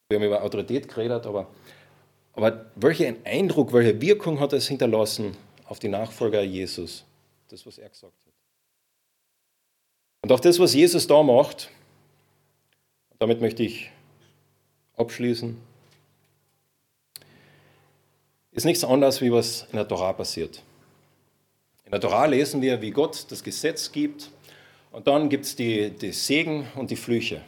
Wir 0.10 0.18
haben 0.18 0.26
über 0.26 0.42
Autorität 0.42 0.88
geredet, 0.88 1.26
aber, 1.28 1.48
aber 2.34 2.72
welchen 2.76 3.24
Eindruck, 3.26 3.72
welche 3.74 4.00
Wirkung 4.02 4.40
hat 4.40 4.54
es 4.54 4.68
hinterlassen 4.68 5.38
auf 5.66 5.80
die 5.80 5.90
Nachfolger 5.90 6.42
Jesus? 6.42 7.06
Das, 7.50 7.66
was 7.66 7.78
er 7.78 7.90
gesagt 7.90 8.14
hat. 8.14 8.23
Und 10.24 10.32
auch 10.32 10.40
das, 10.40 10.58
was 10.58 10.74
Jesus 10.74 11.06
da 11.06 11.22
macht, 11.22 11.70
damit 13.20 13.42
möchte 13.42 13.64
ich 13.64 13.92
abschließen, 14.96 15.58
ist 18.54 18.64
nichts 18.64 18.86
anderes, 18.86 19.20
wie 19.20 19.34
was 19.34 19.68
in 19.72 19.76
der 19.76 19.86
Torah 19.86 20.14
passiert. 20.14 20.62
In 21.84 21.92
der 21.92 22.00
Torah 22.00 22.26
lesen 22.26 22.62
wir, 22.62 22.82
wie 22.82 22.92
Gott 22.92 23.26
das 23.30 23.44
Gesetz 23.44 23.92
gibt 23.92 24.30
und 24.94 25.08
dann 25.08 25.28
gibt 25.28 25.44
es 25.44 25.58
die, 25.58 25.90
die 25.90 26.14
Segen 26.14 26.68
und 26.76 26.90
die 26.90 26.96
Flüche. 26.96 27.42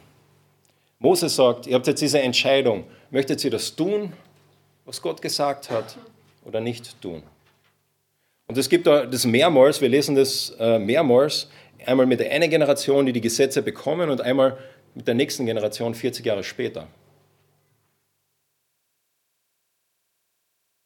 Mose 0.98 1.30
sagt, 1.30 1.66
ihr 1.66 1.76
habt 1.76 1.86
jetzt 1.86 2.02
diese 2.02 2.20
Entscheidung, 2.20 2.84
möchtet 3.10 3.42
ihr 3.42 3.50
das 3.50 3.74
tun, 3.74 4.12
was 4.84 5.00
Gott 5.00 5.22
gesagt 5.22 5.70
hat, 5.70 5.96
oder 6.44 6.60
nicht 6.60 7.00
tun? 7.00 7.22
Und 8.48 8.56
es 8.58 8.68
gibt 8.68 8.86
da 8.86 9.06
das 9.06 9.24
mehrmals, 9.24 9.80
wir 9.80 9.88
lesen 9.88 10.14
das 10.14 10.54
äh, 10.58 10.78
mehrmals 10.78 11.48
Einmal 11.86 12.06
mit 12.06 12.18
der 12.18 12.32
einen 12.32 12.50
Generation, 12.50 13.06
die 13.06 13.12
die 13.12 13.20
Gesetze 13.20 13.62
bekommen 13.62 14.10
und 14.10 14.20
einmal 14.20 14.58
mit 14.94 15.06
der 15.06 15.14
nächsten 15.14 15.46
Generation 15.46 15.94
40 15.94 16.26
Jahre 16.26 16.42
später. 16.42 16.88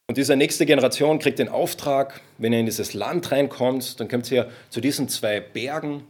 Und 0.08 0.16
diese 0.16 0.36
nächste 0.36 0.66
Generation 0.66 1.18
kriegt 1.18 1.38
den 1.38 1.48
Auftrag, 1.48 2.20
wenn 2.36 2.52
ihr 2.52 2.58
in 2.58 2.66
dieses 2.66 2.92
Land 2.92 3.30
reinkommt, 3.30 3.98
dann 3.98 4.08
kommt 4.08 4.30
ihr 4.30 4.50
zu 4.68 4.80
diesen 4.80 5.08
zwei 5.08 5.40
Bergen, 5.40 6.02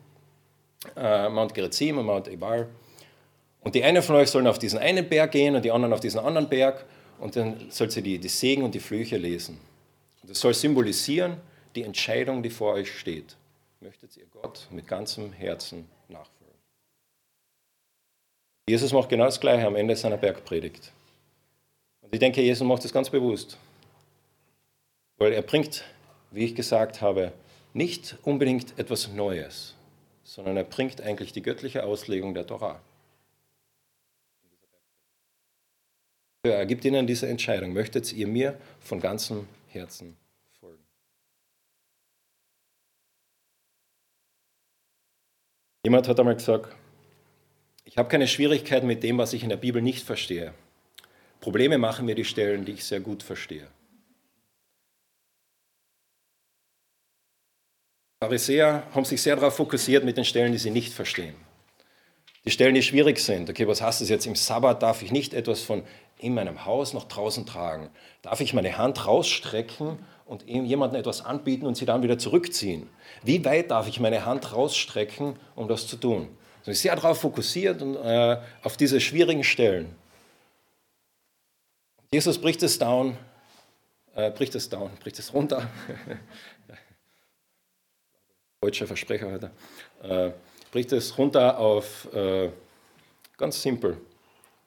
äh, 0.96 1.28
Mount 1.28 1.55
Gerizim 1.55 1.98
und 1.98 2.07
Mount 2.07 2.26
Ebal. 2.26 2.66
Und 3.61 3.74
die 3.74 3.84
einen 3.84 4.03
von 4.03 4.16
euch 4.16 4.30
sollen 4.30 4.46
auf 4.46 4.59
diesen 4.59 4.78
einen 4.78 5.09
Berg 5.09 5.32
gehen 5.32 5.55
und 5.55 5.64
die 5.64 5.70
anderen 5.70 5.92
auf 5.92 6.01
diesen 6.01 6.18
anderen 6.18 6.48
Berg. 6.48 6.86
Und 7.20 7.36
dann 7.36 7.66
sollt 7.68 7.94
ihr 7.96 8.03
die, 8.03 8.18
die 8.18 8.28
Segen 8.28 8.62
und 8.62 8.74
die 8.74 8.80
Flüche 8.80 9.18
lesen. 9.18 9.61
Das 10.22 10.40
soll 10.40 10.54
symbolisieren 10.54 11.38
die 11.74 11.82
Entscheidung, 11.82 12.42
die 12.42 12.50
vor 12.50 12.74
euch 12.74 12.98
steht 12.98 13.36
möchtet 13.80 14.16
ihr 14.16 14.26
Gott 14.26 14.68
mit 14.70 14.86
ganzem 14.86 15.32
Herzen 15.32 15.88
nachfolgen. 16.08 16.54
Jesus 18.68 18.92
macht 18.92 19.08
genau 19.08 19.24
das 19.24 19.40
Gleiche 19.40 19.66
am 19.66 19.74
Ende 19.74 19.96
seiner 19.96 20.18
Bergpredigt. 20.18 20.92
Und 22.02 22.12
ich 22.12 22.20
denke, 22.20 22.42
Jesus 22.42 22.66
macht 22.66 22.84
das 22.84 22.92
ganz 22.92 23.08
bewusst. 23.08 23.56
Weil 25.16 25.32
er 25.32 25.42
bringt, 25.42 25.84
wie 26.30 26.44
ich 26.44 26.54
gesagt 26.54 27.00
habe, 27.00 27.32
nicht 27.72 28.16
unbedingt 28.22 28.78
etwas 28.78 29.08
Neues, 29.08 29.74
sondern 30.24 30.56
er 30.56 30.64
bringt 30.64 31.00
eigentlich 31.00 31.32
die 31.32 31.42
göttliche 31.42 31.84
Auslegung 31.84 32.34
der 32.34 32.46
Torah. 32.46 32.80
Er 36.42 36.66
gibt 36.66 36.84
ihnen 36.84 37.06
diese 37.06 37.28
Entscheidung. 37.28 37.72
Möchtet 37.72 38.12
ihr 38.12 38.26
mir 38.26 38.58
von 38.80 39.00
ganzem 39.00 39.46
Herzen 39.72 40.16
folgen? 40.58 40.84
Jemand 45.84 46.08
hat 46.08 46.18
einmal 46.18 46.34
gesagt, 46.34 46.74
ich 47.84 47.96
habe 47.96 48.08
keine 48.08 48.28
Schwierigkeiten 48.28 48.86
mit 48.86 49.02
dem, 49.02 49.18
was 49.18 49.32
ich 49.32 49.42
in 49.42 49.48
der 49.48 49.56
Bibel 49.56 49.80
nicht 49.80 50.04
verstehe. 50.04 50.54
Probleme 51.40 51.78
machen 51.78 52.06
mir 52.06 52.14
die 52.14 52.24
Stellen, 52.24 52.64
die 52.64 52.72
ich 52.72 52.84
sehr 52.84 53.00
gut 53.00 53.22
verstehe. 53.22 53.68
Pharisäer 58.22 58.86
haben 58.94 59.06
sich 59.06 59.22
sehr 59.22 59.36
darauf 59.36 59.56
fokussiert 59.56 60.04
mit 60.04 60.18
den 60.18 60.26
Stellen, 60.26 60.52
die 60.52 60.58
sie 60.58 60.70
nicht 60.70 60.92
verstehen. 60.92 61.34
Die 62.44 62.50
Stellen, 62.50 62.74
die 62.74 62.82
schwierig 62.82 63.18
sind. 63.18 63.48
Okay, 63.48 63.66
was 63.66 63.80
heißt 63.80 64.02
das 64.02 64.10
jetzt? 64.10 64.26
Im 64.26 64.34
Sabbat 64.34 64.82
darf 64.82 65.02
ich 65.02 65.10
nicht 65.10 65.32
etwas 65.32 65.62
von 65.62 65.84
in 66.20 66.34
meinem 66.34 66.64
Haus 66.64 66.92
nach 66.92 67.04
draußen 67.04 67.46
tragen. 67.46 67.90
Darf 68.22 68.40
ich 68.40 68.52
meine 68.54 68.76
Hand 68.76 69.06
rausstrecken 69.06 69.98
und 70.26 70.46
jemandem 70.46 71.00
etwas 71.00 71.24
anbieten 71.24 71.66
und 71.66 71.76
sie 71.76 71.86
dann 71.86 72.02
wieder 72.02 72.18
zurückziehen? 72.18 72.88
Wie 73.22 73.44
weit 73.44 73.70
darf 73.70 73.88
ich 73.88 74.00
meine 74.00 74.24
Hand 74.24 74.54
rausstrecken, 74.54 75.36
um 75.56 75.68
das 75.68 75.86
zu 75.86 75.96
tun? 75.96 76.28
Also 76.60 76.72
sehr 76.72 76.94
darauf 76.94 77.20
fokussiert 77.20 77.80
und 77.82 77.96
äh, 77.96 78.38
auf 78.62 78.76
diese 78.76 79.00
schwierigen 79.00 79.44
Stellen. 79.44 79.94
Jesus 82.12 82.38
bricht 82.38 82.62
es 82.62 82.78
down, 82.78 83.16
äh, 84.14 84.30
bricht 84.30 84.54
es 84.54 84.68
down, 84.68 84.90
bricht 85.00 85.18
es 85.18 85.32
runter. 85.32 85.70
Deutscher 88.60 88.86
Versprecher 88.86 89.30
heute. 89.30 89.50
Äh, 90.02 90.32
bricht 90.70 90.92
es 90.92 91.16
runter 91.16 91.58
auf 91.58 92.12
äh, 92.12 92.50
ganz 93.38 93.62
simpel. 93.62 93.96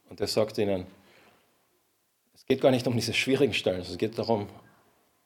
Und 0.09 0.19
er 0.19 0.27
sagt 0.27 0.57
ihnen, 0.57 0.87
es 2.43 2.47
geht 2.47 2.61
gar 2.61 2.71
nicht 2.71 2.85
um 2.87 2.95
diese 2.95 3.13
schwierigen 3.13 3.53
Stellen, 3.53 3.81
es 3.81 3.97
geht 3.97 4.17
darum, 4.17 4.49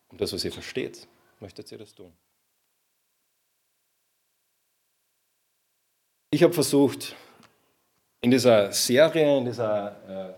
um 0.10 0.18
das, 0.18 0.34
was 0.34 0.46
ihr 0.46 0.52
versteht. 0.52 1.08
Möchtet 1.40 1.72
ihr 1.72 1.80
das 1.80 1.94
tun? 1.94 2.14
Ich 6.30 6.44
habe 6.44 6.54
versucht, 6.54 7.16
in 8.22 8.32
dieser 8.32 8.72
Serie, 8.72 9.38
in 9.38 9.46
dieser 9.46 10.36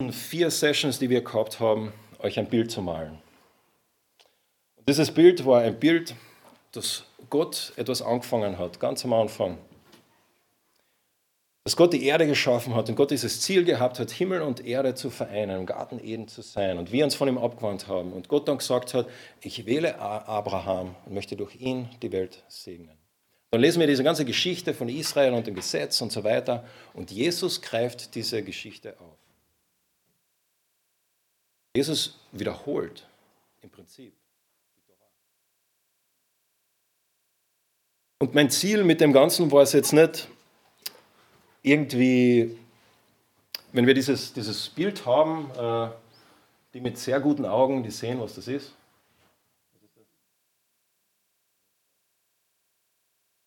äh, 0.00 0.12
vier 0.12 0.50
Sessions, 0.50 0.98
die 0.98 1.08
wir 1.08 1.22
gehabt 1.22 1.60
haben, 1.60 1.92
euch 2.18 2.38
ein 2.38 2.48
Bild 2.48 2.70
zu 2.70 2.82
malen. 2.82 3.20
Und 4.76 4.88
dieses 4.88 5.12
Bild 5.12 5.44
war 5.46 5.60
ein 5.60 5.78
Bild, 5.78 6.16
dass 6.72 7.04
Gott 7.30 7.72
etwas 7.76 8.02
angefangen 8.02 8.58
hat, 8.58 8.80
ganz 8.80 9.04
am 9.04 9.12
Anfang. 9.12 9.58
Dass 11.64 11.76
Gott 11.76 11.92
die 11.92 12.04
Erde 12.04 12.26
geschaffen 12.26 12.74
hat 12.74 12.88
und 12.88 12.96
Gott 12.96 13.12
dieses 13.12 13.40
Ziel 13.40 13.64
gehabt 13.64 14.00
hat, 14.00 14.10
Himmel 14.10 14.42
und 14.42 14.66
Erde 14.66 14.94
zu 14.94 15.10
vereinen, 15.10 15.60
im 15.60 15.66
Garten 15.66 16.00
Eden 16.04 16.26
zu 16.26 16.42
sein 16.42 16.76
und 16.76 16.90
wir 16.90 17.04
uns 17.04 17.14
von 17.14 17.28
ihm 17.28 17.38
abgewandt 17.38 17.86
haben 17.86 18.12
und 18.12 18.28
Gott 18.28 18.48
dann 18.48 18.58
gesagt 18.58 18.94
hat, 18.94 19.08
ich 19.40 19.64
wähle 19.64 19.98
Abraham 19.98 20.96
und 21.06 21.14
möchte 21.14 21.36
durch 21.36 21.54
ihn 21.56 21.88
die 22.02 22.10
Welt 22.10 22.42
segnen. 22.48 22.98
Dann 23.52 23.60
lesen 23.60 23.80
wir 23.80 23.86
diese 23.86 24.02
ganze 24.02 24.24
Geschichte 24.24 24.72
von 24.72 24.88
Israel 24.88 25.34
und 25.34 25.46
dem 25.46 25.54
Gesetz 25.54 26.00
und 26.00 26.10
so 26.10 26.24
weiter. 26.24 26.64
Und 26.94 27.10
Jesus 27.10 27.60
greift 27.60 28.14
diese 28.14 28.42
Geschichte 28.42 28.98
auf. 28.98 29.18
Jesus 31.76 32.18
wiederholt 32.32 33.06
im 33.60 33.68
Prinzip. 33.68 34.14
Und 38.20 38.34
mein 38.34 38.50
Ziel 38.50 38.84
mit 38.84 39.02
dem 39.02 39.12
Ganzen 39.12 39.52
war 39.52 39.62
es 39.62 39.72
jetzt 39.72 39.92
nicht 39.92 40.28
irgendwie, 41.62 42.56
wenn 43.72 43.86
wir 43.86 43.94
dieses, 43.94 44.32
dieses 44.32 44.68
Bild 44.68 45.06
haben, 45.06 45.50
äh, 45.56 45.90
die 46.74 46.80
mit 46.80 46.98
sehr 46.98 47.20
guten 47.20 47.44
Augen, 47.44 47.82
die 47.82 47.90
sehen, 47.90 48.20
was 48.20 48.34
das 48.34 48.48
ist. 48.48 48.72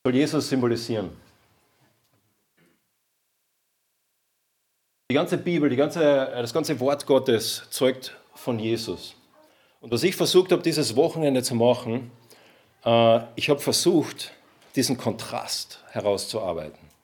soll 0.05 0.13
Jesus 0.13 0.49
symbolisieren. 0.49 1.09
Die 5.09 5.16
ganze 5.16 5.36
Bibel, 5.39 5.68
die 5.68 5.76
ganze, 5.76 5.99
das 5.99 6.53
ganze 6.53 6.80
Wort 6.80 7.07
Gottes 7.07 7.63
zeugt 7.72 8.16
von 8.36 8.59
Jesus. 8.59 9.16
Und 9.82 9.91
was 9.91 10.03
ich 10.03 10.16
versucht 10.16 10.51
habe, 10.51 10.61
dieses 10.61 10.95
Wochenende 10.95 11.41
zu 11.41 11.55
machen, 11.55 12.11
äh, 12.84 13.22
ich 13.36 13.49
habe 13.49 13.59
versucht, 13.59 14.32
diesen 14.76 14.95
Kontrast 14.95 15.84
herauszuarbeiten. 15.89 16.95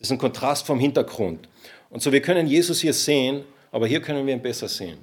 Diesen 0.00 0.18
Kontrast 0.18 0.66
vom 0.66 0.80
Hintergrund. 0.80 1.48
Und 1.90 2.02
so, 2.02 2.10
wir 2.10 2.22
können 2.22 2.46
Jesus 2.46 2.80
hier 2.80 2.94
sehen, 2.94 3.44
aber 3.70 3.86
hier 3.86 4.00
können 4.00 4.26
wir 4.26 4.34
ihn 4.34 4.42
besser 4.42 4.68
sehen. 4.68 4.98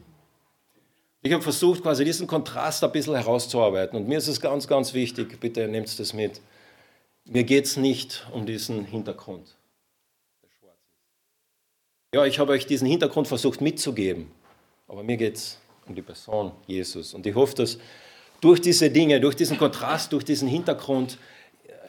Ich 1.21 1.33
habe 1.33 1.43
versucht, 1.43 1.81
quasi 1.81 2.05
diesen 2.05 2.27
Kontrast 2.27 2.83
ein 2.83 2.91
bisschen 2.91 3.15
herauszuarbeiten. 3.15 3.97
Und 3.97 4.07
mir 4.07 4.17
ist 4.17 4.27
es 4.27 4.39
ganz, 4.39 4.67
ganz 4.67 4.93
wichtig, 4.93 5.39
bitte 5.39 5.67
nehmt 5.67 5.99
das 5.99 6.13
mit. 6.13 6.41
Mir 7.25 7.43
geht 7.43 7.65
es 7.65 7.75
nicht 7.75 8.25
um 8.31 8.45
diesen 8.45 8.85
Hintergrund, 8.85 9.43
ist. 10.43 10.55
Ja, 12.13 12.25
ich 12.25 12.39
habe 12.39 12.53
euch 12.53 12.65
diesen 12.65 12.87
Hintergrund 12.87 13.27
versucht 13.27 13.59
mitzugeben, 13.59 14.31
aber 14.87 15.03
mir 15.03 15.17
geht 15.17 15.35
es 15.35 15.59
um 15.85 15.95
die 15.95 16.01
Person 16.01 16.53
Jesus. 16.65 17.13
Und 17.13 17.25
ich 17.25 17.35
hoffe, 17.35 17.55
dass 17.55 17.77
durch 18.39 18.61
diese 18.61 18.89
Dinge, 18.89 19.19
durch 19.19 19.35
diesen 19.35 19.57
Kontrast, 19.57 20.13
durch 20.13 20.23
diesen 20.23 20.47
Hintergrund 20.47 21.17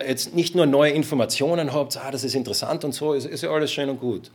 jetzt 0.06 0.34
nicht 0.34 0.54
nur 0.54 0.66
neue 0.66 0.92
Informationen 0.92 1.72
habt, 1.72 1.96
ah, 1.96 2.10
das 2.10 2.24
ist 2.24 2.34
interessant 2.34 2.84
und 2.84 2.92
so, 2.92 3.14
ist, 3.14 3.26
ist 3.26 3.42
ja 3.42 3.50
alles 3.50 3.72
schön 3.72 3.88
und 3.88 4.00
gut. 4.00 4.30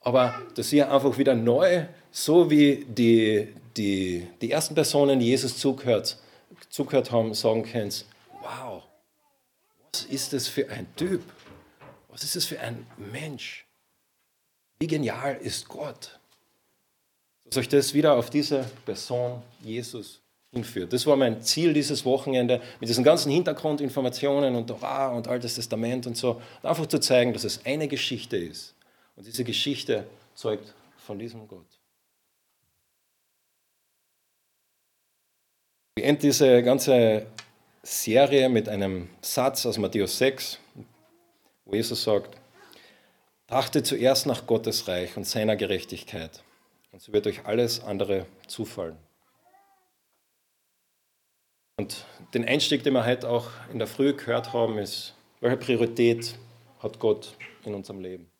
Aber 0.00 0.40
dass 0.54 0.72
ihr 0.72 0.90
einfach 0.92 1.18
wieder 1.18 1.34
neu, 1.34 1.86
so 2.10 2.50
wie 2.50 2.84
die, 2.88 3.54
die, 3.76 4.26
die 4.40 4.50
ersten 4.50 4.74
Personen, 4.74 5.18
die 5.18 5.26
Jesus 5.26 5.58
zugehört, 5.58 6.18
zugehört 6.70 7.10
haben, 7.10 7.34
sagen 7.34 7.64
könnt, 7.64 8.04
wow, 8.42 8.82
was 9.92 10.04
ist 10.04 10.32
das 10.32 10.48
für 10.48 10.68
ein 10.70 10.86
Typ? 10.96 11.22
Was 12.08 12.22
ist 12.22 12.36
das 12.36 12.44
für 12.44 12.60
ein 12.60 12.86
Mensch? 12.96 13.66
Wie 14.78 14.86
genial 14.86 15.36
ist 15.42 15.68
Gott? 15.68 16.18
Dass 17.44 17.58
euch 17.58 17.68
das 17.68 17.94
wieder 17.94 18.14
auf 18.14 18.30
diese 18.30 18.64
Person 18.84 19.42
Jesus 19.60 20.20
hinführt. 20.56 20.92
Das 20.92 21.06
war 21.06 21.16
mein 21.16 21.42
Ziel 21.42 21.72
dieses 21.72 22.04
Wochenende, 22.04 22.60
mit 22.80 22.88
diesen 22.88 23.04
ganzen 23.04 23.30
Hintergrundinformationen 23.30 24.54
und 24.54 24.66
Torah 24.66 25.08
und 25.08 25.28
Altes 25.28 25.54
Testament 25.54 26.06
und 26.06 26.16
so, 26.16 26.40
einfach 26.62 26.86
zu 26.86 26.98
zeigen, 26.98 27.32
dass 27.32 27.44
es 27.44 27.64
eine 27.64 27.86
Geschichte 27.88 28.36
ist. 28.36 28.74
Und 29.16 29.26
diese 29.26 29.44
Geschichte 29.44 30.06
zeugt 30.34 30.74
von 30.96 31.18
diesem 31.18 31.46
Gott. 31.46 31.66
Ich 35.98 36.04
ende 36.04 36.20
diese 36.20 36.62
ganze 36.62 37.26
Serie 37.82 38.48
mit 38.48 38.68
einem 38.68 39.08
Satz 39.22 39.64
aus 39.64 39.78
Matthäus 39.78 40.18
6, 40.18 40.58
wo 41.64 41.74
Jesus 41.74 42.02
sagt, 42.02 42.36
Trachtet 43.48 43.86
zuerst 43.86 44.26
nach 44.26 44.44
Gottes 44.48 44.88
Reich 44.88 45.16
und 45.16 45.24
seiner 45.24 45.54
Gerechtigkeit, 45.54 46.42
und 46.90 47.00
so 47.00 47.12
wird 47.12 47.28
euch 47.28 47.46
alles 47.46 47.80
andere 47.80 48.26
zufallen. 48.48 48.96
Und 51.78 52.06
den 52.32 52.44
Einstieg, 52.46 52.84
den 52.84 52.94
wir 52.94 53.04
heute 53.04 53.28
auch 53.28 53.50
in 53.70 53.78
der 53.78 53.86
Früh 53.86 54.14
gehört 54.14 54.52
haben, 54.52 54.78
ist, 54.78 55.14
welche 55.40 55.58
Priorität 55.58 56.38
hat 56.78 56.98
Gott 56.98 57.34
in 57.64 57.74
unserem 57.74 58.00
Leben? 58.00 58.30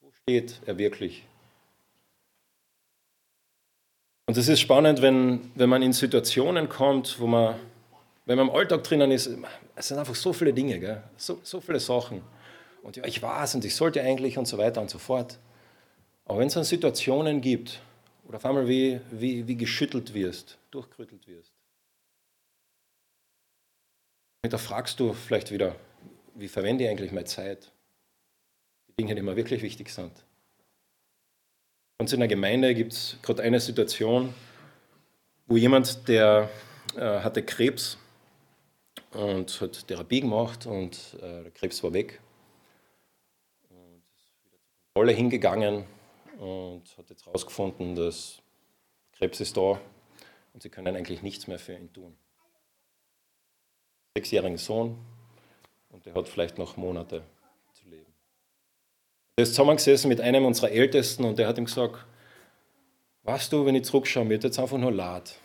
Wo 0.00 0.10
steht 0.12 0.60
er 0.66 0.76
wirklich? 0.76 1.24
Und 4.26 4.36
es 4.36 4.48
ist 4.48 4.60
spannend, 4.60 5.00
wenn, 5.00 5.50
wenn 5.54 5.70
man 5.70 5.80
in 5.80 5.94
Situationen 5.94 6.68
kommt, 6.68 7.18
wo 7.18 7.26
man 7.26 7.54
wenn 8.28 8.36
man 8.36 8.48
im 8.48 8.54
Alltag 8.54 8.84
drinnen 8.84 9.10
ist, 9.10 9.30
es 9.74 9.88
sind 9.88 9.96
einfach 9.96 10.14
so 10.14 10.34
viele 10.34 10.52
Dinge, 10.52 10.78
gell? 10.78 11.02
So, 11.16 11.40
so 11.42 11.62
viele 11.62 11.80
Sachen. 11.80 12.20
Und 12.82 12.96
ja, 12.96 13.06
ich 13.06 13.22
weiß 13.22 13.54
und 13.54 13.64
ich 13.64 13.74
sollte 13.74 14.02
eigentlich 14.02 14.36
und 14.36 14.46
so 14.46 14.58
weiter 14.58 14.82
und 14.82 14.90
so 14.90 14.98
fort. 14.98 15.38
Aber 16.26 16.38
wenn 16.38 16.48
es 16.48 16.52
dann 16.52 16.64
Situationen 16.64 17.40
gibt, 17.40 17.80
oder 18.26 18.36
auf 18.36 18.44
einmal 18.44 18.68
wie, 18.68 19.00
wie, 19.10 19.48
wie 19.48 19.56
geschüttelt 19.56 20.12
wirst, 20.12 20.58
durchgerüttelt 20.70 21.26
wirst, 21.26 21.54
da 24.42 24.58
fragst 24.58 25.00
du 25.00 25.12
vielleicht 25.12 25.50
wieder, 25.50 25.74
wie 26.34 26.48
verwende 26.48 26.84
ich 26.84 26.90
eigentlich 26.90 27.12
meine 27.12 27.26
Zeit? 27.26 27.72
Die 28.88 28.94
Dinge, 28.94 29.14
die 29.14 29.22
mir 29.22 29.36
wirklich 29.36 29.62
wichtig 29.62 29.90
sind. 29.90 30.12
Und 32.00 32.12
in 32.12 32.20
der 32.20 32.28
Gemeinde 32.28 32.74
gibt 32.74 32.92
es 32.92 33.16
gerade 33.22 33.42
eine 33.42 33.58
Situation, 33.58 34.32
wo 35.46 35.56
jemand, 35.56 36.06
der 36.06 36.48
äh, 36.96 37.00
hatte 37.00 37.42
Krebs 37.42 37.98
und 39.12 39.60
hat 39.60 39.88
Therapie 39.88 40.20
gemacht 40.20 40.66
und 40.66 41.16
äh, 41.20 41.42
der 41.42 41.50
Krebs 41.50 41.82
war 41.82 41.92
weg. 41.92 42.20
Und 43.68 44.04
ist 44.14 44.32
wieder 44.44 44.60
zur 44.60 44.78
Kontrolle 44.94 45.12
hingegangen 45.12 45.84
und 46.38 46.96
hat 46.96 47.10
jetzt 47.10 47.26
herausgefunden, 47.26 47.96
dass 47.96 48.40
Krebs 49.12 49.40
ist 49.40 49.56
da 49.56 49.80
und 50.52 50.62
sie 50.62 50.70
können 50.70 50.94
eigentlich 50.94 51.22
nichts 51.22 51.48
mehr 51.48 51.58
für 51.58 51.74
ihn 51.74 51.92
tun. 51.92 52.16
Sechsjährigen 54.18 54.58
Sohn 54.58 54.96
und 55.90 56.04
der 56.04 56.14
hat 56.14 56.28
vielleicht 56.28 56.58
noch 56.58 56.76
Monate 56.76 57.22
zu 57.72 57.88
leben. 57.88 58.12
Der 59.36 59.44
ist 59.44 59.50
zusammengesessen 59.50 60.08
mit 60.08 60.20
einem 60.20 60.44
unserer 60.44 60.72
Ältesten 60.72 61.24
und 61.24 61.38
der 61.38 61.46
hat 61.46 61.56
ihm 61.56 61.66
gesagt, 61.66 62.04
weißt 63.22 63.52
du, 63.52 63.64
wenn 63.64 63.76
ich 63.76 63.84
zurückschaue, 63.84 64.24
mir 64.24 64.38
jetzt 64.38 64.58
einfach 64.58 64.76
nur 64.76 64.90
leid, 64.90 65.36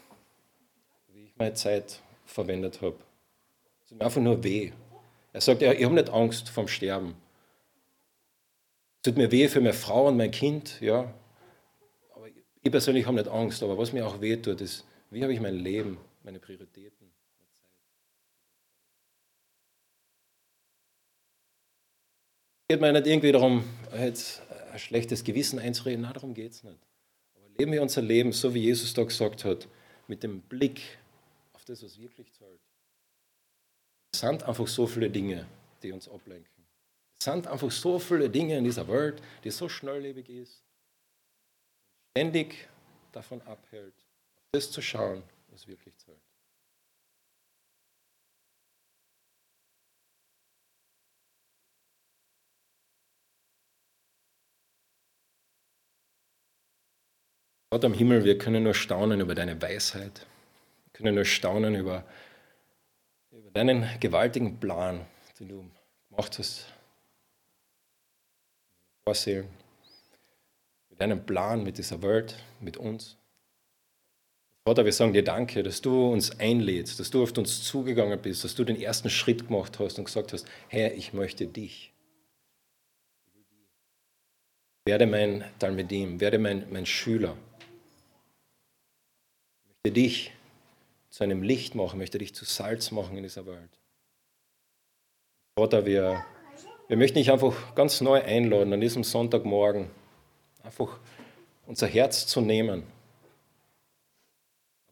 wie 1.09 1.25
ich 1.25 1.35
meine 1.35 1.53
Zeit 1.53 2.01
verwendet 2.25 2.81
habe. 2.81 2.95
Es 3.83 3.89
tut 3.89 3.99
mir 3.99 4.05
einfach 4.05 4.21
nur 4.21 4.43
weh. 4.43 4.71
Er 5.33 5.41
sagt, 5.41 5.61
ich 5.61 5.83
habe 5.83 5.93
nicht 5.93 6.09
Angst 6.09 6.49
vom 6.49 6.67
Sterben. 6.67 7.15
Es 8.97 9.03
tut 9.03 9.17
mir 9.17 9.31
weh 9.31 9.47
für 9.49 9.61
meine 9.61 9.73
Frau 9.73 10.07
und 10.07 10.17
mein 10.17 10.31
Kind, 10.31 10.81
ja. 10.81 11.13
Aber 12.15 12.27
ich 12.27 12.71
persönlich 12.71 13.05
habe 13.05 13.17
nicht 13.17 13.27
Angst, 13.27 13.61
aber 13.61 13.77
was 13.77 13.93
mir 13.93 14.07
auch 14.07 14.19
weh 14.19 14.37
tut, 14.37 14.61
ist, 14.61 14.85
wie 15.11 15.21
habe 15.21 15.33
ich 15.33 15.39
mein 15.39 15.55
Leben, 15.55 15.99
meine 16.23 16.39
Prioritäten, 16.39 17.11
meine 17.37 17.51
Zeit. 17.51 17.69
Es 22.62 22.62
geht 22.73 22.81
mir 22.81 22.91
nicht 22.91 23.05
irgendwie 23.05 23.31
darum, 23.31 23.63
jetzt 23.95 24.41
ein 24.71 24.79
schlechtes 24.79 25.23
Gewissen 25.23 25.59
einzureden, 25.59 26.01
nein, 26.01 26.13
darum 26.13 26.33
geht 26.33 26.53
es 26.53 26.63
nicht. 26.63 26.79
Aber 27.35 27.47
leben 27.59 27.71
wir 27.71 27.83
unser 27.83 28.01
Leben, 28.01 28.31
so 28.31 28.51
wie 28.51 28.61
Jesus 28.61 28.95
da 28.95 29.03
gesagt 29.03 29.45
hat, 29.45 29.67
mit 30.07 30.23
dem 30.23 30.41
Blick 30.41 30.81
auf 31.53 31.63
das, 31.65 31.83
was 31.83 31.99
wirklich 31.99 32.33
zahlt. 32.33 32.59
Es 34.11 34.21
sind 34.21 34.41
einfach 34.41 34.67
so 34.67 34.87
viele 34.87 35.07
Dinge, 35.07 35.45
die 35.83 35.91
uns 35.91 36.09
ablenken. 36.09 36.65
Es 37.19 37.25
sind 37.25 37.45
einfach 37.45 37.69
so 37.69 37.99
viele 37.99 38.27
Dinge 38.27 38.57
in 38.57 38.63
dieser 38.63 38.87
Welt, 38.87 39.21
die 39.43 39.51
so 39.51 39.69
schnelllebig 39.69 40.27
ist, 40.29 40.63
ständig 42.17 42.55
davon 43.11 43.39
abhält, 43.43 43.93
auf 44.35 44.47
das 44.51 44.71
zu 44.71 44.81
schauen, 44.81 45.21
was 45.51 45.67
wirklich 45.67 45.95
zählt. 45.97 46.22
Gott 57.73 57.85
am 57.85 57.95
Himmel, 57.95 58.23
wir 58.23 58.37
können 58.37 58.61
nur 58.65 58.75
staunen 58.75 59.19
über 59.19 59.33
deine 59.33 59.59
Weisheit, 59.59 60.27
wir 60.83 60.93
können 60.93 61.15
nur 61.15 61.25
staunen 61.25 61.73
über, 61.73 62.05
über 63.31 63.49
deinen 63.49 63.89
gewaltigen 63.99 64.59
Plan, 64.59 65.07
den 65.39 65.49
du 65.49 65.71
gemacht 66.07 66.37
hast 66.37 66.67
vorsehen, 69.03 69.47
mit 70.91 71.01
deinem 71.01 71.25
Plan, 71.25 71.63
mit 71.63 71.79
dieser 71.79 72.03
Welt, 72.03 72.35
mit 72.59 72.77
uns. 72.77 73.17
Vater, 74.67 74.85
wir 74.85 74.93
sagen 74.93 75.13
dir 75.13 75.23
Danke, 75.23 75.63
dass 75.63 75.81
du 75.81 76.11
uns 76.13 76.39
einlädst, 76.39 76.99
dass 76.99 77.09
du 77.09 77.23
auf 77.23 77.35
uns 77.35 77.63
zugegangen 77.63 78.21
bist, 78.21 78.43
dass 78.43 78.53
du 78.53 78.65
den 78.65 78.79
ersten 78.79 79.09
Schritt 79.09 79.47
gemacht 79.47 79.79
hast 79.79 79.97
und 79.97 80.05
gesagt 80.05 80.31
hast, 80.31 80.45
Herr, 80.67 80.93
ich 80.93 81.13
möchte 81.13 81.47
dich. 81.47 81.91
Werde 84.85 85.07
mein 85.07 85.43
Talmedim, 85.57 86.19
werde 86.19 86.37
mein, 86.37 86.71
mein 86.71 86.85
Schüler. 86.85 87.35
Möchte 89.85 89.99
dich 89.99 90.31
zu 91.09 91.23
einem 91.23 91.43
Licht 91.43 91.75
machen, 91.75 91.99
möchte 91.99 92.17
dich 92.17 92.33
zu 92.33 92.45
Salz 92.45 92.91
machen 92.91 93.17
in 93.17 93.23
dieser 93.23 93.45
Welt. 93.45 93.79
Vater, 95.57 95.85
wir 95.85 96.25
wir 96.87 96.97
möchten 96.97 97.17
dich 97.17 97.31
einfach 97.31 97.75
ganz 97.75 98.01
neu 98.01 98.21
einladen, 98.21 98.73
an 98.73 98.81
diesem 98.81 99.03
Sonntagmorgen 99.03 99.89
einfach 100.63 100.99
unser 101.65 101.87
Herz 101.87 102.27
zu 102.27 102.41
nehmen, 102.41 102.83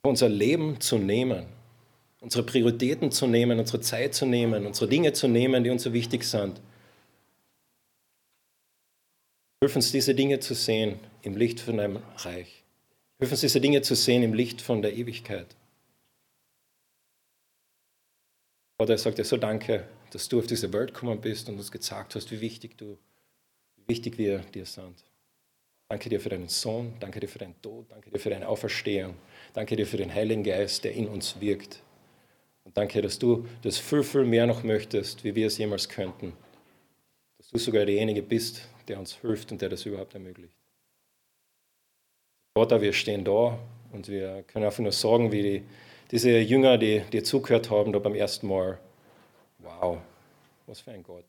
unser 0.04 0.30
Leben 0.30 0.80
zu 0.80 0.98
nehmen, 0.98 1.46
unsere 2.22 2.44
Prioritäten 2.44 3.12
zu 3.12 3.28
nehmen, 3.28 3.60
unsere 3.60 3.82
Zeit 3.82 4.16
zu 4.16 4.26
nehmen, 4.26 4.66
unsere 4.66 4.90
Dinge 4.90 5.14
zu 5.14 5.28
nehmen, 5.28 5.64
die 5.64 5.70
uns 5.70 5.84
so 5.84 5.94
wichtig 5.94 6.24
sind. 6.24 6.62
Hilf 9.62 9.76
uns, 9.76 9.92
diese 9.92 10.16
Dinge 10.16 10.40
zu 10.40 10.56
sehen 10.56 11.00
im 11.22 11.38
Licht 11.38 11.60
von 11.60 11.78
deinem 11.78 12.00
Reich. 12.18 12.61
Hilf 13.22 13.32
uns, 13.32 13.40
diese 13.40 13.62
Dinge 13.62 13.82
zu 13.82 13.96
sehen 13.96 14.24
im 14.24 14.34
Licht 14.34 14.62
von 14.62 14.82
der 14.82 14.94
Ewigkeit. 14.94 15.56
Vater, 18.78 18.96
ich 18.96 19.02
sage 19.02 19.16
dir 19.16 19.24
so 19.24 19.38
danke 19.38 19.88
dass 20.12 20.28
du 20.28 20.40
auf 20.40 20.48
diese 20.48 20.72
Welt 20.74 20.94
gekommen 20.94 21.20
bist 21.20 21.50
und 21.50 21.58
uns 21.58 21.72
gezeigt 21.72 22.16
hast, 22.16 22.32
wie 22.32 22.42
wichtig 22.42 22.78
du, 22.78 22.98
wie 23.76 23.88
wichtig 23.88 24.18
wir 24.18 24.40
dir 24.40 24.66
sind. 24.66 25.04
Danke 25.90 26.10
dir 26.10 26.20
für 26.22 26.30
deinen 26.30 26.48
Sohn, 26.48 26.94
danke 27.00 27.20
dir 27.20 27.28
für 27.28 27.40
deinen 27.40 27.60
Tod, 27.62 27.86
danke 27.90 28.12
dir 28.12 28.20
für 28.20 28.30
deine 28.30 28.48
Auferstehung, 28.48 29.16
danke 29.54 29.76
dir 29.76 29.88
für 29.88 29.98
den 29.98 30.14
Heiligen 30.14 30.44
Geist, 30.44 30.84
der 30.84 30.94
in 30.94 31.08
uns 31.08 31.40
wirkt. 31.42 31.82
Und 32.64 32.78
danke, 32.78 33.02
dass 33.02 33.20
du 33.20 33.48
das 33.64 33.78
viel, 33.78 34.04
viel 34.04 34.26
mehr 34.26 34.46
noch 34.46 34.64
möchtest, 34.64 35.24
wie 35.24 35.36
wir 35.36 35.48
es 35.48 35.58
jemals 35.58 35.90
könnten. 35.90 36.34
Dass 37.38 37.50
du 37.50 37.58
sogar 37.58 37.86
derjenige 37.86 38.22
bist, 38.22 38.62
der 38.88 39.00
uns 39.00 39.16
hilft 39.16 39.52
und 39.52 39.62
der 39.62 39.70
das 39.70 39.86
überhaupt 39.86 40.14
ermöglicht. 40.14 40.61
Vater, 42.58 42.82
wir 42.82 42.92
stehen 42.92 43.24
da 43.24 43.58
und 43.94 44.10
wir 44.10 44.44
können 44.44 44.66
einfach 44.66 44.80
nur 44.80 44.92
sagen, 44.92 45.32
wie 45.32 45.42
die, 45.42 45.64
diese 46.12 46.38
Jünger, 46.40 46.78
die 46.78 47.00
dir 47.12 47.24
zugehört 47.24 47.70
haben, 47.70 47.94
da 47.94 48.00
beim 48.00 48.16
ersten 48.16 48.48
Mal, 48.48 48.78
Wow, 49.60 50.00
was 50.68 50.82
für 50.82 50.92
ein 50.92 51.04
Gott. 51.04 51.26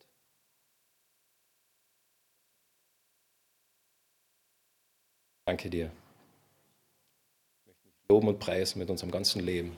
Danke 5.47 5.70
dir. 5.70 5.93
Ich 7.61 7.66
möchte 7.66 7.87
mich 7.87 7.95
loben 8.09 8.29
und 8.29 8.39
preisen 8.41 8.79
mit 8.79 8.91
unserem 8.91 9.11
ganzen 9.12 9.41
Leben. 9.45 9.77